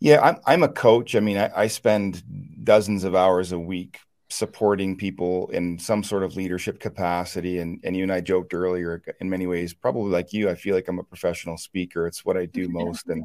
Yeah, 0.00 0.20
I'm, 0.22 0.36
I'm 0.46 0.62
a 0.62 0.68
coach. 0.68 1.14
I 1.14 1.20
mean, 1.20 1.36
I, 1.36 1.50
I 1.54 1.66
spend 1.66 2.22
dozens 2.64 3.04
of 3.04 3.14
hours 3.14 3.52
a 3.52 3.58
week 3.58 3.98
supporting 4.30 4.96
people 4.96 5.48
in 5.48 5.78
some 5.78 6.02
sort 6.02 6.22
of 6.22 6.36
leadership 6.36 6.80
capacity. 6.80 7.58
And, 7.58 7.80
and 7.84 7.96
you 7.96 8.04
and 8.04 8.12
I 8.12 8.20
joked 8.20 8.54
earlier, 8.54 9.02
in 9.20 9.28
many 9.28 9.46
ways, 9.46 9.74
probably 9.74 10.10
like 10.10 10.32
you, 10.32 10.48
I 10.48 10.54
feel 10.54 10.74
like 10.74 10.88
I'm 10.88 10.98
a 10.98 11.04
professional 11.04 11.58
speaker. 11.58 12.06
It's 12.06 12.24
what 12.24 12.36
I 12.36 12.46
do 12.46 12.68
most. 12.70 13.08
And 13.08 13.24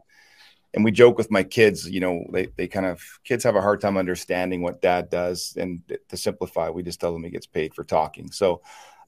and 0.75 0.83
we 0.83 0.91
joke 0.91 1.17
with 1.17 1.31
my 1.31 1.41
kids, 1.41 1.89
you 1.89 2.01
know, 2.01 2.25
they, 2.31 2.47
they 2.57 2.67
kind 2.67 2.85
of 2.85 3.01
kids 3.23 3.45
have 3.45 3.55
a 3.55 3.61
hard 3.61 3.79
time 3.79 3.95
understanding 3.95 4.61
what 4.61 4.81
dad 4.81 5.09
does. 5.09 5.55
And 5.57 5.81
to 6.09 6.17
simplify, 6.17 6.69
we 6.69 6.83
just 6.83 6.99
tell 6.99 7.13
them 7.13 7.23
he 7.23 7.29
gets 7.29 7.47
paid 7.47 7.73
for 7.73 7.85
talking. 7.85 8.29
So, 8.31 8.61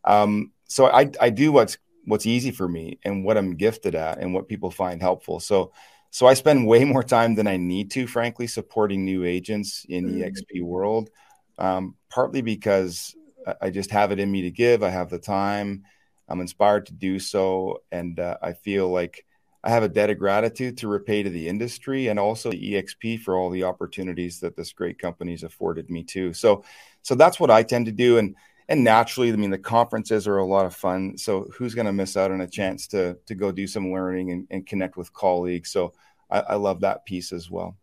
um, 0.06 0.54
so 0.66 0.86
I, 0.86 1.12
I 1.20 1.30
do 1.30 1.52
what's, 1.52 1.78
what's 2.06 2.26
easy 2.26 2.52
for 2.52 2.70
me 2.70 3.00
and 3.04 3.26
what 3.26 3.38
I'm 3.38 3.58
gifted 3.58 3.96
at 3.96 4.20
and 4.20 4.34
what 4.34 4.48
people 4.48 4.72
find 4.72 5.02
helpful. 5.02 5.42
So, 5.42 5.74
so 6.10 6.26
I 6.26 6.36
spend 6.36 6.66
way 6.66 6.86
more 6.86 7.04
time 7.04 7.36
than 7.36 7.48
I 7.48 7.58
need 7.58 7.92
to, 7.92 8.08
frankly, 8.08 8.48
supporting 8.48 9.04
new 9.04 9.26
agents 9.26 9.86
in 9.90 10.06
mm-hmm. 10.06 10.22
EXP 10.22 10.64
world. 10.64 11.10
Um, 11.58 11.96
partly 12.10 12.42
because 12.42 13.14
I 13.62 13.72
just 13.72 13.92
have 13.92 14.12
it 14.14 14.20
in 14.20 14.32
me 14.32 14.44
to 14.44 14.52
give. 14.52 14.84
I 14.84 14.90
have 14.90 15.10
the 15.10 15.20
time. 15.20 15.84
I'm 16.30 16.40
inspired 16.40 16.86
to 16.88 16.94
do 16.94 17.20
so, 17.20 17.82
and 17.92 18.20
uh, 18.20 18.38
I 18.42 18.54
feel 18.54 18.90
like 18.90 19.26
I 19.68 19.72
have 19.72 19.84
a 19.84 19.90
debt 19.90 20.10
of 20.10 20.18
gratitude 20.18 20.78
to 20.78 20.88
repay 20.88 21.24
to 21.24 21.30
the 21.30 21.46
industry 21.46 22.08
and 22.08 22.18
also 22.18 22.52
the 22.52 22.74
EXP 22.74 23.20
for 23.20 23.36
all 23.36 23.50
the 23.50 23.66
opportunities 23.66 24.40
that 24.40 24.56
this 24.56 24.72
great 24.72 24.98
company 24.98 25.32
has 25.32 25.44
afforded 25.44 25.90
me 25.90 26.06
too. 26.06 26.32
So, 26.32 26.64
so 27.02 27.16
that's 27.16 27.38
what 27.38 27.52
I 27.52 27.64
tend 27.64 27.86
to 27.88 27.92
do. 27.92 28.18
And 28.18 28.36
and 28.70 28.84
naturally, 28.84 29.32
I 29.32 29.36
mean, 29.36 29.50
the 29.50 29.58
conferences 29.58 30.26
are 30.26 30.38
a 30.38 30.46
lot 30.46 30.66
of 30.66 30.76
fun. 30.76 31.18
So 31.18 31.50
who's 31.54 31.76
going 31.76 31.86
to 31.86 31.94
miss 31.94 32.16
out 32.16 32.32
on 32.32 32.40
a 32.40 32.48
chance 32.48 32.88
to 32.88 33.18
to 33.26 33.36
go 33.36 33.52
do 33.52 33.68
some 33.68 33.92
learning 33.92 34.32
and, 34.32 34.48
and 34.50 34.66
connect 34.66 34.96
with 34.96 35.12
colleagues? 35.12 35.70
So 35.70 35.94
I, 36.30 36.40
I 36.40 36.56
love 36.56 36.80
that 36.82 37.06
piece 37.06 37.34
as 37.34 37.52
well. 37.52 37.76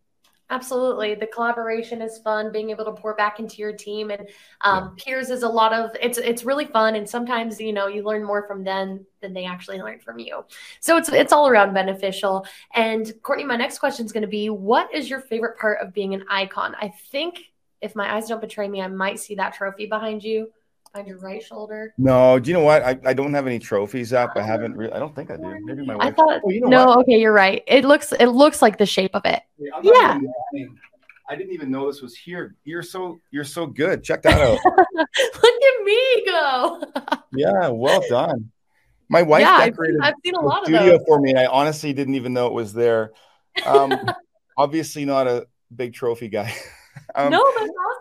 Absolutely. 0.51 1.15
The 1.15 1.25
collaboration 1.25 2.03
is 2.03 2.19
fun, 2.19 2.51
being 2.51 2.69
able 2.69 2.85
to 2.85 2.91
pour 2.91 3.15
back 3.15 3.39
into 3.39 3.57
your 3.57 3.73
team 3.73 4.11
and 4.11 4.27
um, 4.61 4.95
yeah. 4.97 5.03
peers 5.03 5.29
is 5.31 5.41
a 5.41 5.49
lot 5.49 5.73
of 5.73 5.89
it's 5.99 6.19
it's 6.19 6.43
really 6.43 6.65
fun 6.65 6.95
and 6.95 7.09
sometimes 7.09 7.59
you 7.59 7.73
know 7.73 7.87
you 7.87 8.03
learn 8.03 8.23
more 8.23 8.45
from 8.47 8.63
them 8.63 9.03
than 9.21 9.33
they 9.33 9.45
actually 9.45 9.79
learn 9.79 9.99
from 9.99 10.19
you. 10.19 10.45
So 10.81 10.97
it's 10.97 11.09
it's 11.09 11.33
all 11.33 11.47
around 11.47 11.73
beneficial. 11.73 12.45
And 12.75 13.11
Courtney, 13.23 13.43
my 13.43 13.55
next 13.55 13.79
question 13.79 14.05
is 14.05 14.11
going 14.11 14.21
to 14.21 14.27
be 14.27 14.49
what 14.49 14.93
is 14.93 15.09
your 15.09 15.21
favorite 15.21 15.57
part 15.57 15.81
of 15.81 15.93
being 15.93 16.13
an 16.13 16.23
icon? 16.29 16.75
I 16.79 16.93
think 17.09 17.39
if 17.81 17.95
my 17.95 18.15
eyes 18.15 18.27
don't 18.27 18.41
betray 18.41 18.67
me, 18.67 18.81
I 18.81 18.87
might 18.87 19.19
see 19.19 19.35
that 19.35 19.55
trophy 19.55 19.87
behind 19.87 20.23
you 20.23 20.51
on 20.95 21.05
your 21.05 21.17
right 21.19 21.43
shoulder? 21.43 21.93
No, 21.97 22.39
do 22.39 22.49
you 22.49 22.53
know 22.55 22.63
what? 22.63 22.83
I, 22.83 22.97
I 23.05 23.13
don't 23.13 23.33
have 23.33 23.47
any 23.47 23.59
trophies 23.59 24.13
up. 24.13 24.31
I 24.35 24.41
haven't 24.41 24.75
really. 24.75 24.93
I 24.93 24.99
don't 24.99 25.15
think 25.15 25.29
I 25.29 25.37
do. 25.37 25.59
Maybe 25.63 25.85
my 25.85 25.95
wife. 25.95 26.07
I 26.07 26.11
thought. 26.11 26.41
Oh, 26.43 26.49
you 26.49 26.61
know 26.61 26.69
no, 26.69 26.85
what? 26.85 26.99
okay, 26.99 27.19
you're 27.19 27.33
right. 27.33 27.63
It 27.67 27.85
looks 27.85 28.13
it 28.13 28.27
looks 28.27 28.61
like 28.61 28.77
the 28.77 28.85
shape 28.85 29.15
of 29.15 29.25
it. 29.25 29.43
yeah. 29.83 30.19
I 31.27 31.35
didn't 31.35 31.53
even 31.53 31.71
know 31.71 31.87
this 31.87 32.01
was 32.01 32.15
here. 32.15 32.55
You're 32.63 32.83
so 32.83 33.19
you're 33.31 33.43
so 33.43 33.65
good. 33.65 34.03
Check 34.03 34.21
that 34.23 34.39
out. 34.39 34.59
Look 34.95 35.63
at 35.63 35.83
me 35.83 36.25
go. 36.25 36.83
yeah, 37.33 37.69
well 37.69 38.03
done. 38.09 38.51
My 39.09 39.21
wife 39.21 39.41
yeah, 39.41 39.65
decorated 39.65 39.99
I've 40.01 40.13
seen, 40.23 40.35
I've 40.35 40.35
seen 40.35 40.35
a 40.35 40.41
lot 40.41 40.61
of 40.61 40.67
studio 40.67 40.99
for 41.05 41.19
me, 41.19 41.31
and 41.31 41.39
I 41.39 41.45
honestly 41.45 41.93
didn't 41.93 42.15
even 42.15 42.33
know 42.33 42.47
it 42.47 42.53
was 42.53 42.73
there. 42.73 43.11
Um, 43.65 43.93
obviously, 44.57 45.05
not 45.05 45.27
a 45.27 45.47
big 45.75 45.93
trophy 45.93 46.27
guy. 46.27 46.53
um, 47.15 47.31
no, 47.31 47.43
that's 47.57 47.69
awesome. 47.69 47.94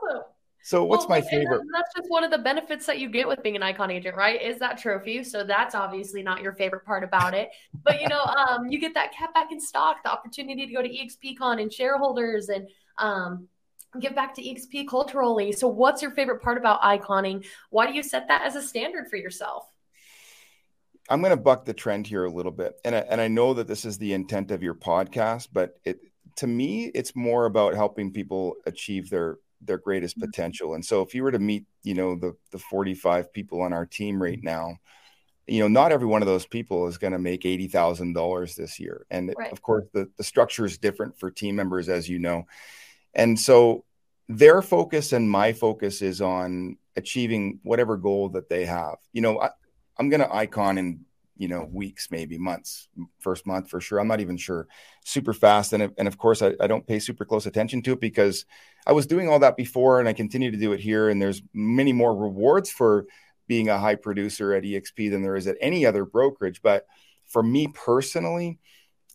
So 0.64 0.82
what's 0.82 1.06
well, 1.06 1.20
my 1.20 1.28
favorite? 1.28 1.60
That's 1.74 1.94
just 1.94 2.08
one 2.08 2.24
of 2.24 2.30
the 2.30 2.38
benefits 2.38 2.86
that 2.86 2.98
you 2.98 3.10
get 3.10 3.28
with 3.28 3.42
being 3.42 3.54
an 3.54 3.62
icon 3.62 3.90
agent, 3.90 4.16
right? 4.16 4.40
Is 4.40 4.58
that 4.60 4.78
trophy. 4.78 5.22
So 5.22 5.44
that's 5.44 5.74
obviously 5.74 6.22
not 6.22 6.40
your 6.40 6.54
favorite 6.54 6.86
part 6.86 7.04
about 7.04 7.34
it. 7.34 7.50
But 7.82 8.00
you 8.00 8.08
know, 8.08 8.22
um, 8.48 8.70
you 8.70 8.78
get 8.78 8.94
that 8.94 9.12
cap 9.12 9.34
back 9.34 9.52
in 9.52 9.60
stock, 9.60 10.02
the 10.02 10.10
opportunity 10.10 10.66
to 10.66 10.72
go 10.72 10.80
to 10.80 10.88
EXPCon 10.88 11.60
and 11.60 11.70
shareholders 11.70 12.48
and 12.48 12.66
um, 12.96 13.46
give 14.00 14.14
back 14.14 14.34
to 14.36 14.42
EXP 14.42 14.88
culturally. 14.88 15.52
So 15.52 15.68
what's 15.68 16.00
your 16.00 16.12
favorite 16.12 16.40
part 16.40 16.56
about 16.56 16.82
iconing? 16.82 17.44
Why 17.68 17.86
do 17.86 17.92
you 17.92 18.02
set 18.02 18.28
that 18.28 18.46
as 18.46 18.56
a 18.56 18.62
standard 18.62 19.10
for 19.10 19.16
yourself? 19.16 19.68
I'm 21.10 21.20
going 21.20 21.30
to 21.30 21.36
buck 21.36 21.66
the 21.66 21.74
trend 21.74 22.06
here 22.06 22.24
a 22.24 22.30
little 22.30 22.50
bit. 22.50 22.80
And 22.86 22.94
I, 22.94 23.00
and 23.00 23.20
I 23.20 23.28
know 23.28 23.52
that 23.52 23.66
this 23.66 23.84
is 23.84 23.98
the 23.98 24.14
intent 24.14 24.50
of 24.50 24.62
your 24.62 24.74
podcast, 24.74 25.48
but 25.52 25.78
it 25.84 25.98
to 26.36 26.46
me 26.46 26.90
it's 26.94 27.14
more 27.14 27.44
about 27.44 27.74
helping 27.74 28.10
people 28.10 28.56
achieve 28.66 29.10
their 29.10 29.36
their 29.66 29.78
greatest 29.78 30.16
mm-hmm. 30.16 30.26
potential. 30.26 30.74
And 30.74 30.84
so 30.84 31.02
if 31.02 31.14
you 31.14 31.22
were 31.22 31.32
to 31.32 31.38
meet, 31.38 31.64
you 31.82 31.94
know, 31.94 32.16
the 32.16 32.36
the 32.50 32.58
45 32.58 33.32
people 33.32 33.62
on 33.62 33.72
our 33.72 33.86
team 33.86 34.22
right 34.22 34.42
now, 34.42 34.76
you 35.46 35.60
know, 35.60 35.68
not 35.68 35.92
every 35.92 36.06
one 36.06 36.22
of 36.22 36.28
those 36.28 36.46
people 36.46 36.86
is 36.86 36.98
going 36.98 37.12
to 37.12 37.18
make 37.18 37.42
$80,000 37.42 38.54
this 38.54 38.80
year. 38.80 39.04
And 39.10 39.34
right. 39.36 39.52
of 39.52 39.60
course, 39.60 39.84
the, 39.92 40.08
the 40.16 40.24
structure 40.24 40.64
is 40.64 40.78
different 40.78 41.18
for 41.18 41.30
team 41.30 41.56
members, 41.56 41.88
as 41.88 42.08
you 42.08 42.18
know. 42.18 42.46
And 43.14 43.38
so 43.38 43.84
their 44.28 44.62
focus 44.62 45.12
and 45.12 45.30
my 45.30 45.52
focus 45.52 46.00
is 46.00 46.20
on 46.20 46.78
achieving 46.96 47.60
whatever 47.62 47.96
goal 47.96 48.30
that 48.30 48.48
they 48.48 48.64
have. 48.64 48.96
You 49.12 49.20
know, 49.20 49.40
I, 49.40 49.50
am 49.98 50.08
going 50.08 50.20
to 50.20 50.34
icon 50.34 50.78
in 50.78 51.00
you 51.36 51.48
know 51.48 51.68
weeks 51.72 52.08
maybe 52.10 52.38
months 52.38 52.88
first 53.20 53.46
month 53.46 53.68
for 53.68 53.80
sure. 53.80 53.98
I'm 53.98 54.08
not 54.08 54.20
even 54.20 54.36
sure. 54.36 54.68
Super 55.04 55.32
fast 55.32 55.72
and, 55.72 55.92
and 55.98 56.08
of 56.08 56.18
course 56.18 56.42
I, 56.42 56.54
I, 56.60 56.66
don't 56.66 56.86
pay 56.86 56.98
super 56.98 57.24
close 57.24 57.46
attention 57.46 57.82
to 57.82 57.92
it 57.92 58.00
because 58.00 58.46
i 58.86 58.92
was 58.92 59.06
doing 59.06 59.28
all 59.28 59.38
that 59.40 59.56
before 59.56 60.00
and 60.00 60.08
i 60.08 60.12
continue 60.12 60.50
to 60.50 60.56
do 60.56 60.72
it 60.72 60.80
here 60.80 61.10
and 61.10 61.20
there's 61.20 61.42
many 61.52 61.92
more 61.92 62.16
rewards 62.16 62.70
for 62.70 63.06
being 63.46 63.68
a 63.68 63.78
high 63.78 63.94
producer 63.94 64.54
at 64.54 64.62
exp 64.62 65.10
than 65.10 65.22
there 65.22 65.36
is 65.36 65.46
at 65.46 65.56
any 65.60 65.84
other 65.84 66.04
brokerage. 66.04 66.62
But 66.62 66.86
for 67.26 67.42
me 67.42 67.68
personally 67.74 68.58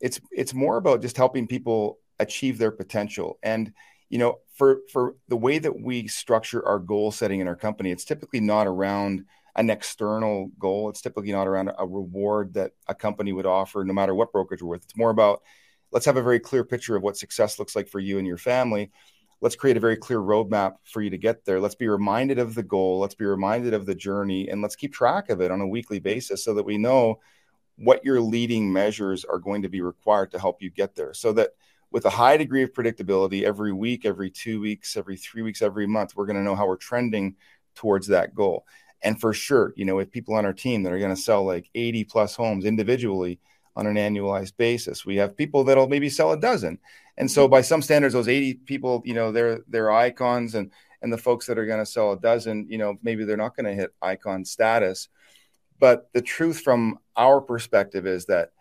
it's 0.01 0.19
it's 0.31 0.53
more 0.53 0.77
about 0.77 1.01
just 1.01 1.17
helping 1.17 1.47
people 1.47 1.99
achieve 2.19 2.57
their 2.57 2.71
potential. 2.71 3.39
And 3.43 3.73
you 4.09 4.17
know 4.17 4.39
for 4.55 4.79
for 4.91 5.15
the 5.27 5.37
way 5.37 5.59
that 5.59 5.79
we 5.79 6.07
structure 6.07 6.65
our 6.65 6.79
goal 6.79 7.11
setting 7.11 7.39
in 7.39 7.47
our 7.47 7.55
company 7.55 7.91
it's 7.91 8.03
typically 8.05 8.39
not 8.39 8.67
around 8.67 9.23
an 9.55 9.69
external 9.69 10.51
goal. 10.59 10.89
It's 10.89 11.01
typically 11.01 11.31
not 11.31 11.47
around 11.47 11.71
a 11.77 11.85
reward 11.85 12.53
that 12.53 12.71
a 12.87 12.95
company 12.95 13.33
would 13.33 13.45
offer, 13.45 13.83
no 13.83 13.93
matter 13.93 14.15
what 14.15 14.31
brokerage 14.31 14.61
we're 14.61 14.69
with. 14.69 14.83
It's 14.83 14.97
more 14.97 15.09
about 15.09 15.41
let's 15.91 16.05
have 16.05 16.17
a 16.17 16.21
very 16.21 16.39
clear 16.39 16.63
picture 16.63 16.95
of 16.95 17.03
what 17.03 17.17
success 17.17 17.59
looks 17.59 17.75
like 17.75 17.87
for 17.87 17.99
you 17.99 18.17
and 18.17 18.27
your 18.27 18.37
family. 18.37 18.91
Let's 19.41 19.55
create 19.55 19.77
a 19.77 19.79
very 19.79 19.95
clear 19.95 20.19
roadmap 20.19 20.75
for 20.83 21.01
you 21.01 21.09
to 21.09 21.17
get 21.17 21.45
there. 21.45 21.59
Let's 21.59 21.75
be 21.75 21.87
reminded 21.87 22.39
of 22.39 22.55
the 22.55 22.63
goal. 22.63 22.99
Let's 22.99 23.15
be 23.15 23.25
reminded 23.25 23.73
of 23.73 23.85
the 23.85 23.95
journey, 23.95 24.49
and 24.49 24.61
let's 24.61 24.75
keep 24.75 24.93
track 24.93 25.29
of 25.29 25.39
it 25.41 25.51
on 25.51 25.61
a 25.61 25.67
weekly 25.67 25.99
basis 25.99 26.43
so 26.43 26.53
that 26.55 26.65
we 26.65 26.77
know 26.77 27.19
what 27.77 28.03
your 28.03 28.19
leading 28.19 28.71
measures 28.71 29.23
are 29.23 29.39
going 29.39 29.61
to 29.61 29.69
be 29.69 29.79
required 29.79 30.31
to 30.31 30.39
help 30.39 30.61
you 30.61 30.69
get 30.69 30.95
there. 30.95 31.13
So 31.13 31.31
that 31.33 31.51
with 31.91 32.05
a 32.05 32.09
high 32.09 32.35
degree 32.35 32.63
of 32.63 32.73
predictability, 32.73 33.43
every 33.43 33.71
week, 33.71 34.05
every 34.05 34.29
two 34.29 34.59
weeks, 34.59 34.97
every 34.97 35.15
three 35.15 35.41
weeks, 35.41 35.61
every 35.61 35.87
month, 35.87 36.15
we're 36.15 36.25
going 36.25 36.35
to 36.35 36.43
know 36.43 36.55
how 36.55 36.67
we're 36.67 36.75
trending 36.75 37.35
towards 37.75 38.07
that 38.07 38.35
goal. 38.35 38.65
And 39.01 39.19
for 39.19 39.33
sure, 39.33 39.73
you 39.75 39.85
know, 39.85 39.95
with 39.95 40.11
people 40.11 40.35
on 40.35 40.45
our 40.45 40.53
team 40.53 40.83
that 40.83 40.93
are 40.93 40.99
going 40.99 41.15
to 41.15 41.21
sell 41.21 41.45
like 41.45 41.69
80 41.73 42.03
plus 42.05 42.35
homes 42.35 42.65
individually 42.65 43.39
on 43.75 43.87
an 43.87 43.95
annualized 43.95 44.57
basis, 44.57 45.05
we 45.05 45.17
have 45.17 45.37
people 45.37 45.63
that'll 45.63 45.87
maybe 45.87 46.09
sell 46.09 46.31
a 46.31 46.39
dozen. 46.39 46.79
And 47.17 47.29
so 47.29 47.45
mm-hmm. 47.45 47.51
by 47.51 47.61
some 47.61 47.81
standards, 47.81 48.13
those 48.13 48.27
80 48.27 48.55
people, 48.65 49.01
you 49.05 49.13
know, 49.13 49.31
they're 49.31 49.59
they're 49.67 49.91
icons 49.91 50.55
and 50.55 50.71
and 51.01 51.13
the 51.13 51.17
folks 51.17 51.45
that 51.45 51.57
are 51.57 51.65
going 51.65 51.79
to 51.79 51.85
sell 51.85 52.11
a 52.11 52.19
dozen, 52.19 52.67
you 52.69 52.77
know, 52.77 52.97
maybe 53.01 53.23
they're 53.23 53.37
not 53.37 53.55
going 53.55 53.65
to 53.65 53.73
hit 53.73 53.93
icon 54.01 54.43
status. 54.43 55.07
But 55.79 56.09
the 56.13 56.21
truth 56.21 56.59
from 56.59 56.99
our 57.15 57.39
perspective 57.39 58.05
is 58.05 58.25
that 58.25 58.51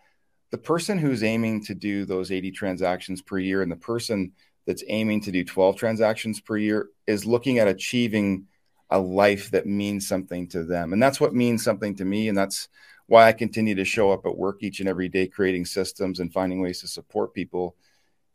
the 0.51 0.57
person 0.57 0.97
who's 0.97 1.21
aiming 1.21 1.65
to 1.65 1.75
do 1.75 2.05
those 2.05 2.31
80 2.31 2.51
transactions 2.51 3.21
per 3.21 3.37
year 3.37 3.61
and 3.61 3.71
the 3.71 3.75
person 3.75 4.31
that's 4.65 4.83
aiming 4.87 5.21
to 5.21 5.31
do 5.31 5.43
12 5.43 5.75
transactions 5.75 6.39
per 6.39 6.57
year 6.57 6.89
is 7.07 7.25
looking 7.25 7.59
at 7.59 7.67
achieving 7.67 8.45
a 8.89 8.99
life 8.99 9.51
that 9.51 9.65
means 9.65 10.07
something 10.07 10.47
to 10.49 10.63
them. 10.63 10.93
And 10.93 11.01
that's 11.01 11.19
what 11.19 11.33
means 11.33 11.63
something 11.63 11.95
to 11.95 12.05
me. 12.05 12.27
And 12.27 12.37
that's 12.37 12.67
why 13.07 13.27
I 13.27 13.33
continue 13.33 13.75
to 13.75 13.85
show 13.85 14.11
up 14.11 14.25
at 14.25 14.37
work 14.37 14.61
each 14.61 14.79
and 14.79 14.89
every 14.89 15.09
day, 15.09 15.27
creating 15.27 15.65
systems 15.65 16.19
and 16.19 16.31
finding 16.33 16.61
ways 16.61 16.81
to 16.81 16.87
support 16.87 17.33
people 17.33 17.75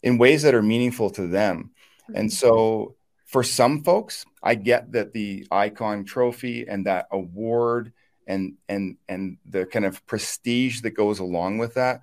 in 0.02 0.18
ways 0.18 0.42
that 0.42 0.54
are 0.54 0.62
meaningful 0.62 1.10
to 1.10 1.26
them. 1.26 1.70
And 2.08 2.28
mm-hmm. 2.28 2.28
so 2.28 2.96
for 3.24 3.42
some 3.42 3.82
folks, 3.82 4.24
I 4.42 4.54
get 4.54 4.92
that 4.92 5.12
the 5.12 5.46
icon 5.50 6.04
trophy 6.04 6.66
and 6.68 6.86
that 6.86 7.06
award 7.10 7.92
and 8.26 8.54
and 8.68 8.96
and 9.08 9.38
the 9.44 9.66
kind 9.66 9.84
of 9.84 10.04
prestige 10.06 10.80
that 10.82 10.90
goes 10.90 11.18
along 11.18 11.58
with 11.58 11.74
that 11.74 12.02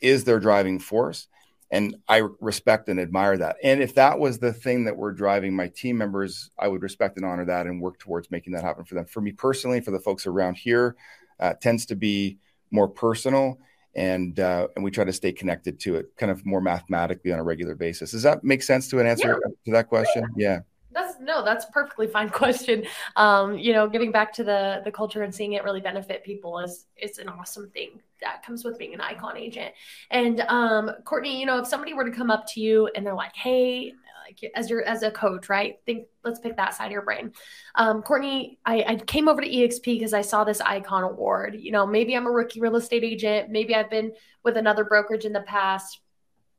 is 0.00 0.24
their 0.24 0.40
driving 0.40 0.78
force 0.78 1.28
and 1.70 1.96
i 2.08 2.22
respect 2.40 2.88
and 2.88 3.00
admire 3.00 3.36
that. 3.36 3.56
And 3.62 3.82
if 3.82 3.94
that 3.94 4.18
was 4.18 4.38
the 4.38 4.52
thing 4.52 4.84
that 4.84 4.96
we're 4.96 5.12
driving 5.12 5.54
my 5.54 5.68
team 5.68 5.98
members 5.98 6.50
i 6.58 6.68
would 6.68 6.82
respect 6.82 7.16
and 7.16 7.26
honor 7.26 7.44
that 7.46 7.66
and 7.66 7.80
work 7.80 7.98
towards 7.98 8.30
making 8.30 8.52
that 8.52 8.62
happen 8.62 8.84
for 8.84 8.94
them. 8.94 9.06
For 9.06 9.20
me 9.20 9.32
personally 9.32 9.80
for 9.80 9.90
the 9.90 10.00
folks 10.00 10.26
around 10.26 10.56
here 10.56 10.96
uh, 11.40 11.54
tends 11.60 11.86
to 11.86 11.96
be 11.96 12.38
more 12.70 12.88
personal 12.88 13.58
and 13.96 14.40
uh, 14.40 14.68
and 14.74 14.84
we 14.84 14.90
try 14.90 15.04
to 15.04 15.12
stay 15.12 15.32
connected 15.32 15.78
to 15.80 15.96
it 15.96 16.06
kind 16.16 16.32
of 16.32 16.44
more 16.44 16.60
mathematically 16.60 17.32
on 17.32 17.38
a 17.38 17.44
regular 17.44 17.74
basis. 17.74 18.10
Does 18.10 18.24
that 18.24 18.42
make 18.42 18.62
sense 18.62 18.88
to 18.88 18.98
an 18.98 19.06
answer 19.06 19.40
yeah. 19.44 19.52
to 19.66 19.72
that 19.72 19.88
question? 19.88 20.26
Yeah 20.36 20.60
that's 20.94 21.20
no 21.20 21.44
that's 21.44 21.66
perfectly 21.66 22.06
fine 22.06 22.30
question. 22.30 22.84
Um 23.16 23.58
you 23.58 23.72
know 23.72 23.88
getting 23.88 24.12
back 24.12 24.32
to 24.34 24.44
the 24.44 24.80
the 24.84 24.92
culture 24.92 25.22
and 25.22 25.34
seeing 25.34 25.52
it 25.52 25.64
really 25.64 25.80
benefit 25.80 26.24
people 26.24 26.58
is 26.58 26.86
it's 26.96 27.18
an 27.18 27.28
awesome 27.28 27.68
thing 27.70 28.00
that 28.20 28.42
comes 28.44 28.64
with 28.64 28.78
being 28.78 28.94
an 28.94 29.00
icon 29.00 29.36
agent. 29.36 29.74
And 30.10 30.40
um 30.42 30.90
courtney 31.04 31.38
you 31.38 31.46
know 31.46 31.58
if 31.58 31.66
somebody 31.66 31.92
were 31.92 32.04
to 32.04 32.10
come 32.10 32.30
up 32.30 32.46
to 32.48 32.60
you 32.60 32.88
and 32.94 33.04
they're 33.04 33.14
like 33.14 33.34
hey 33.34 33.92
like 34.26 34.52
as 34.54 34.70
your 34.70 34.82
as 34.84 35.02
a 35.02 35.10
coach 35.10 35.50
right? 35.50 35.78
Think 35.84 36.06
let's 36.24 36.40
pick 36.40 36.56
that 36.56 36.74
side 36.74 36.86
of 36.86 36.92
your 36.92 37.02
brain. 37.02 37.32
Um 37.74 38.02
courtney 38.02 38.58
i, 38.64 38.84
I 38.86 38.96
came 38.96 39.28
over 39.28 39.42
to 39.42 39.48
exp 39.48 39.82
because 39.84 40.14
i 40.14 40.22
saw 40.22 40.44
this 40.44 40.60
icon 40.60 41.02
award. 41.02 41.56
You 41.58 41.72
know 41.72 41.86
maybe 41.86 42.16
i'm 42.16 42.26
a 42.26 42.30
rookie 42.30 42.60
real 42.60 42.76
estate 42.76 43.04
agent. 43.04 43.50
Maybe 43.50 43.74
i've 43.74 43.90
been 43.90 44.12
with 44.44 44.56
another 44.56 44.84
brokerage 44.84 45.24
in 45.24 45.32
the 45.32 45.42
past 45.42 46.00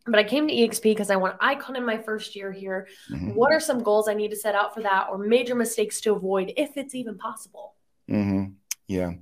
but 0.05 0.19
I 0.19 0.23
came 0.23 0.47
to 0.47 0.53
EXP 0.53 0.83
because 0.83 1.09
I 1.09 1.15
want 1.15 1.37
icon 1.39 1.75
in 1.75 1.85
my 1.85 1.97
first 1.97 2.35
year 2.35 2.51
here. 2.51 2.87
Mm-hmm. 3.11 3.31
What 3.31 3.51
are 3.51 3.59
some 3.59 3.81
goals 3.81 4.07
I 4.07 4.13
need 4.13 4.31
to 4.31 4.37
set 4.37 4.55
out 4.55 4.73
for 4.73 4.81
that 4.83 5.07
or 5.09 5.17
major 5.17 5.55
mistakes 5.55 5.99
to 6.01 6.13
avoid 6.13 6.53
if 6.57 6.77
it's 6.77 6.93
even 6.93 7.17
possible? 7.17 7.73
Mm-hmm. 8.09 8.53
Yeah. 8.87 9.13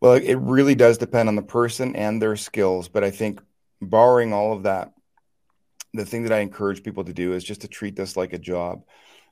Well, 0.00 0.14
it 0.14 0.34
really 0.34 0.74
does 0.74 0.98
depend 0.98 1.28
on 1.28 1.36
the 1.36 1.42
person 1.42 1.96
and 1.96 2.20
their 2.20 2.36
skills. 2.36 2.88
But 2.88 3.04
I 3.04 3.10
think, 3.10 3.40
barring 3.80 4.32
all 4.32 4.52
of 4.52 4.62
that, 4.62 4.92
the 5.92 6.04
thing 6.04 6.22
that 6.22 6.32
I 6.32 6.38
encourage 6.38 6.84
people 6.84 7.04
to 7.04 7.12
do 7.12 7.32
is 7.32 7.42
just 7.42 7.62
to 7.62 7.68
treat 7.68 7.96
this 7.96 8.16
like 8.16 8.32
a 8.32 8.38
job. 8.38 8.84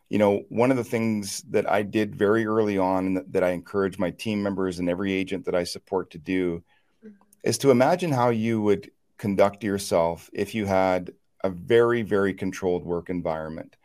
You 0.08 0.18
know, 0.18 0.42
one 0.48 0.72
of 0.72 0.76
the 0.76 0.84
things 0.84 1.42
that 1.50 1.70
I 1.70 1.82
did 1.82 2.16
very 2.16 2.46
early 2.46 2.78
on 2.78 3.06
and 3.06 3.16
that, 3.16 3.32
that 3.32 3.44
I 3.44 3.50
encourage 3.50 3.98
my 3.98 4.10
team 4.10 4.42
members 4.42 4.80
and 4.80 4.88
every 4.88 5.12
agent 5.12 5.44
that 5.44 5.54
I 5.54 5.62
support 5.62 6.10
to 6.10 6.18
do 6.18 6.64
mm-hmm. 7.04 7.14
is 7.44 7.58
to 7.58 7.70
imagine 7.70 8.10
how 8.10 8.30
you 8.30 8.60
would 8.60 8.90
conduct 9.20 9.62
yourself 9.62 10.30
if 10.32 10.54
you 10.54 10.64
had 10.64 11.12
a 11.44 11.50
very, 11.50 12.00
very 12.00 12.32
controlled 12.32 12.84
work 12.84 13.10
environment. 13.10 13.76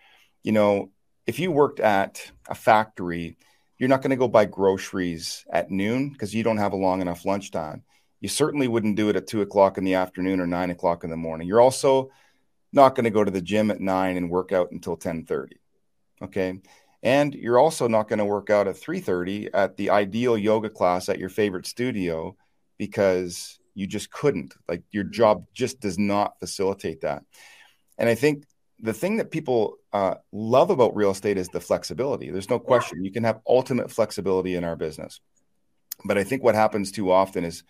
You 0.43 0.53
know, 0.53 0.91
if 1.27 1.39
you 1.39 1.51
worked 1.51 1.81
at 1.81 2.31
a 2.47 2.55
factory, 2.55 3.37
you're 3.77 3.89
not 3.89 4.01
going 4.01 4.11
to 4.11 4.15
go 4.15 4.29
buy 4.29 4.45
groceries 4.45 5.45
at 5.51 5.69
noon 5.69 6.09
because 6.09 6.33
you 6.33 6.41
don't 6.41 6.57
have 6.57 6.71
a 6.71 6.77
long 6.77 7.01
enough 7.01 7.25
lunchtime. 7.25 7.83
You 8.21 8.29
certainly 8.29 8.69
wouldn't 8.69 8.95
do 8.95 9.09
it 9.09 9.17
at 9.17 9.27
two 9.27 9.41
o'clock 9.41 9.77
in 9.77 9.83
the 9.83 9.95
afternoon 9.95 10.39
or 10.39 10.47
nine 10.47 10.71
o'clock 10.71 11.03
in 11.03 11.09
the 11.09 11.17
morning. 11.17 11.49
You're 11.49 11.61
also 11.61 12.11
not 12.71 12.95
going 12.95 13.03
to 13.03 13.09
go 13.09 13.25
to 13.25 13.31
the 13.31 13.41
gym 13.41 13.71
at 13.71 13.81
nine 13.81 14.15
and 14.15 14.29
work 14.29 14.53
out 14.53 14.71
until 14.71 14.93
1030. 14.93 15.57
Okay. 16.21 16.61
And 17.03 17.35
you're 17.35 17.59
also 17.59 17.89
not 17.89 18.07
going 18.07 18.19
to 18.19 18.25
work 18.25 18.49
out 18.49 18.69
at 18.69 18.75
3:30 18.75 19.49
at 19.53 19.75
the 19.75 19.89
ideal 19.89 20.37
yoga 20.37 20.69
class 20.69 21.09
at 21.09 21.19
your 21.19 21.29
favorite 21.29 21.67
studio 21.67 22.37
because 22.77 23.59
you 23.75 23.85
just 23.85 24.09
couldn't. 24.09 24.55
Like 24.67 24.81
your 24.91 25.03
mm-hmm. 25.03 25.13
job 25.13 25.45
just 25.53 25.79
does 25.79 25.99
not 25.99 26.39
facilitate 26.39 27.01
that. 27.01 27.23
And 27.97 28.09
I 28.09 28.15
think 28.15 28.45
the 28.79 28.93
thing 28.93 29.17
that 29.17 29.31
people 29.31 29.77
uh, 29.93 30.15
love 30.31 30.69
about 30.69 30.95
real 30.95 31.11
estate 31.11 31.37
is 31.37 31.49
the 31.49 31.61
flexibility. 31.61 32.29
There's 32.29 32.49
no 32.49 32.59
question. 32.59 33.05
You 33.05 33.11
can 33.11 33.23
have 33.23 33.39
ultimate 33.47 33.91
flexibility 33.91 34.55
in 34.55 34.63
our 34.63 34.75
business. 34.75 35.21
But 36.03 36.17
I 36.17 36.23
think 36.23 36.43
what 36.43 36.55
happens 36.55 36.91
too 36.91 37.11
often 37.11 37.45
is 37.45 37.63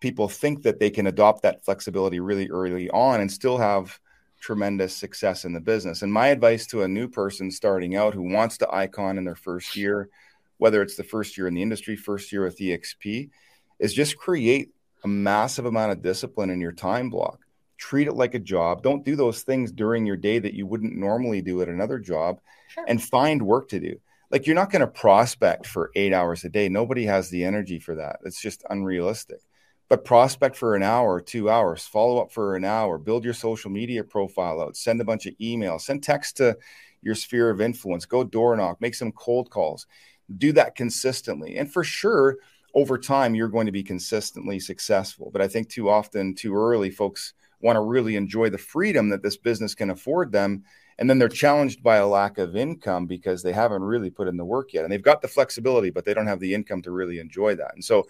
people 0.00 0.28
think 0.28 0.62
that 0.62 0.78
they 0.78 0.90
can 0.90 1.06
adopt 1.06 1.42
that 1.42 1.64
flexibility 1.64 2.20
really 2.20 2.50
early 2.50 2.90
on 2.90 3.20
and 3.20 3.32
still 3.32 3.56
have 3.56 3.98
tremendous 4.40 4.94
success 4.94 5.44
in 5.44 5.52
the 5.52 5.60
business. 5.60 6.02
And 6.02 6.12
my 6.12 6.26
advice 6.28 6.66
to 6.68 6.82
a 6.82 6.88
new 6.88 7.08
person 7.08 7.50
starting 7.50 7.96
out 7.96 8.12
who 8.12 8.22
wants 8.22 8.58
to 8.58 8.74
icon 8.74 9.16
in 9.16 9.24
their 9.24 9.36
first 9.36 9.76
year, 9.76 10.10
whether 10.58 10.82
it's 10.82 10.96
the 10.96 11.04
first 11.04 11.38
year 11.38 11.46
in 11.46 11.54
the 11.54 11.62
industry, 11.62 11.96
first 11.96 12.30
year 12.32 12.44
with 12.44 12.58
EXP, 12.58 13.30
is 13.78 13.94
just 13.94 14.18
create 14.18 14.70
a 15.04 15.08
massive 15.08 15.66
amount 15.66 15.92
of 15.92 16.02
discipline 16.02 16.50
in 16.50 16.60
your 16.60 16.72
time 16.72 17.10
block. 17.10 17.40
Treat 17.76 18.06
it 18.06 18.14
like 18.14 18.34
a 18.34 18.38
job. 18.38 18.82
Don't 18.82 19.04
do 19.04 19.16
those 19.16 19.42
things 19.42 19.72
during 19.72 20.06
your 20.06 20.16
day 20.16 20.38
that 20.38 20.54
you 20.54 20.66
wouldn't 20.66 20.96
normally 20.96 21.42
do 21.42 21.60
at 21.62 21.68
another 21.68 21.98
job 21.98 22.40
sure. 22.68 22.84
and 22.86 23.02
find 23.02 23.42
work 23.42 23.68
to 23.70 23.80
do. 23.80 23.98
Like 24.30 24.46
you're 24.46 24.56
not 24.56 24.70
going 24.70 24.80
to 24.80 24.86
prospect 24.86 25.66
for 25.66 25.90
eight 25.94 26.12
hours 26.12 26.44
a 26.44 26.48
day. 26.48 26.68
Nobody 26.68 27.04
has 27.04 27.28
the 27.28 27.44
energy 27.44 27.78
for 27.78 27.96
that. 27.96 28.20
It's 28.24 28.40
just 28.40 28.64
unrealistic. 28.70 29.40
But 29.88 30.04
prospect 30.06 30.56
for 30.56 30.74
an 30.74 30.82
hour, 30.82 31.20
two 31.20 31.50
hours, 31.50 31.84
follow 31.84 32.22
up 32.22 32.32
for 32.32 32.56
an 32.56 32.64
hour, 32.64 32.96
build 32.96 33.24
your 33.24 33.34
social 33.34 33.70
media 33.70 34.02
profile 34.02 34.62
out, 34.62 34.74
send 34.74 35.02
a 35.02 35.04
bunch 35.04 35.26
of 35.26 35.36
emails, 35.38 35.82
send 35.82 36.02
text 36.02 36.38
to 36.38 36.56
your 37.02 37.14
sphere 37.14 37.50
of 37.50 37.60
influence, 37.60 38.06
go 38.06 38.24
door 38.24 38.56
knock, 38.56 38.80
make 38.80 38.94
some 38.94 39.12
cold 39.12 39.50
calls. 39.50 39.86
Do 40.34 40.52
that 40.52 40.76
consistently. 40.76 41.58
And 41.58 41.70
for 41.70 41.84
sure, 41.84 42.38
over 42.74 42.98
time 42.98 43.34
you're 43.34 43.48
going 43.48 43.66
to 43.66 43.72
be 43.72 43.82
consistently 43.82 44.58
successful. 44.58 45.30
But 45.32 45.42
I 45.42 45.48
think 45.48 45.68
too 45.68 45.88
often, 45.88 46.34
too 46.34 46.54
early, 46.56 46.90
folks 46.90 47.34
want 47.60 47.76
to 47.76 47.80
really 47.80 48.16
enjoy 48.16 48.50
the 48.50 48.58
freedom 48.58 49.08
that 49.10 49.22
this 49.22 49.36
business 49.36 49.74
can 49.74 49.90
afford 49.90 50.32
them. 50.32 50.64
And 50.98 51.08
then 51.08 51.18
they're 51.18 51.28
challenged 51.28 51.82
by 51.82 51.96
a 51.96 52.06
lack 52.06 52.38
of 52.38 52.56
income 52.56 53.06
because 53.06 53.42
they 53.42 53.52
haven't 53.52 53.82
really 53.82 54.10
put 54.10 54.28
in 54.28 54.36
the 54.36 54.44
work 54.44 54.72
yet. 54.72 54.84
And 54.84 54.92
they've 54.92 55.02
got 55.02 55.22
the 55.22 55.28
flexibility, 55.28 55.90
but 55.90 56.04
they 56.04 56.14
don't 56.14 56.26
have 56.26 56.40
the 56.40 56.54
income 56.54 56.82
to 56.82 56.90
really 56.90 57.18
enjoy 57.18 57.54
that. 57.56 57.74
And 57.74 57.84
so 57.84 58.06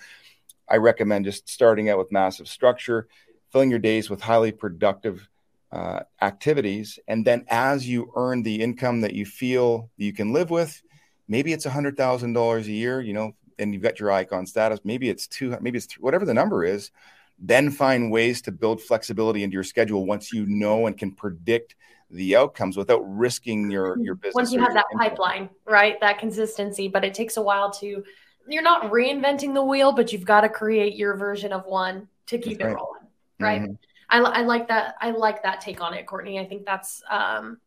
I 0.69 0.77
recommend 0.77 1.25
just 1.25 1.49
starting 1.49 1.91
out 1.91 1.99
with 1.99 2.13
massive 2.13 2.49
structure, 2.49 3.09
filling 3.51 3.71
your 3.71 3.79
days 3.79 4.11
with 4.11 4.21
highly 4.21 4.53
productive 4.53 5.29
uh, 5.71 6.01
activities. 6.21 6.99
And 7.09 7.25
then 7.25 7.45
as 7.49 7.89
you 7.89 8.13
earn 8.17 8.43
the 8.43 8.61
income 8.61 9.01
that 9.03 9.15
you 9.15 9.27
feel 9.27 9.91
you 9.97 10.13
can 10.13 10.33
live 10.33 10.51
with, 10.51 10.83
maybe 11.29 11.53
it's 11.53 11.67
$100,000 11.67 12.65
a 12.65 12.71
year, 12.71 13.01
you 13.01 13.13
know, 13.13 13.33
and 13.63 13.73
you've 13.73 13.83
got 13.83 14.01
your 14.01 14.11
icon 14.11 14.47
status. 14.47 14.81
Maybe 14.85 15.09
it's 15.09 15.27
two, 15.27 15.57
maybe 15.61 15.79
it's 15.79 15.87
three, 15.87 16.03
whatever 16.03 16.25
the 16.25 16.35
number 16.35 16.65
is. 16.65 16.91
Then 17.39 17.71
find 17.71 18.11
ways 18.11 18.43
to 18.43 18.53
build 18.53 18.81
flexibility 18.81 19.43
into 19.43 19.55
your 19.55 19.65
schedule 19.65 20.07
once 20.07 20.33
you 20.33 20.47
know 20.47 20.87
and 20.87 20.97
can 20.97 21.13
predict 21.13 21.75
the 22.11 22.37
outcomes 22.37 22.77
without 22.77 23.01
risking 23.01 23.71
your 23.71 23.99
your 23.99 24.15
business. 24.15 24.35
Once 24.35 24.53
you 24.53 24.61
have 24.61 24.75
that 24.75 24.85
income. 24.93 25.09
pipeline, 25.09 25.51
right? 25.65 25.99
That 26.01 26.19
consistency, 26.19 26.89
but 26.89 27.05
it 27.05 27.15
takes 27.15 27.37
a 27.37 27.43
while 27.43 27.71
to. 27.73 28.05
You're 28.47 28.63
not 28.63 28.91
reinventing 28.91 29.55
the 29.55 29.63
wheel, 29.65 29.93
but 29.93 30.13
you've 30.13 30.25
got 30.25 30.43
to 30.43 30.49
create 30.49 30.97
your 30.97 31.17
version 31.17 31.53
of 31.53 31.65
one 31.65 32.09
to 32.27 32.39
keep 32.39 32.59
that's 32.59 32.71
it 32.71 32.75
right. 32.75 32.77
rolling, 32.77 33.03
right? 33.41 33.63
Mm-hmm. 33.63 33.75
I, 34.11 34.19
I 34.19 34.43
like 34.43 34.69
that. 34.69 34.97
I 35.01 35.11
like 35.11 35.43
that 35.43 35.61
take 35.61 35.81
on 35.81 35.95
it, 35.95 36.07
Courtney. 36.07 36.39
I 36.39 36.45
think 36.45 36.67
that's 36.67 37.03
um, 37.11 37.59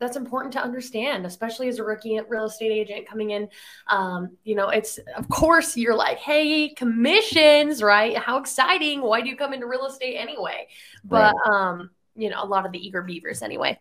that's 0.00 0.16
important 0.16 0.52
to 0.52 0.62
understand, 0.62 1.26
especially 1.26 1.68
as 1.68 1.78
a 1.78 1.84
rookie 1.84 2.20
real 2.28 2.44
estate 2.44 2.70
agent 2.70 3.08
coming 3.08 3.30
in. 3.30 3.48
Um, 3.88 4.36
you 4.44 4.54
know, 4.54 4.68
it's 4.68 4.98
of 5.16 5.28
course 5.28 5.76
you're 5.76 5.94
like, 5.94 6.18
hey, 6.18 6.70
commissions, 6.70 7.82
right? 7.82 8.16
How 8.16 8.38
exciting! 8.38 9.02
Why 9.02 9.20
do 9.20 9.28
you 9.28 9.36
come 9.36 9.52
into 9.52 9.66
real 9.66 9.86
estate 9.86 10.16
anyway? 10.16 10.68
But 11.04 11.34
right. 11.44 11.52
um, 11.52 11.90
you 12.14 12.30
know, 12.30 12.42
a 12.42 12.46
lot 12.46 12.66
of 12.66 12.72
the 12.72 12.78
eager 12.78 13.02
beavers 13.02 13.42
anyway. 13.42 13.78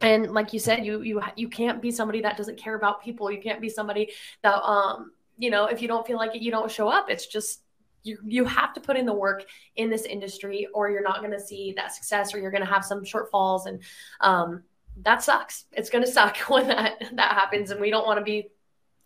And 0.00 0.32
like 0.32 0.52
you 0.52 0.58
said, 0.58 0.84
you 0.84 1.02
you 1.02 1.20
you 1.36 1.48
can't 1.48 1.80
be 1.80 1.90
somebody 1.90 2.20
that 2.22 2.36
doesn't 2.36 2.58
care 2.58 2.74
about 2.74 3.02
people. 3.02 3.30
You 3.30 3.40
can't 3.40 3.60
be 3.60 3.68
somebody 3.68 4.12
that 4.42 4.62
um, 4.62 5.12
you 5.38 5.50
know, 5.50 5.66
if 5.66 5.80
you 5.80 5.88
don't 5.88 6.06
feel 6.06 6.18
like 6.18 6.34
it, 6.34 6.42
you 6.42 6.50
don't 6.50 6.70
show 6.70 6.88
up. 6.88 7.08
It's 7.08 7.26
just 7.26 7.62
you 8.02 8.18
you 8.24 8.44
have 8.44 8.72
to 8.74 8.80
put 8.80 8.96
in 8.96 9.06
the 9.06 9.14
work 9.14 9.44
in 9.76 9.90
this 9.90 10.02
industry 10.02 10.68
or 10.72 10.90
you're 10.90 11.02
not 11.02 11.20
going 11.20 11.32
to 11.32 11.40
see 11.40 11.72
that 11.76 11.92
success 11.92 12.34
or 12.34 12.38
you're 12.38 12.50
going 12.50 12.64
to 12.64 12.70
have 12.70 12.84
some 12.84 13.02
shortfalls 13.02 13.66
and 13.66 13.82
um 14.20 14.62
that 15.04 15.22
sucks. 15.22 15.64
It's 15.72 15.90
going 15.90 16.04
to 16.04 16.10
suck 16.10 16.36
when 16.48 16.68
that 16.68 17.02
that 17.12 17.32
happens, 17.32 17.70
and 17.70 17.80
we 17.80 17.90
don't 17.90 18.06
want 18.06 18.18
to 18.18 18.24
be 18.24 18.48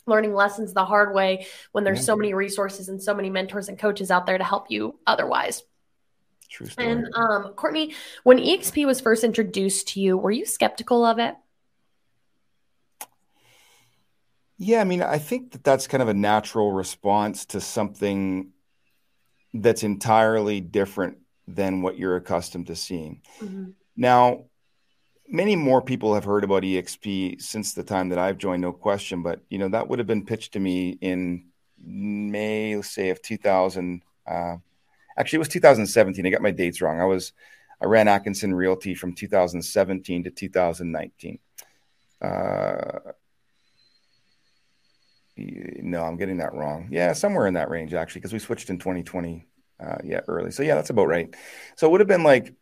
learning 0.06 0.34
lessons 0.34 0.72
the 0.72 0.84
hard 0.84 1.14
way 1.14 1.46
when 1.70 1.84
there's 1.84 2.04
so 2.04 2.16
many 2.16 2.34
resources 2.34 2.88
and 2.88 3.00
so 3.00 3.14
many 3.14 3.30
mentors 3.30 3.68
and 3.68 3.78
coaches 3.78 4.10
out 4.10 4.26
there 4.26 4.36
to 4.36 4.44
help 4.44 4.70
you 4.70 4.98
otherwise. 5.06 5.62
True 6.48 6.66
story. 6.66 6.90
And 6.90 7.08
um, 7.14 7.52
Courtney, 7.54 7.94
when 8.24 8.38
EXP 8.38 8.84
was 8.84 9.00
first 9.00 9.24
introduced 9.24 9.88
to 9.88 10.00
you, 10.00 10.18
were 10.18 10.30
you 10.30 10.44
skeptical 10.44 11.04
of 11.04 11.18
it? 11.18 11.34
Yeah, 14.58 14.80
I 14.80 14.84
mean, 14.84 15.02
I 15.02 15.18
think 15.18 15.52
that 15.52 15.64
that's 15.64 15.86
kind 15.86 16.02
of 16.02 16.08
a 16.08 16.14
natural 16.14 16.72
response 16.72 17.46
to 17.46 17.60
something 17.60 18.50
that's 19.54 19.82
entirely 19.82 20.60
different 20.60 21.18
than 21.48 21.82
what 21.82 21.98
you're 21.98 22.16
accustomed 22.16 22.68
to 22.68 22.76
seeing. 22.76 23.22
Mm-hmm. 23.40 23.70
Now, 23.96 24.44
many 25.28 25.56
more 25.56 25.80
people 25.80 26.14
have 26.14 26.24
heard 26.24 26.44
about 26.44 26.62
exp 26.62 27.40
since 27.40 27.74
the 27.74 27.82
time 27.82 28.08
that 28.08 28.18
i've 28.18 28.38
joined 28.38 28.62
no 28.62 28.72
question 28.72 29.22
but 29.22 29.40
you 29.48 29.58
know 29.58 29.68
that 29.68 29.88
would 29.88 29.98
have 29.98 30.08
been 30.08 30.24
pitched 30.24 30.52
to 30.52 30.60
me 30.60 30.98
in 31.00 31.44
may 31.78 32.76
let's 32.76 32.90
say 32.90 33.10
of 33.10 33.20
2000 33.22 34.02
uh, 34.26 34.56
actually 35.16 35.36
it 35.36 35.38
was 35.38 35.48
2017 35.48 36.26
i 36.26 36.30
got 36.30 36.42
my 36.42 36.50
dates 36.50 36.80
wrong. 36.80 37.00
I 37.00 37.04
was 37.04 37.32
i 37.80 37.86
ran 37.86 38.08
atkinson 38.08 38.54
realty 38.54 38.94
from 38.94 39.14
2017 39.14 40.24
to 40.24 40.30
2019 40.30 41.38
uh, 42.20 42.98
no 45.36 46.02
i'm 46.04 46.16
getting 46.16 46.38
that 46.38 46.54
wrong. 46.54 46.88
Yeah 46.90 47.12
somewhere 47.12 47.46
in 47.46 47.54
that 47.54 47.70
range 47.70 47.94
actually 47.94 48.20
because 48.20 48.32
we 48.32 48.38
switched 48.38 48.70
in 48.70 48.78
2020 48.78 49.46
uh, 49.80 49.98
yeah 50.04 50.20
early. 50.28 50.50
So 50.50 50.62
yeah 50.62 50.74
that's 50.74 50.90
about 50.90 51.08
right. 51.08 51.34
So 51.76 51.86
it 51.86 51.90
would 51.90 52.00
have 52.00 52.08
been 52.08 52.22
like 52.22 52.54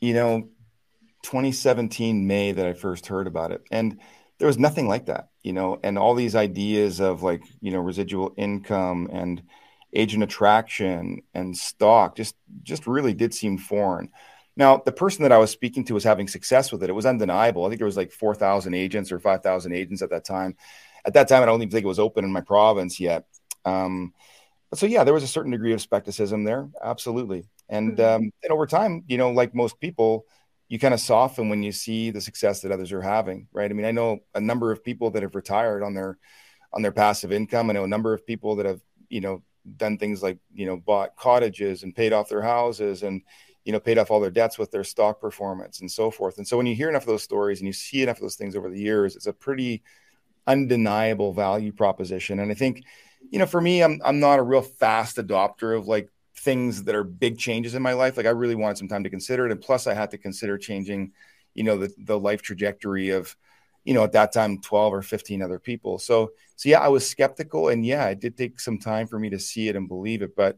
you 0.00 0.14
know 0.14 0.48
2017 1.22 2.26
May 2.26 2.52
that 2.52 2.66
I 2.66 2.72
first 2.72 3.06
heard 3.06 3.26
about 3.26 3.52
it. 3.52 3.62
And 3.70 3.98
there 4.38 4.48
was 4.48 4.58
nothing 4.58 4.88
like 4.88 5.06
that, 5.06 5.28
you 5.42 5.52
know, 5.52 5.78
and 5.82 5.98
all 5.98 6.14
these 6.14 6.34
ideas 6.34 7.00
of 7.00 7.22
like, 7.22 7.42
you 7.60 7.70
know, 7.70 7.80
residual 7.80 8.34
income 8.36 9.08
and 9.12 9.42
agent 9.94 10.22
attraction 10.22 11.22
and 11.34 11.56
stock 11.56 12.16
just 12.16 12.34
just 12.62 12.86
really 12.86 13.14
did 13.14 13.34
seem 13.34 13.58
foreign. 13.58 14.10
Now, 14.56 14.82
the 14.84 14.92
person 14.92 15.22
that 15.22 15.32
I 15.32 15.38
was 15.38 15.50
speaking 15.50 15.84
to 15.86 15.94
was 15.94 16.04
having 16.04 16.28
success 16.28 16.72
with 16.72 16.82
it. 16.82 16.90
It 16.90 16.94
was 16.94 17.06
undeniable. 17.06 17.64
I 17.64 17.68
think 17.68 17.78
there 17.78 17.86
was 17.86 17.96
like 17.96 18.12
4,000 18.12 18.74
agents 18.74 19.10
or 19.10 19.18
5,000 19.18 19.72
agents 19.72 20.02
at 20.02 20.10
that 20.10 20.26
time. 20.26 20.56
At 21.06 21.14
that 21.14 21.28
time, 21.28 21.42
I 21.42 21.46
don't 21.46 21.62
even 21.62 21.70
think 21.70 21.84
it 21.84 21.88
was 21.88 21.98
open 21.98 22.24
in 22.24 22.32
my 22.32 22.42
province 22.42 23.00
yet. 23.00 23.24
Um, 23.64 24.12
but 24.68 24.78
so, 24.78 24.86
yeah, 24.86 25.04
there 25.04 25.14
was 25.14 25.22
a 25.22 25.28
certain 25.28 25.52
degree 25.52 25.72
of 25.72 25.80
skepticism 25.80 26.44
there. 26.44 26.68
Absolutely. 26.82 27.44
And, 27.68 27.96
mm-hmm. 27.96 28.24
um, 28.24 28.32
and 28.42 28.52
over 28.52 28.66
time, 28.66 29.04
you 29.06 29.16
know, 29.16 29.30
like 29.30 29.54
most 29.54 29.80
people, 29.80 30.26
you 30.72 30.78
kind 30.78 30.94
of 30.94 31.00
soften 31.00 31.50
when 31.50 31.62
you 31.62 31.70
see 31.70 32.10
the 32.10 32.20
success 32.22 32.62
that 32.62 32.72
others 32.72 32.92
are 32.92 33.02
having, 33.02 33.46
right? 33.52 33.70
I 33.70 33.74
mean, 33.74 33.84
I 33.84 33.90
know 33.90 34.20
a 34.34 34.40
number 34.40 34.72
of 34.72 34.82
people 34.82 35.10
that 35.10 35.22
have 35.22 35.34
retired 35.34 35.82
on 35.82 35.92
their 35.92 36.16
on 36.72 36.80
their 36.80 36.92
passive 36.92 37.30
income. 37.30 37.68
I 37.68 37.74
know 37.74 37.84
a 37.84 37.88
number 37.88 38.14
of 38.14 38.26
people 38.26 38.56
that 38.56 38.64
have, 38.64 38.80
you 39.10 39.20
know, 39.20 39.42
done 39.76 39.98
things 39.98 40.22
like, 40.22 40.38
you 40.54 40.64
know, 40.64 40.78
bought 40.78 41.14
cottages 41.14 41.82
and 41.82 41.94
paid 41.94 42.14
off 42.14 42.30
their 42.30 42.40
houses 42.40 43.02
and, 43.02 43.20
you 43.66 43.72
know, 43.74 43.80
paid 43.80 43.98
off 43.98 44.10
all 44.10 44.18
their 44.18 44.30
debts 44.30 44.58
with 44.58 44.70
their 44.70 44.82
stock 44.82 45.20
performance 45.20 45.80
and 45.80 45.92
so 45.92 46.10
forth. 46.10 46.38
And 46.38 46.48
so 46.48 46.56
when 46.56 46.64
you 46.64 46.74
hear 46.74 46.88
enough 46.88 47.02
of 47.02 47.08
those 47.08 47.22
stories 47.22 47.60
and 47.60 47.66
you 47.66 47.74
see 47.74 48.02
enough 48.02 48.16
of 48.16 48.22
those 48.22 48.36
things 48.36 48.56
over 48.56 48.70
the 48.70 48.80
years, 48.80 49.14
it's 49.14 49.26
a 49.26 49.32
pretty 49.34 49.82
undeniable 50.46 51.34
value 51.34 51.72
proposition. 51.72 52.38
And 52.38 52.50
I 52.50 52.54
think, 52.54 52.82
you 53.30 53.38
know, 53.38 53.44
for 53.44 53.60
me, 53.60 53.82
I'm 53.82 54.00
I'm 54.02 54.20
not 54.20 54.38
a 54.38 54.42
real 54.42 54.62
fast 54.62 55.18
adopter 55.18 55.76
of 55.76 55.86
like 55.86 56.08
things 56.36 56.84
that 56.84 56.94
are 56.94 57.04
big 57.04 57.38
changes 57.38 57.74
in 57.74 57.82
my 57.82 57.92
life. 57.92 58.16
Like 58.16 58.26
I 58.26 58.30
really 58.30 58.54
wanted 58.54 58.78
some 58.78 58.88
time 58.88 59.04
to 59.04 59.10
consider 59.10 59.46
it. 59.46 59.52
And 59.52 59.60
plus 59.60 59.86
I 59.86 59.94
had 59.94 60.10
to 60.12 60.18
consider 60.18 60.58
changing, 60.58 61.12
you 61.54 61.64
know, 61.64 61.78
the, 61.78 61.92
the 61.98 62.18
life 62.18 62.42
trajectory 62.42 63.10
of, 63.10 63.36
you 63.84 63.94
know, 63.94 64.04
at 64.04 64.12
that 64.12 64.32
time, 64.32 64.60
12 64.60 64.94
or 64.94 65.02
15 65.02 65.42
other 65.42 65.58
people. 65.58 65.98
So, 65.98 66.32
so 66.56 66.68
yeah, 66.68 66.80
I 66.80 66.88
was 66.88 67.08
skeptical 67.08 67.68
and 67.68 67.84
yeah, 67.84 68.06
it 68.08 68.20
did 68.20 68.36
take 68.36 68.60
some 68.60 68.78
time 68.78 69.06
for 69.06 69.18
me 69.18 69.30
to 69.30 69.38
see 69.38 69.68
it 69.68 69.76
and 69.76 69.88
believe 69.88 70.22
it. 70.22 70.34
But, 70.36 70.56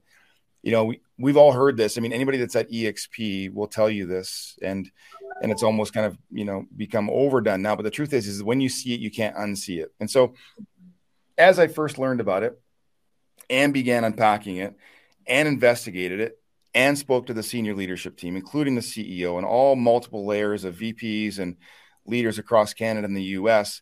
you 0.62 0.72
know, 0.72 0.84
we, 0.84 1.00
we've 1.18 1.36
all 1.36 1.52
heard 1.52 1.76
this. 1.76 1.98
I 1.98 2.00
mean, 2.00 2.12
anybody 2.12 2.38
that's 2.38 2.56
at 2.56 2.70
EXP 2.70 3.52
will 3.52 3.68
tell 3.68 3.90
you 3.90 4.06
this 4.06 4.58
and, 4.62 4.90
and 5.42 5.50
it's 5.50 5.62
almost 5.62 5.92
kind 5.92 6.06
of, 6.06 6.16
you 6.30 6.44
know, 6.44 6.66
become 6.76 7.10
overdone 7.10 7.62
now. 7.62 7.74
But 7.74 7.82
the 7.82 7.90
truth 7.90 8.12
is, 8.12 8.26
is 8.28 8.42
when 8.42 8.60
you 8.60 8.68
see 8.68 8.94
it, 8.94 9.00
you 9.00 9.10
can't 9.10 9.36
unsee 9.36 9.82
it. 9.82 9.92
And 10.00 10.10
so 10.10 10.34
as 11.36 11.58
I 11.58 11.66
first 11.66 11.98
learned 11.98 12.20
about 12.20 12.42
it 12.42 12.60
and 13.50 13.74
began 13.74 14.04
unpacking 14.04 14.58
it, 14.58 14.76
and 15.26 15.48
investigated 15.48 16.20
it 16.20 16.38
and 16.74 16.98
spoke 16.98 17.26
to 17.26 17.34
the 17.34 17.42
senior 17.42 17.74
leadership 17.74 18.16
team, 18.16 18.36
including 18.36 18.74
the 18.74 18.80
CEO 18.80 19.36
and 19.36 19.46
all 19.46 19.76
multiple 19.76 20.26
layers 20.26 20.64
of 20.64 20.76
VPs 20.76 21.38
and 21.38 21.56
leaders 22.06 22.38
across 22.38 22.74
Canada 22.74 23.06
and 23.06 23.16
the 23.16 23.22
US, 23.22 23.80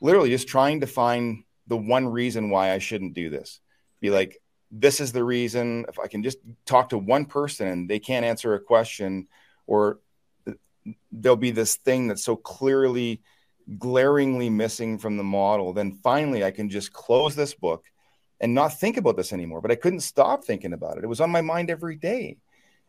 literally 0.00 0.30
just 0.30 0.48
trying 0.48 0.80
to 0.80 0.86
find 0.86 1.44
the 1.66 1.76
one 1.76 2.08
reason 2.08 2.50
why 2.50 2.72
I 2.72 2.78
shouldn't 2.78 3.14
do 3.14 3.30
this. 3.30 3.60
Be 4.00 4.10
like, 4.10 4.38
this 4.70 5.00
is 5.00 5.12
the 5.12 5.22
reason. 5.24 5.84
If 5.88 5.98
I 5.98 6.06
can 6.06 6.22
just 6.22 6.38
talk 6.64 6.90
to 6.90 6.98
one 6.98 7.26
person 7.26 7.68
and 7.68 7.90
they 7.90 7.98
can't 7.98 8.24
answer 8.24 8.54
a 8.54 8.60
question, 8.60 9.28
or 9.66 10.00
there'll 11.12 11.36
be 11.36 11.50
this 11.50 11.76
thing 11.76 12.08
that's 12.08 12.24
so 12.24 12.36
clearly, 12.36 13.20
glaringly 13.78 14.48
missing 14.48 14.98
from 14.98 15.16
the 15.16 15.24
model, 15.24 15.72
then 15.72 15.92
finally 16.02 16.42
I 16.42 16.50
can 16.50 16.70
just 16.70 16.92
close 16.92 17.36
this 17.36 17.54
book 17.54 17.84
and 18.40 18.54
not 18.54 18.78
think 18.78 18.96
about 18.96 19.16
this 19.16 19.32
anymore. 19.32 19.60
But 19.60 19.70
I 19.70 19.76
couldn't 19.76 20.00
stop 20.00 20.44
thinking 20.44 20.72
about 20.72 20.98
it. 20.98 21.04
It 21.04 21.08
was 21.08 21.20
on 21.20 21.30
my 21.30 21.42
mind 21.42 21.70
every 21.70 21.96
day. 21.96 22.38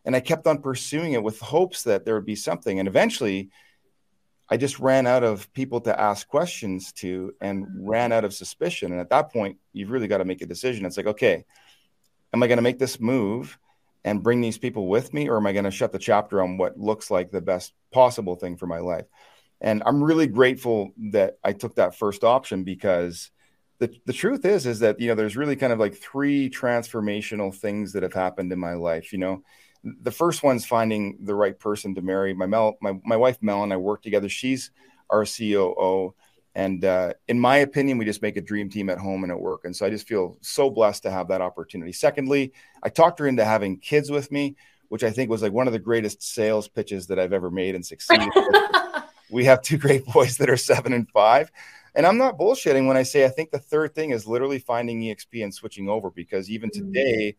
And 0.06 0.16
I 0.16 0.20
kept 0.20 0.48
on 0.48 0.62
pursuing 0.62 1.14
it 1.14 1.22
with 1.22 1.40
hopes 1.40 1.84
that 1.84 2.06
there 2.06 2.16
would 2.16 2.26
be 2.26 2.36
something. 2.36 2.80
And 2.80 2.88
eventually, 2.88 3.50
I 4.50 4.58
just 4.58 4.80
ran 4.80 5.08
out 5.08 5.24
of 5.24 5.52
people 5.54 5.80
to 5.82 6.00
ask 6.00 6.28
questions 6.28 6.92
to 6.94 7.34
and 7.40 7.68
ran 7.78 8.12
out 8.12 8.26
of 8.26 8.34
suspicion. 8.34 8.92
And 8.92 9.00
at 9.00 9.10
that 9.10 9.32
point, 9.32 9.58
you've 9.74 9.92
really 9.92 10.08
got 10.08 10.18
to 10.18 10.26
make 10.26 10.42
a 10.42 10.48
decision. 10.48 10.86
It's 10.86 10.98
like, 10.98 11.08
okay, 11.08 11.46
am 12.34 12.42
I 12.44 12.48
going 12.48 12.58
to 12.58 12.64
make 12.64 12.80
this 12.80 13.00
move 13.00 13.58
and 14.04 14.24
bring 14.24 14.42
these 14.42 14.58
people 14.58 14.88
with 14.88 15.14
me, 15.14 15.30
or 15.30 15.38
am 15.38 15.46
I 15.46 15.54
going 15.54 15.66
to 15.66 15.72
shut 15.72 15.92
the 15.92 16.00
chapter 16.00 16.42
on 16.42 16.58
what 16.58 16.80
looks 16.80 17.12
like 17.12 17.30
the 17.30 17.40
best 17.40 17.74
possible 17.92 18.36
thing 18.36 18.58
for 18.58 18.66
my 18.66 18.80
life? 18.80 19.06
And 19.62 19.84
I'm 19.86 20.04
really 20.04 20.28
grateful 20.28 20.92
that 21.12 21.38
I 21.44 21.54
took 21.54 21.76
that 21.76 21.96
first 21.96 22.24
option 22.24 22.64
because 22.64 23.30
the, 23.82 23.92
the 24.06 24.14
truth 24.14 24.46
is 24.46 24.68
is 24.68 24.80
that 24.80 25.00
you 25.00 25.08
know 25.08 25.16
there's 25.16 25.36
really 25.36 25.56
kind 25.56 25.74
of 25.74 25.80
like 25.80 25.96
three 25.96 26.52
transformational 26.52 27.54
things 27.54 27.92
that 27.94 28.04
have 28.04 28.14
happened 28.14 28.54
in 28.54 28.60
my 28.60 28.74
life 28.74 29.12
you 29.12 29.20
know? 29.20 29.44
The 29.84 30.12
first 30.12 30.44
one's 30.44 30.64
finding 30.64 31.18
the 31.24 31.34
right 31.34 31.58
person 31.58 31.96
to 31.96 32.04
marry. 32.04 32.36
My 32.36 32.46
mel 32.46 32.78
my, 32.80 32.94
my 33.04 33.18
wife 33.18 33.40
mel 33.42 33.64
and 33.64 33.74
i 33.74 33.78
work 33.78 34.04
together. 34.04 34.30
She's 34.30 34.70
our 35.10 35.26
coo 35.26 36.14
and 36.54 36.86
uh, 36.86 37.14
in 37.28 37.40
my 37.40 37.58
opinion 37.58 37.98
we 37.98 38.06
just 38.06 38.22
make 38.22 38.38
a 38.38 38.42
dream 38.42 38.70
team 38.70 38.90
at 38.90 39.00
home 39.00 39.24
and 39.24 39.32
at 39.32 39.40
work 39.40 39.62
and 39.66 39.76
so 39.76 39.86
i 39.86 39.90
just 39.90 40.08
feel 40.08 40.38
so 40.42 40.70
blessed 40.70 41.04
to 41.04 41.12
have 41.12 41.28
that 41.30 41.42
opportunity. 41.42 41.92
Secondly 41.92 42.54
i 42.84 42.90
talked 42.90 43.20
her 43.20 43.28
into 43.28 43.44
having 43.44 43.78
kids 43.78 44.12
with 44.12 44.32
me 44.32 44.56
which 44.90 45.04
i 45.04 45.10
think 45.10 45.30
was 45.30 45.42
like 45.42 45.54
one 45.54 45.68
of 45.68 45.74
the 45.74 45.80
greatest 45.80 46.22
sales 46.22 46.68
pitches 46.68 47.08
that 47.08 47.18
i've 47.18 47.34
ever 47.34 47.50
made 47.50 47.74
and 47.76 47.86
succeeded 47.86 48.30
we 49.32 49.46
have 49.46 49.62
two 49.62 49.78
great 49.78 50.06
boys 50.06 50.38
that 50.38 50.50
are 50.50 50.58
seven 50.58 50.94
and 50.94 51.10
five 51.10 51.52
and 51.96 52.06
I'm 52.06 52.18
not 52.18 52.38
bullshitting 52.38 52.88
when 52.88 52.98
I 52.98 53.04
say 53.04 53.26
I 53.26 53.30
think 53.30 53.52
the 53.52 53.60
third 53.60 53.94
thing 53.94 54.12
is 54.12 54.28
literally 54.28 54.60
finding 54.60 55.02
EXP 55.02 55.44
and 55.44 55.54
switching 55.54 55.90
over 55.90 56.10
because 56.10 56.50
even 56.50 56.70
mm-hmm. 56.70 56.88
today, 56.88 57.36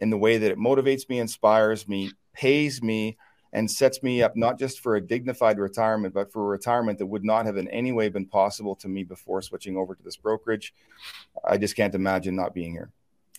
in 0.00 0.10
the 0.10 0.18
way 0.18 0.38
that 0.38 0.50
it 0.50 0.58
motivates 0.58 1.08
me, 1.08 1.20
inspires 1.20 1.86
me, 1.86 2.10
pays 2.32 2.82
me, 2.82 3.16
and 3.52 3.70
sets 3.70 4.02
me 4.02 4.22
up 4.22 4.34
not 4.34 4.58
just 4.58 4.80
for 4.80 4.96
a 4.96 5.00
dignified 5.00 5.58
retirement, 5.58 6.14
but 6.14 6.32
for 6.32 6.42
a 6.42 6.46
retirement 6.46 6.98
that 6.98 7.06
would 7.06 7.24
not 7.24 7.46
have 7.46 7.56
in 7.56 7.68
any 7.68 7.92
way 7.92 8.08
been 8.08 8.26
possible 8.26 8.74
to 8.76 8.88
me 8.88 9.04
before 9.04 9.42
switching 9.42 9.76
over 9.76 9.94
to 9.94 10.02
this 10.02 10.16
brokerage. 10.16 10.74
I 11.44 11.58
just 11.58 11.76
can't 11.76 11.94
imagine 11.94 12.34
not 12.34 12.54
being 12.54 12.72
here. 12.72 12.90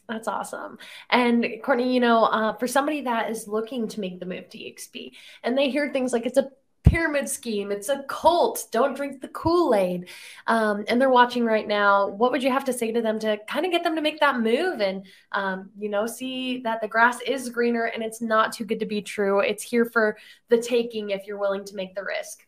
That's 0.07 0.27
awesome. 0.27 0.77
And 1.09 1.45
Courtney, 1.63 1.93
you 1.93 1.99
know, 1.99 2.25
uh, 2.25 2.53
for 2.53 2.67
somebody 2.67 3.01
that 3.01 3.31
is 3.31 3.47
looking 3.47 3.87
to 3.87 3.99
make 3.99 4.19
the 4.19 4.25
move 4.25 4.49
to 4.49 4.57
EXP 4.57 5.13
and 5.43 5.57
they 5.57 5.69
hear 5.69 5.91
things 5.91 6.11
like 6.13 6.25
it's 6.25 6.37
a 6.37 6.49
pyramid 6.83 7.27
scheme. 7.27 7.71
It's 7.71 7.89
a 7.89 8.03
cult. 8.03 8.65
Don't 8.71 8.95
drink 8.95 9.21
the 9.21 9.27
Kool 9.29 9.73
Aid. 9.73 10.09
Um, 10.47 10.83
and 10.87 11.01
they're 11.01 11.09
watching 11.09 11.45
right 11.45 11.67
now. 11.67 12.07
What 12.07 12.31
would 12.31 12.43
you 12.43 12.51
have 12.51 12.65
to 12.65 12.73
say 12.73 12.91
to 12.91 13.01
them 13.01 13.19
to 13.19 13.37
kind 13.47 13.65
of 13.65 13.71
get 13.71 13.83
them 13.83 13.95
to 13.95 14.01
make 14.01 14.19
that 14.19 14.39
move 14.39 14.81
and, 14.81 15.05
um, 15.31 15.69
you 15.77 15.89
know, 15.89 16.05
see 16.05 16.59
that 16.61 16.81
the 16.81 16.87
grass 16.87 17.19
is 17.21 17.49
greener 17.49 17.85
and 17.85 18.03
it's 18.03 18.21
not 18.21 18.51
too 18.51 18.65
good 18.65 18.79
to 18.81 18.85
be 18.85 19.01
true? 19.01 19.39
It's 19.39 19.63
here 19.63 19.85
for 19.85 20.17
the 20.49 20.57
taking 20.57 21.09
if 21.09 21.25
you're 21.25 21.37
willing 21.37 21.65
to 21.65 21.75
make 21.75 21.95
the 21.95 22.03
risk. 22.03 22.45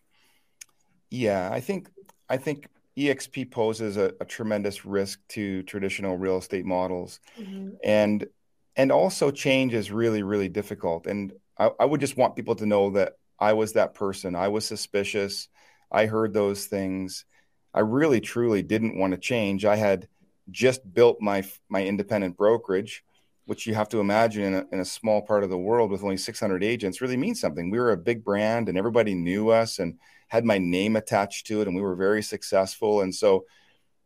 Yeah, 1.10 1.50
I 1.52 1.60
think 1.62 1.90
I 2.30 2.38
think 2.38 2.68
EXP 2.98 3.52
poses 3.52 3.98
a, 3.98 4.14
a 4.20 4.26
tremendous 4.26 4.86
risk 4.86 5.20
to 5.30 5.64
traditional 5.64 6.18
real 6.18 6.38
estate 6.38 6.66
models, 6.66 7.20
mm-hmm. 7.40 7.76
and 7.84 8.28
and 8.76 8.92
also 8.92 9.32
change 9.32 9.74
is 9.74 9.92
really 9.92 10.24
really 10.24 10.50
difficult. 10.50 11.08
And 11.08 11.32
I, 11.58 11.72
I 11.80 11.86
would 11.86 12.02
just 12.02 12.18
want 12.18 12.36
people 12.36 12.56
to 12.56 12.66
know 12.66 12.90
that 12.92 13.14
I 13.40 13.54
was 13.54 13.74
that 13.74 13.94
person. 13.94 14.36
I 14.36 14.48
was 14.48 14.66
suspicious. 14.66 15.48
I 15.92 16.06
heard 16.06 16.34
those 16.34 16.66
things. 16.66 17.26
I 17.74 17.82
really 17.82 18.22
truly 18.22 18.62
didn't 18.62 18.98
want 18.98 19.12
to 19.12 19.18
change. 19.18 19.66
I 19.66 19.76
had 19.76 20.08
just 20.52 20.94
built 20.94 21.22
my 21.22 21.44
my 21.70 21.84
independent 21.84 22.38
brokerage, 22.38 23.04
which 23.46 23.68
you 23.68 23.74
have 23.76 23.90
to 23.90 24.00
imagine 24.00 24.44
in 24.44 24.54
a, 24.54 24.66
in 24.72 24.80
a 24.80 24.86
small 24.86 25.22
part 25.22 25.44
of 25.44 25.50
the 25.50 25.58
world 25.58 25.92
with 25.92 26.04
only 26.04 26.18
600 26.18 26.64
agents 26.64 27.02
really 27.02 27.18
means 27.18 27.40
something. 27.40 27.70
We 27.70 27.80
were 27.80 27.92
a 27.92 27.98
big 27.98 28.24
brand 28.24 28.70
and 28.70 28.78
everybody 28.78 29.16
knew 29.16 29.50
us 29.50 29.80
and 29.80 29.98
had 30.28 30.46
my 30.46 30.58
name 30.58 30.96
attached 30.96 31.48
to 31.48 31.62
it 31.62 31.68
and 31.68 31.76
we 31.76 31.82
were 31.82 31.96
very 31.96 32.24
successful 32.24 33.02
and 33.02 33.14
so 33.14 33.46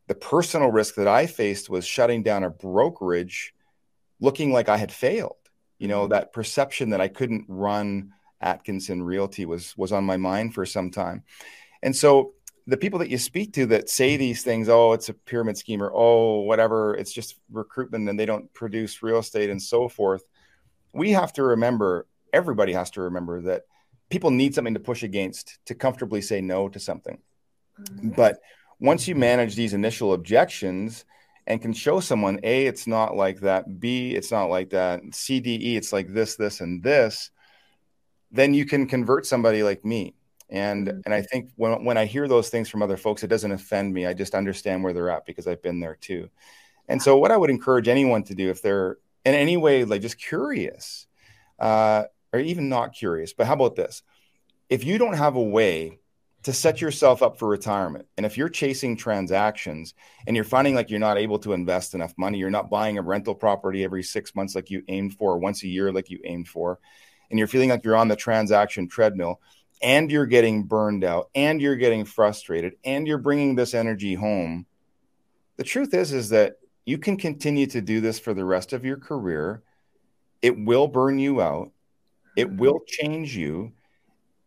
the 0.09 0.15
personal 0.15 0.71
risk 0.71 0.95
that 0.95 1.07
I 1.07 1.27
faced 1.27 1.69
was 1.69 1.85
shutting 1.85 2.23
down 2.23 2.43
a 2.43 2.49
brokerage 2.49 3.53
looking 4.19 4.51
like 4.51 4.67
I 4.67 4.77
had 4.77 4.91
failed. 4.91 5.35
You 5.77 5.87
know, 5.87 6.01
mm-hmm. 6.01 6.11
that 6.11 6.33
perception 6.33 6.89
that 6.89 6.99
I 6.99 7.07
couldn't 7.07 7.45
run 7.47 8.13
Atkinson 8.41 9.03
Realty 9.03 9.45
was 9.45 9.75
was 9.77 9.91
on 9.91 10.03
my 10.03 10.17
mind 10.17 10.53
for 10.53 10.65
some 10.65 10.91
time. 10.91 11.23
And 11.81 11.95
so 11.95 12.33
the 12.67 12.77
people 12.77 12.99
that 12.99 13.09
you 13.09 13.17
speak 13.17 13.53
to 13.53 13.65
that 13.67 13.89
say 13.89 14.15
these 14.15 14.43
things, 14.43 14.69
oh, 14.69 14.93
it's 14.93 15.09
a 15.09 15.13
pyramid 15.13 15.57
scheme 15.57 15.81
or 15.81 15.91
oh, 15.93 16.41
whatever, 16.41 16.95
it's 16.95 17.11
just 17.11 17.35
recruitment 17.51 18.07
and 18.07 18.19
they 18.19 18.25
don't 18.25 18.53
produce 18.53 19.01
real 19.01 19.17
estate 19.17 19.49
and 19.49 19.61
so 19.61 19.89
forth. 19.89 20.23
We 20.93 21.11
have 21.11 21.33
to 21.33 21.43
remember, 21.43 22.05
everybody 22.31 22.73
has 22.73 22.91
to 22.91 23.01
remember 23.01 23.41
that 23.43 23.63
people 24.09 24.29
need 24.29 24.53
something 24.53 24.75
to 24.75 24.79
push 24.79 25.03
against 25.03 25.57
to 25.65 25.75
comfortably 25.75 26.21
say 26.21 26.41
no 26.41 26.69
to 26.69 26.79
something. 26.79 27.19
Mm-hmm. 27.81 28.09
But 28.09 28.39
once 28.79 29.07
you 29.07 29.15
manage 29.15 29.55
these 29.55 29.73
initial 29.73 30.13
objections 30.13 31.05
and 31.47 31.61
can 31.61 31.73
show 31.73 31.99
someone, 31.99 32.39
A, 32.43 32.67
it's 32.67 32.85
not 32.85 33.15
like 33.15 33.39
that, 33.41 33.79
B, 33.79 34.11
it's 34.11 34.31
not 34.31 34.45
like 34.45 34.69
that, 34.71 35.01
C, 35.11 35.39
D, 35.39 35.59
E, 35.61 35.75
it's 35.77 35.91
like 35.91 36.13
this, 36.13 36.35
this, 36.35 36.61
and 36.61 36.83
this, 36.83 37.31
then 38.31 38.53
you 38.53 38.65
can 38.65 38.87
convert 38.87 39.25
somebody 39.25 39.63
like 39.63 39.83
me 39.83 40.15
and 40.49 40.87
mm-hmm. 40.87 40.99
and 41.05 41.13
I 41.13 41.21
think 41.21 41.51
when 41.55 41.83
when 41.85 41.97
I 41.97 42.05
hear 42.05 42.27
those 42.27 42.49
things 42.49 42.69
from 42.69 42.81
other 42.81 42.97
folks, 42.97 43.23
it 43.23 43.27
doesn't 43.27 43.51
offend 43.51 43.93
me. 43.93 44.05
I 44.05 44.13
just 44.13 44.35
understand 44.35 44.83
where 44.83 44.93
they're 44.93 45.09
at 45.09 45.25
because 45.25 45.47
I've 45.47 45.61
been 45.61 45.79
there 45.79 45.95
too. 45.95 46.29
And 46.87 47.01
so, 47.01 47.17
what 47.17 47.31
I 47.31 47.37
would 47.37 47.49
encourage 47.49 47.87
anyone 47.87 48.23
to 48.23 48.35
do 48.35 48.49
if 48.49 48.61
they're 48.61 48.97
in 49.25 49.35
any 49.35 49.57
way 49.57 49.83
like 49.85 50.01
just 50.01 50.17
curious, 50.17 51.07
uh, 51.59 52.05
or 52.33 52.39
even 52.39 52.69
not 52.69 52.93
curious, 52.93 53.33
but 53.33 53.47
how 53.47 53.53
about 53.53 53.75
this? 53.75 54.01
If 54.69 54.83
you 54.83 54.97
don't 54.97 55.13
have 55.13 55.35
a 55.35 55.43
way 55.43 55.99
to 56.43 56.53
set 56.53 56.79
yourself 56.79 57.21
up 57.21 57.37
for 57.37 57.47
retirement, 57.47 58.07
and 58.17 58.25
if 58.25 58.37
you're 58.37 58.49
chasing 58.49 58.95
transactions 58.95 59.93
and 60.25 60.35
you're 60.35 60.45
finding 60.45 60.73
like 60.73 60.89
you're 60.89 60.99
not 60.99 61.17
able 61.17 61.37
to 61.39 61.53
invest 61.53 61.93
enough 61.93 62.13
money, 62.17 62.39
you're 62.39 62.49
not 62.49 62.69
buying 62.69 62.97
a 62.97 63.01
rental 63.01 63.35
property 63.35 63.83
every 63.83 64.03
six 64.03 64.33
months 64.35 64.55
like 64.55 64.69
you 64.71 64.81
aimed 64.87 65.13
for, 65.15 65.37
once 65.37 65.63
a 65.63 65.67
year 65.67 65.91
like 65.91 66.09
you 66.09 66.19
aimed 66.23 66.47
for, 66.47 66.79
and 67.29 67.39
you're 67.39 67.47
feeling 67.47 67.69
like 67.69 67.83
you're 67.83 67.95
on 67.95 68.07
the 68.07 68.15
transaction 68.15 68.87
treadmill 68.87 69.39
and 69.81 70.11
you're 70.11 70.25
getting 70.25 70.63
burned 70.63 71.03
out 71.03 71.29
and 71.35 71.61
you're 71.61 71.75
getting 71.75 72.05
frustrated 72.05 72.73
and 72.83 73.07
you're 73.07 73.17
bringing 73.17 73.55
this 73.55 73.73
energy 73.73 74.13
home 74.13 74.65
the 75.59 75.65
truth 75.65 75.93
is 75.93 76.13
is 76.13 76.29
that 76.29 76.55
you 76.85 76.97
can 76.97 77.17
continue 77.17 77.67
to 77.67 77.81
do 77.81 77.99
this 77.99 78.17
for 78.17 78.33
the 78.33 78.45
rest 78.45 78.71
of 78.71 78.85
your 78.85 78.95
career. 78.95 79.61
It 80.41 80.57
will 80.57 80.87
burn 80.87 81.19
you 81.19 81.41
out. 81.41 81.71
It 82.37 82.47
mm-hmm. 82.47 82.57
will 82.57 82.79
change 82.87 83.35
you. 83.35 83.73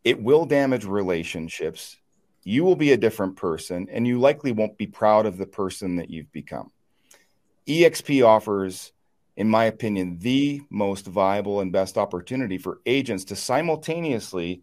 It 0.04 0.22
will 0.22 0.46
damage 0.46 0.86
relationships. 0.86 1.98
You 2.44 2.64
will 2.64 2.76
be 2.76 2.92
a 2.92 2.96
different 2.96 3.36
person 3.36 3.88
and 3.92 4.06
you 4.06 4.18
likely 4.20 4.52
won't 4.52 4.78
be 4.78 4.86
proud 4.86 5.26
of 5.26 5.36
the 5.36 5.46
person 5.46 5.96
that 5.96 6.08
you've 6.08 6.32
become. 6.32 6.72
Exp 7.68 8.26
offers 8.26 8.90
in 9.36 9.48
my 9.48 9.64
opinion 9.64 10.18
the 10.18 10.60
most 10.70 11.06
viable 11.06 11.60
and 11.60 11.72
best 11.72 11.96
opportunity 11.96 12.58
for 12.58 12.80
agents 12.86 13.24
to 13.24 13.36
simultaneously 13.36 14.62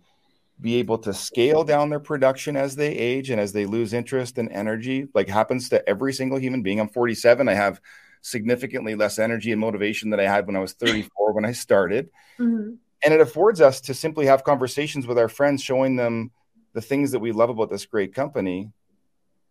be 0.62 0.76
able 0.76 0.98
to 0.98 1.14
scale 1.14 1.64
down 1.64 1.90
their 1.90 2.00
production 2.00 2.56
as 2.56 2.76
they 2.76 2.90
age 2.90 3.30
and 3.30 3.40
as 3.40 3.54
they 3.54 3.66
lose 3.66 3.94
interest 3.94 4.38
and 4.38 4.52
energy, 4.52 5.08
like 5.14 5.30
happens 5.30 5.70
to 5.70 5.88
every 5.88 6.12
single 6.14 6.38
human 6.38 6.62
being. 6.62 6.80
I'm 6.80 6.90
47. 6.90 7.48
I 7.48 7.54
have 7.54 7.80
significantly 8.22 8.96
less 8.96 9.20
energy 9.20 9.54
and 9.54 9.62
motivation 9.62 10.10
than 10.10 10.20
I 10.20 10.24
had 10.24 10.46
when 10.46 10.58
I 10.58 10.60
was 10.60 10.74
34 10.74 11.32
when 11.32 11.46
I 11.46 11.54
started. 11.54 12.10
Mm-hmm. 12.38 12.74
And 13.02 13.14
it 13.14 13.22
affords 13.22 13.62
us 13.62 13.80
to 13.82 13.94
simply 13.94 14.26
have 14.26 14.44
conversations 14.44 15.08
with 15.08 15.18
our 15.18 15.30
friends, 15.30 15.64
showing 15.64 15.96
them 15.96 16.32
the 16.74 16.82
things 16.82 17.12
that 17.12 17.20
we 17.20 17.32
love 17.32 17.50
about 17.50 17.70
this 17.70 17.86
great 17.86 18.14
company 18.14 18.70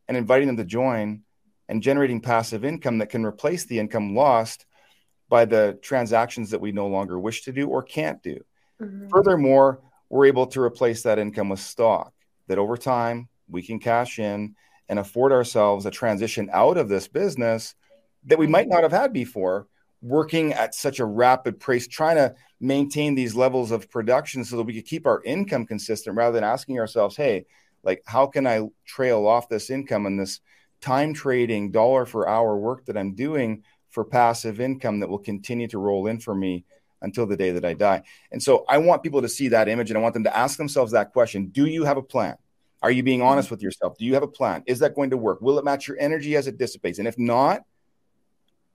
and 0.07 0.17
inviting 0.17 0.47
them 0.47 0.59
to 0.59 0.65
join 0.65 1.23
and 1.71 1.83
generating 1.83 2.21
passive 2.21 2.65
income 2.65 2.99
that 2.99 3.09
can 3.09 3.25
replace 3.25 3.65
the 3.65 3.79
income 3.79 4.15
lost 4.15 4.67
by 5.29 5.45
the 5.45 5.79
transactions 5.83 6.51
that 6.51 6.61
we 6.61 6.73
no 6.73 6.87
longer 6.87 7.19
wish 7.19 7.43
to 7.43 7.53
do 7.53 7.69
or 7.69 7.83
can't 7.83 8.23
do. 8.23 8.43
Mm-hmm. 8.81 9.09
Furthermore, 9.09 9.81
we're 10.09 10.27
able 10.27 10.47
to 10.47 10.61
replace 10.61 11.03
that 11.03 11.19
income 11.19 11.49
with 11.49 11.61
stock 11.61 12.13
that 12.47 12.59
over 12.59 12.77
time 12.77 13.29
we 13.49 13.63
can 13.63 13.79
cash 13.79 14.19
in 14.19 14.55
and 14.89 14.99
afford 14.99 15.33
ourselves 15.33 15.87
a 15.87 15.91
transition 15.91 16.49
out 16.53 16.77
of 16.79 16.89
this 16.89 17.09
business 17.09 17.75
that 18.25 18.39
we 18.39 18.47
might 18.47 18.69
not 18.69 18.83
have 18.83 18.93
had 18.93 19.13
before 19.13 19.67
working 20.01 20.53
at 20.53 20.75
such 20.75 21.01
a 21.01 21.05
rapid 21.05 21.59
pace 21.59 21.89
trying 21.89 22.17
to 22.17 22.35
maintain 22.61 23.15
these 23.15 23.35
levels 23.35 23.71
of 23.71 23.91
production 23.91 24.45
so 24.45 24.57
that 24.57 24.63
we 24.63 24.75
could 24.75 24.87
keep 24.87 25.07
our 25.07 25.23
income 25.25 25.67
consistent 25.67 26.17
rather 26.17 26.33
than 26.33 26.45
asking 26.45 26.79
ourselves 26.79 27.17
hey 27.17 27.45
like 27.83 28.03
how 28.07 28.27
can 28.27 28.47
i 28.47 28.63
trail 28.87 29.27
off 29.27 29.49
this 29.49 29.71
income 29.71 30.07
and 30.07 30.19
this 30.19 30.41
time 30.81 31.13
trading 31.13 31.71
dollar 31.73 32.07
for 32.07 32.29
hour 32.29 32.57
work 32.57 32.85
that 32.87 32.97
i'm 32.97 33.15
doing 33.15 33.63
for 33.99 34.05
passive 34.05 34.61
income 34.61 35.01
that 35.01 35.09
will 35.09 35.19
continue 35.19 35.67
to 35.67 35.77
roll 35.77 36.07
in 36.07 36.21
for 36.21 36.33
me 36.33 36.65
until 37.03 37.27
the 37.27 37.37
day 37.37 37.51
that 37.51 37.65
I 37.65 37.75
die. 37.75 38.05
And 38.31 38.41
so 38.41 38.65
I 38.69 38.79
want 38.79 39.03
people 39.03 39.23
to 39.23 39.29
see 39.29 39.49
that 39.49 39.69
image 39.69 39.91
and 39.91 39.99
I 39.99 40.01
want 40.01 40.15
them 40.15 40.23
to 40.23 40.37
ask 40.37 40.57
themselves 40.57 40.93
that 40.93 41.13
question 41.13 41.49
Do 41.49 41.67
you 41.67 41.83
have 41.83 41.97
a 41.97 42.03
plan? 42.03 42.37
Are 42.81 42.93
you 42.93 43.03
being 43.03 43.23
honest 43.23 43.51
with 43.51 43.61
yourself? 43.61 43.99
Do 43.99 44.05
you 44.05 44.15
have 44.15 44.23
a 44.23 44.29
plan? 44.29 44.63
Is 44.69 44.79
that 44.79 44.95
going 44.95 45.11
to 45.11 45.17
work? 45.17 45.41
Will 45.41 45.59
it 45.59 45.65
match 45.65 45.89
your 45.89 45.97
energy 45.99 46.37
as 46.37 46.47
it 46.47 46.59
dissipates? 46.59 47.01
And 47.01 47.09
if 47.09 47.19
not, 47.19 47.63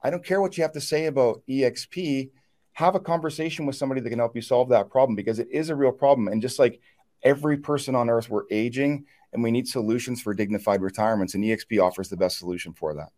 I 0.02 0.10
don't 0.10 0.22
care 0.22 0.42
what 0.42 0.58
you 0.58 0.62
have 0.62 0.72
to 0.72 0.80
say 0.82 1.06
about 1.06 1.40
EXP. 1.48 2.28
Have 2.74 2.96
a 2.96 3.00
conversation 3.00 3.64
with 3.64 3.76
somebody 3.76 4.02
that 4.02 4.10
can 4.10 4.18
help 4.18 4.36
you 4.36 4.42
solve 4.42 4.68
that 4.68 4.90
problem 4.90 5.16
because 5.16 5.38
it 5.38 5.48
is 5.50 5.70
a 5.70 5.74
real 5.74 5.92
problem. 5.92 6.28
And 6.28 6.42
just 6.42 6.58
like 6.58 6.82
every 7.22 7.56
person 7.56 7.94
on 7.94 8.10
earth, 8.10 8.28
we're 8.28 8.44
aging 8.50 9.06
and 9.32 9.42
we 9.42 9.50
need 9.50 9.68
solutions 9.68 10.20
for 10.20 10.34
dignified 10.34 10.82
retirements. 10.82 11.32
And 11.32 11.42
EXP 11.42 11.82
offers 11.82 12.10
the 12.10 12.18
best 12.18 12.38
solution 12.38 12.74
for 12.74 12.92
that. 12.96 13.08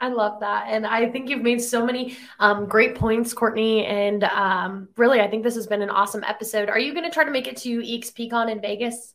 I 0.00 0.08
love 0.08 0.40
that. 0.40 0.66
And 0.68 0.86
I 0.86 1.10
think 1.10 1.30
you've 1.30 1.42
made 1.42 1.60
so 1.60 1.84
many 1.84 2.16
um, 2.38 2.66
great 2.66 2.94
points, 2.94 3.32
Courtney. 3.32 3.86
And 3.86 4.24
um, 4.24 4.88
really, 4.96 5.20
I 5.20 5.28
think 5.28 5.42
this 5.42 5.54
has 5.54 5.66
been 5.66 5.82
an 5.82 5.90
awesome 5.90 6.22
episode. 6.24 6.68
Are 6.68 6.78
you 6.78 6.92
going 6.92 7.04
to 7.04 7.10
try 7.10 7.24
to 7.24 7.30
make 7.30 7.46
it 7.46 7.56
to 7.58 7.82
Eek's 7.84 8.10
EXPCon 8.10 8.50
in 8.50 8.60
Vegas? 8.60 9.14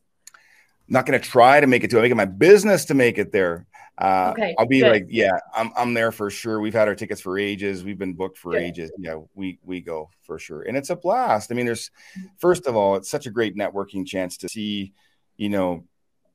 not 0.91 1.05
going 1.05 1.19
to 1.19 1.25
try 1.25 1.59
to 1.59 1.67
make 1.67 1.84
it 1.84 1.89
to 1.89 1.97
it. 1.97 2.01
make 2.01 2.11
it 2.11 2.15
my 2.15 2.25
business 2.25 2.86
to 2.86 2.93
make 2.93 3.17
it 3.17 3.32
there. 3.32 3.65
Uh, 3.97 4.32
okay, 4.32 4.55
I'll 4.59 4.65
be 4.65 4.82
good. 4.82 4.91
like, 4.91 5.05
yeah, 5.09 5.32
I'm, 5.55 5.71
I'm 5.77 5.93
there 5.93 6.11
for 6.11 6.29
sure. 6.29 6.59
We've 6.59 6.73
had 6.73 6.88
our 6.88 6.95
tickets 6.95 7.21
for 7.21 7.38
ages. 7.38 7.84
We've 7.84 7.97
been 7.97 8.13
booked 8.13 8.38
for 8.38 8.51
good. 8.51 8.61
ages. 8.61 8.91
Yeah, 8.97 9.19
we, 9.34 9.59
we 9.63 9.79
go 9.79 10.09
for 10.23 10.38
sure. 10.38 10.63
And 10.63 10.75
it's 10.75 10.89
a 10.89 10.95
blast. 10.95 11.51
I 11.51 11.55
mean, 11.55 11.65
there's, 11.65 11.91
first 12.39 12.67
of 12.67 12.75
all, 12.75 12.95
it's 12.95 13.09
such 13.09 13.25
a 13.25 13.32
great 13.32 13.55
networking 13.55 14.05
chance 14.05 14.38
to 14.38 14.49
see, 14.49 14.93
you 15.38 15.49
know, 15.49 15.86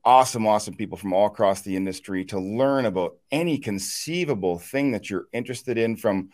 awesome, 0.07 0.47
awesome 0.47 0.73
people 0.73 0.97
from 0.97 1.11
all 1.11 1.27
across 1.27 1.63
the 1.63 1.75
industry 1.75 2.23
to 2.23 2.39
learn 2.39 2.85
about 2.85 3.17
any 3.29 3.57
conceivable 3.57 4.57
thing 4.57 4.93
that 4.93 5.09
you're 5.09 5.27
interested 5.33 5.77
in 5.77 5.97
from 5.97 6.29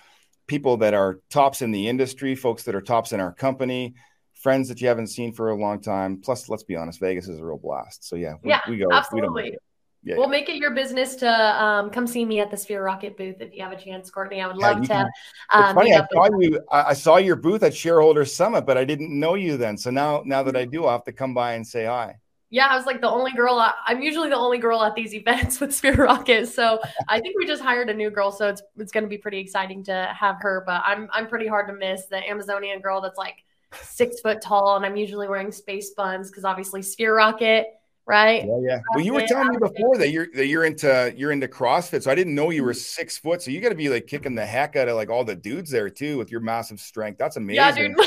people 0.46 0.78
that 0.78 0.94
are 0.94 1.22
tops 1.32 1.64
in 1.64 1.72
the 1.72 1.88
industry, 1.88 2.36
folks 2.36 2.62
that 2.64 2.76
are 2.76 2.82
tops 2.82 3.14
in 3.14 3.20
our 3.20 3.34
company, 3.34 3.96
friends 4.36 4.70
that 4.70 4.80
you 4.80 4.88
haven't 4.88 5.08
seen 5.08 5.34
for 5.34 5.50
a 5.50 5.56
long 5.56 5.82
time. 5.82 6.22
Plus, 6.22 6.50
let's 6.50 6.62
be 6.62 6.76
honest, 6.76 7.00
Vegas 7.00 7.28
is 7.28 7.40
a 7.40 7.44
real 7.44 7.58
blast. 7.58 8.08
So 8.08 8.16
yeah, 8.16 8.36
we, 8.44 8.52
yeah, 8.52 8.62
we 8.70 8.78
go. 8.78 8.86
Absolutely. 8.92 9.44
We 9.44 9.58
yeah, 10.04 10.18
we'll 10.18 10.26
yeah. 10.26 10.32
make 10.32 10.50
it 10.50 10.58
your 10.58 10.76
business 10.76 11.16
to 11.16 11.30
um, 11.64 11.90
come 11.90 12.06
see 12.06 12.26
me 12.26 12.42
at 12.42 12.52
the 12.52 12.58
Sphere 12.58 12.84
Rocket 12.84 13.18
booth 13.18 13.38
if 13.40 13.56
you 13.56 13.64
have 13.64 13.72
a 13.72 13.82
chance, 13.82 14.12
Courtney. 14.12 14.40
I 14.40 14.48
would 14.48 14.58
love 14.58 14.88
yeah, 14.88 15.06
to. 15.06 15.58
Um, 15.58 15.76
funny. 15.76 15.96
I 15.96 16.06
saw 16.14 16.30
you. 16.40 16.62
I 16.72 16.94
saw 16.94 17.18
your 17.18 17.38
booth 17.38 17.64
at 17.64 17.74
Shareholder 17.74 18.26
Summit, 18.26 18.68
but 18.68 18.78
I 18.78 18.86
didn't 18.86 19.18
know 19.18 19.34
you 19.34 19.58
then. 19.58 19.78
So 19.78 19.90
now, 19.90 20.22
now 20.26 20.44
that 20.44 20.56
I 20.56 20.66
do, 20.66 20.86
I'll 20.86 20.92
have 20.92 21.06
to 21.06 21.12
come 21.12 21.34
by 21.34 21.54
and 21.54 21.66
say 21.66 21.86
hi 21.86 22.18
yeah, 22.54 22.68
I 22.68 22.76
was 22.76 22.86
like 22.86 23.01
the 23.01 23.10
only 23.10 23.32
girl. 23.32 23.60
I'm 23.88 24.04
usually 24.04 24.30
the 24.30 24.38
only 24.38 24.60
girl 24.60 24.84
at 24.84 24.93
these 24.93 25.16
events 25.16 25.60
with 25.60 25.74
Sphere 25.74 25.95
Rocket. 25.95 26.47
So 26.47 26.80
I 27.08 27.20
think 27.20 27.36
we 27.36 27.47
just 27.47 27.64
hired 27.64 27.89
a 27.89 27.93
new 27.95 28.12
girl, 28.12 28.32
so 28.32 28.47
it's 28.47 28.62
it's 28.78 28.91
going 28.91 29.04
to 29.04 29.10
be 29.10 29.18
pretty 29.18 29.39
exciting 29.39 29.84
to 29.86 30.14
have 30.16 30.36
her. 30.41 30.62
But 30.64 30.84
I'm 30.86 31.10
I'm 31.12 31.26
pretty 31.26 31.47
hard 31.47 31.68
to 31.70 31.74
miss 31.74 32.06
the 32.06 32.18
Amazonian 32.30 32.80
girl 32.80 33.01
that's 33.01 33.18
like 33.18 33.38
six 33.82 34.22
foot 34.22 34.39
tall, 34.39 34.76
and 34.76 34.86
I'm 34.86 34.95
usually 34.95 35.28
wearing 35.28 35.51
space 35.51 35.95
buns 35.97 36.30
because 36.30 36.45
obviously 36.45 36.84
Sphere 36.84 37.16
Rocket, 37.16 37.70
right? 38.06 38.45
Yeah, 38.45 38.60
yeah. 38.62 38.82
Well, 38.93 39.04
you 39.04 39.14
were 39.14 39.26
telling 39.26 39.49
me 39.49 39.58
before 39.58 39.97
that 39.97 40.12
you're 40.12 40.28
that 40.36 40.45
you're 40.45 40.66
into 40.66 41.12
you're 41.18 41.32
into 41.32 41.47
CrossFit, 41.47 42.04
so 42.04 42.12
I 42.12 42.16
didn't 42.16 42.36
know 42.36 42.51
you 42.51 42.64
were 42.64 42.76
six 42.76 43.18
foot. 43.18 43.41
So 43.41 43.49
you 43.49 43.62
got 43.62 43.70
to 43.70 43.76
be 43.76 43.89
like 43.89 44.06
kicking 44.06 44.36
the 44.36 44.45
heck 44.45 44.76
out 44.76 44.88
of 44.88 44.95
like 44.95 45.10
all 45.10 45.24
the 45.24 45.36
dudes 45.36 45.72
there 45.72 45.89
too 45.89 46.20
with 46.20 46.30
your 46.30 46.41
massive 46.41 46.80
strength. 46.80 47.18
That's 47.18 47.36
amazing. 47.36 47.56
Yeah, 47.56 47.72
dude. 47.72 47.97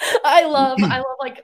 I 0.26 0.44
love 0.44 0.78
I 0.82 0.98
love 0.98 1.16
like 1.18 1.42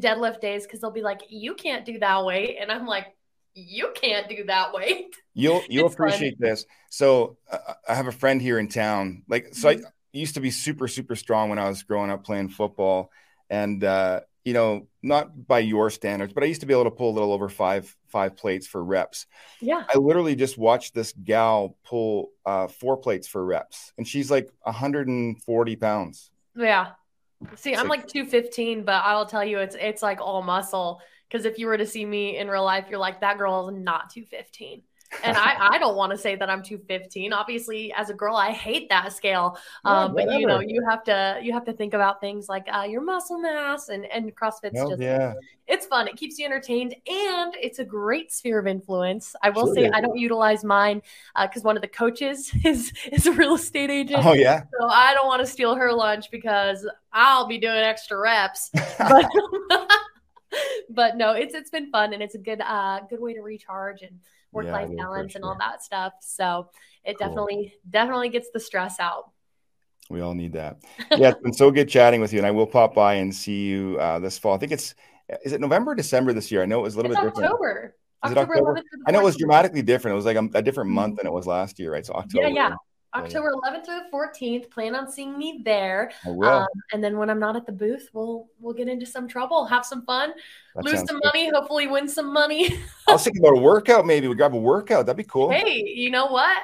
deadlift 0.00 0.40
days 0.40 0.64
because 0.64 0.80
they'll 0.80 0.90
be 0.90 1.02
like, 1.02 1.22
"You 1.28 1.54
can't 1.54 1.84
do 1.84 1.98
that 1.98 2.24
weight," 2.24 2.58
and 2.60 2.70
I'm 2.70 2.86
like, 2.86 3.06
"You 3.54 3.92
can't 3.94 4.28
do 4.28 4.44
that 4.44 4.72
weight." 4.72 5.14
You'll 5.34 5.62
you'll 5.68 5.86
appreciate 5.86 6.38
this. 6.38 6.64
So 6.90 7.36
uh, 7.50 7.74
I 7.88 7.94
have 7.94 8.06
a 8.06 8.12
friend 8.12 8.40
here 8.40 8.58
in 8.58 8.68
town. 8.68 9.22
Like, 9.28 9.54
so 9.54 9.68
mm-hmm. 9.68 9.84
I 9.84 9.88
used 10.12 10.34
to 10.34 10.40
be 10.40 10.50
super 10.50 10.88
super 10.88 11.16
strong 11.16 11.50
when 11.50 11.58
I 11.58 11.68
was 11.68 11.82
growing 11.82 12.10
up 12.10 12.24
playing 12.24 12.48
football, 12.48 13.10
and 13.48 13.82
uh, 13.84 14.20
you 14.44 14.54
know, 14.54 14.86
not 15.02 15.46
by 15.46 15.58
your 15.58 15.90
standards, 15.90 16.32
but 16.32 16.42
I 16.42 16.46
used 16.46 16.62
to 16.62 16.66
be 16.66 16.72
able 16.72 16.84
to 16.84 16.90
pull 16.90 17.10
a 17.10 17.14
little 17.14 17.32
over 17.32 17.48
five 17.48 17.94
five 18.08 18.36
plates 18.36 18.66
for 18.66 18.82
reps. 18.82 19.26
Yeah. 19.60 19.84
I 19.92 19.98
literally 19.98 20.34
just 20.34 20.56
watched 20.56 20.94
this 20.94 21.12
gal 21.12 21.76
pull 21.84 22.30
uh, 22.46 22.68
four 22.68 22.96
plates 22.96 23.28
for 23.28 23.44
reps, 23.44 23.92
and 23.98 24.06
she's 24.06 24.30
like 24.30 24.50
140 24.62 25.76
pounds. 25.76 26.30
Yeah. 26.56 26.88
See, 27.56 27.74
I'm 27.74 27.88
like 27.88 28.06
215, 28.06 28.84
but 28.84 29.02
I'll 29.04 29.26
tell 29.26 29.44
you, 29.44 29.58
it's 29.58 29.76
it's 29.78 30.02
like 30.02 30.20
all 30.20 30.42
muscle. 30.42 31.00
Because 31.28 31.44
if 31.46 31.58
you 31.58 31.66
were 31.66 31.78
to 31.78 31.86
see 31.86 32.04
me 32.04 32.38
in 32.38 32.48
real 32.48 32.64
life, 32.64 32.86
you're 32.90 32.98
like, 32.98 33.20
that 33.20 33.38
girl 33.38 33.68
is 33.68 33.76
not 33.76 34.10
215. 34.10 34.82
And 35.24 35.36
I, 35.36 35.56
I 35.72 35.78
don't 35.78 35.96
want 35.96 36.12
to 36.12 36.18
say 36.18 36.36
that 36.36 36.48
I'm 36.48 36.62
215. 36.62 37.32
Obviously, 37.32 37.92
as 37.96 38.10
a 38.10 38.14
girl, 38.14 38.36
I 38.36 38.52
hate 38.52 38.88
that 38.90 39.12
scale. 39.12 39.58
Uh, 39.84 40.08
but 40.08 40.30
you 40.32 40.46
know, 40.46 40.60
you 40.60 40.84
have 40.88 41.02
to 41.04 41.40
you 41.42 41.52
have 41.52 41.64
to 41.64 41.72
think 41.72 41.94
about 41.94 42.20
things 42.20 42.48
like 42.48 42.66
uh, 42.72 42.82
your 42.82 43.00
muscle 43.00 43.38
mass 43.38 43.88
and 43.88 44.06
and 44.06 44.34
CrossFit's 44.36 44.74
well, 44.74 44.90
just 44.90 45.02
yeah. 45.02 45.34
it's 45.66 45.86
fun. 45.86 46.06
It 46.06 46.16
keeps 46.16 46.38
you 46.38 46.46
entertained 46.46 46.94
and 47.06 47.54
it's 47.60 47.80
a 47.80 47.84
great 47.84 48.32
sphere 48.32 48.58
of 48.58 48.66
influence. 48.66 49.34
I 49.42 49.50
will 49.50 49.66
sure 49.66 49.74
say 49.74 49.90
I 49.90 50.00
don't 50.00 50.18
utilize 50.18 50.64
mine 50.64 51.02
because 51.40 51.64
uh, 51.64 51.66
one 51.66 51.76
of 51.76 51.82
the 51.82 51.88
coaches 51.88 52.52
is 52.64 52.92
is 53.10 53.26
a 53.26 53.32
real 53.32 53.54
estate 53.54 53.90
agent. 53.90 54.24
Oh 54.24 54.34
yeah. 54.34 54.62
So 54.78 54.88
I 54.88 55.14
don't 55.14 55.26
want 55.26 55.40
to 55.40 55.46
steal 55.46 55.74
her 55.74 55.92
lunch 55.92 56.30
because 56.30 56.88
I'll 57.12 57.46
be 57.46 57.58
doing 57.58 57.74
extra 57.74 58.18
reps. 58.18 58.70
But, 58.98 59.26
but 60.90 61.16
no, 61.16 61.32
it's 61.32 61.54
it's 61.54 61.70
been 61.70 61.90
fun 61.90 62.12
and 62.12 62.22
it's 62.22 62.34
a 62.34 62.38
good 62.38 62.60
uh 62.60 63.00
good 63.08 63.20
way 63.20 63.34
to 63.34 63.40
recharge 63.40 64.02
and 64.02 64.18
work 64.52 64.66
life 64.66 64.88
yeah, 64.90 65.04
balance 65.04 65.34
and 65.34 65.44
all 65.44 65.56
that 65.58 65.82
stuff. 65.82 66.12
So 66.20 66.68
it 67.04 67.18
cool. 67.18 67.28
definitely 67.28 67.74
definitely 67.88 68.28
gets 68.28 68.48
the 68.52 68.60
stress 68.60 69.00
out. 69.00 69.30
We 70.08 70.20
all 70.20 70.34
need 70.34 70.54
that. 70.54 70.82
Yeah, 71.16 71.30
it's 71.30 71.40
been 71.40 71.52
so 71.52 71.70
good 71.70 71.88
chatting 71.88 72.20
with 72.20 72.32
you, 72.32 72.38
and 72.38 72.46
I 72.46 72.50
will 72.50 72.66
pop 72.66 72.94
by 72.94 73.14
and 73.14 73.34
see 73.34 73.66
you 73.66 73.96
uh, 74.00 74.18
this 74.18 74.38
fall. 74.38 74.54
I 74.54 74.58
think 74.58 74.72
it's 74.72 74.94
is 75.44 75.52
it 75.52 75.60
November, 75.60 75.94
December 75.94 76.32
this 76.32 76.50
year? 76.50 76.62
I 76.62 76.66
know 76.66 76.80
it 76.80 76.82
was 76.82 76.94
a 76.94 76.96
little 76.98 77.12
it's 77.12 77.20
bit 77.20 77.28
October. 77.28 77.46
different. 77.46 77.94
Is 78.24 78.36
October. 78.36 78.58
October? 78.58 78.82
I 79.06 79.10
know 79.12 79.20
it 79.20 79.24
was 79.24 79.36
dramatically 79.36 79.82
different. 79.82 80.14
It 80.14 80.16
was 80.16 80.26
like 80.26 80.36
a, 80.36 80.48
a 80.54 80.62
different 80.62 80.90
month 80.90 81.16
than 81.16 81.26
it 81.26 81.32
was 81.32 81.46
last 81.46 81.78
year, 81.78 81.92
right? 81.92 82.04
So 82.04 82.14
October. 82.14 82.48
Yeah, 82.48 82.68
yeah. 82.70 82.74
October 83.14 83.52
11th 83.64 83.84
to 83.84 84.02
the 84.04 84.16
14th. 84.16 84.70
Plan 84.70 84.94
on 84.94 85.10
seeing 85.10 85.36
me 85.36 85.62
there. 85.64 86.12
I 86.24 86.30
will. 86.30 86.48
Um, 86.48 86.66
and 86.92 87.02
then 87.02 87.18
when 87.18 87.28
I'm 87.28 87.40
not 87.40 87.56
at 87.56 87.66
the 87.66 87.72
booth, 87.72 88.08
we'll 88.12 88.48
we'll 88.60 88.74
get 88.74 88.88
into 88.88 89.06
some 89.06 89.26
trouble, 89.26 89.64
have 89.66 89.84
some 89.84 90.04
fun, 90.04 90.32
that 90.76 90.84
lose 90.84 90.98
some 90.98 91.18
good. 91.18 91.24
money, 91.24 91.50
hopefully 91.50 91.86
win 91.86 92.08
some 92.08 92.32
money. 92.32 92.68
I 93.08 93.12
was 93.12 93.24
thinking 93.24 93.42
about 93.42 93.58
a 93.58 93.60
workout. 93.60 94.06
Maybe 94.06 94.28
we 94.28 94.34
grab 94.34 94.54
a 94.54 94.58
workout. 94.58 95.06
That'd 95.06 95.16
be 95.16 95.24
cool. 95.24 95.50
Hey, 95.50 95.82
you 95.82 96.10
know 96.10 96.26
what? 96.26 96.62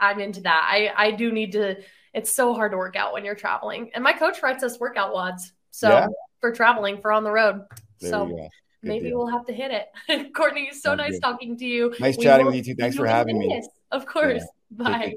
I'm 0.00 0.20
into 0.20 0.40
that. 0.42 0.68
I 0.70 0.90
I 0.96 1.10
do 1.10 1.30
need 1.30 1.52
to. 1.52 1.76
It's 2.14 2.32
so 2.32 2.54
hard 2.54 2.72
to 2.72 2.78
work 2.78 2.96
out 2.96 3.12
when 3.12 3.24
you're 3.24 3.34
traveling, 3.34 3.90
and 3.94 4.02
my 4.02 4.12
coach 4.12 4.42
writes 4.42 4.62
us 4.62 4.80
workout 4.80 5.12
WODs. 5.12 5.52
So 5.70 5.88
yeah. 5.88 6.06
for 6.40 6.52
traveling, 6.52 7.00
for 7.00 7.12
on 7.12 7.24
the 7.24 7.32
road. 7.32 7.62
There 8.00 8.10
so 8.10 8.48
maybe 8.82 9.08
deal. 9.08 9.18
we'll 9.18 9.28
have 9.28 9.44
to 9.46 9.52
hit 9.52 9.70
it. 9.70 10.32
Courtney, 10.34 10.68
it's 10.70 10.82
so 10.82 10.90
Sounds 10.90 10.98
nice 10.98 11.12
good. 11.12 11.22
talking 11.22 11.56
to 11.58 11.64
you. 11.64 11.94
Nice 12.00 12.16
we 12.16 12.24
chatting 12.24 12.46
with 12.46 12.54
you 12.54 12.62
too. 12.62 12.74
Thanks 12.74 12.96
for 12.96 13.06
having 13.06 13.38
me. 13.38 13.62
Of 13.90 14.06
course. 14.06 14.42
Yeah. 14.42 14.46
Bye. 14.76 15.16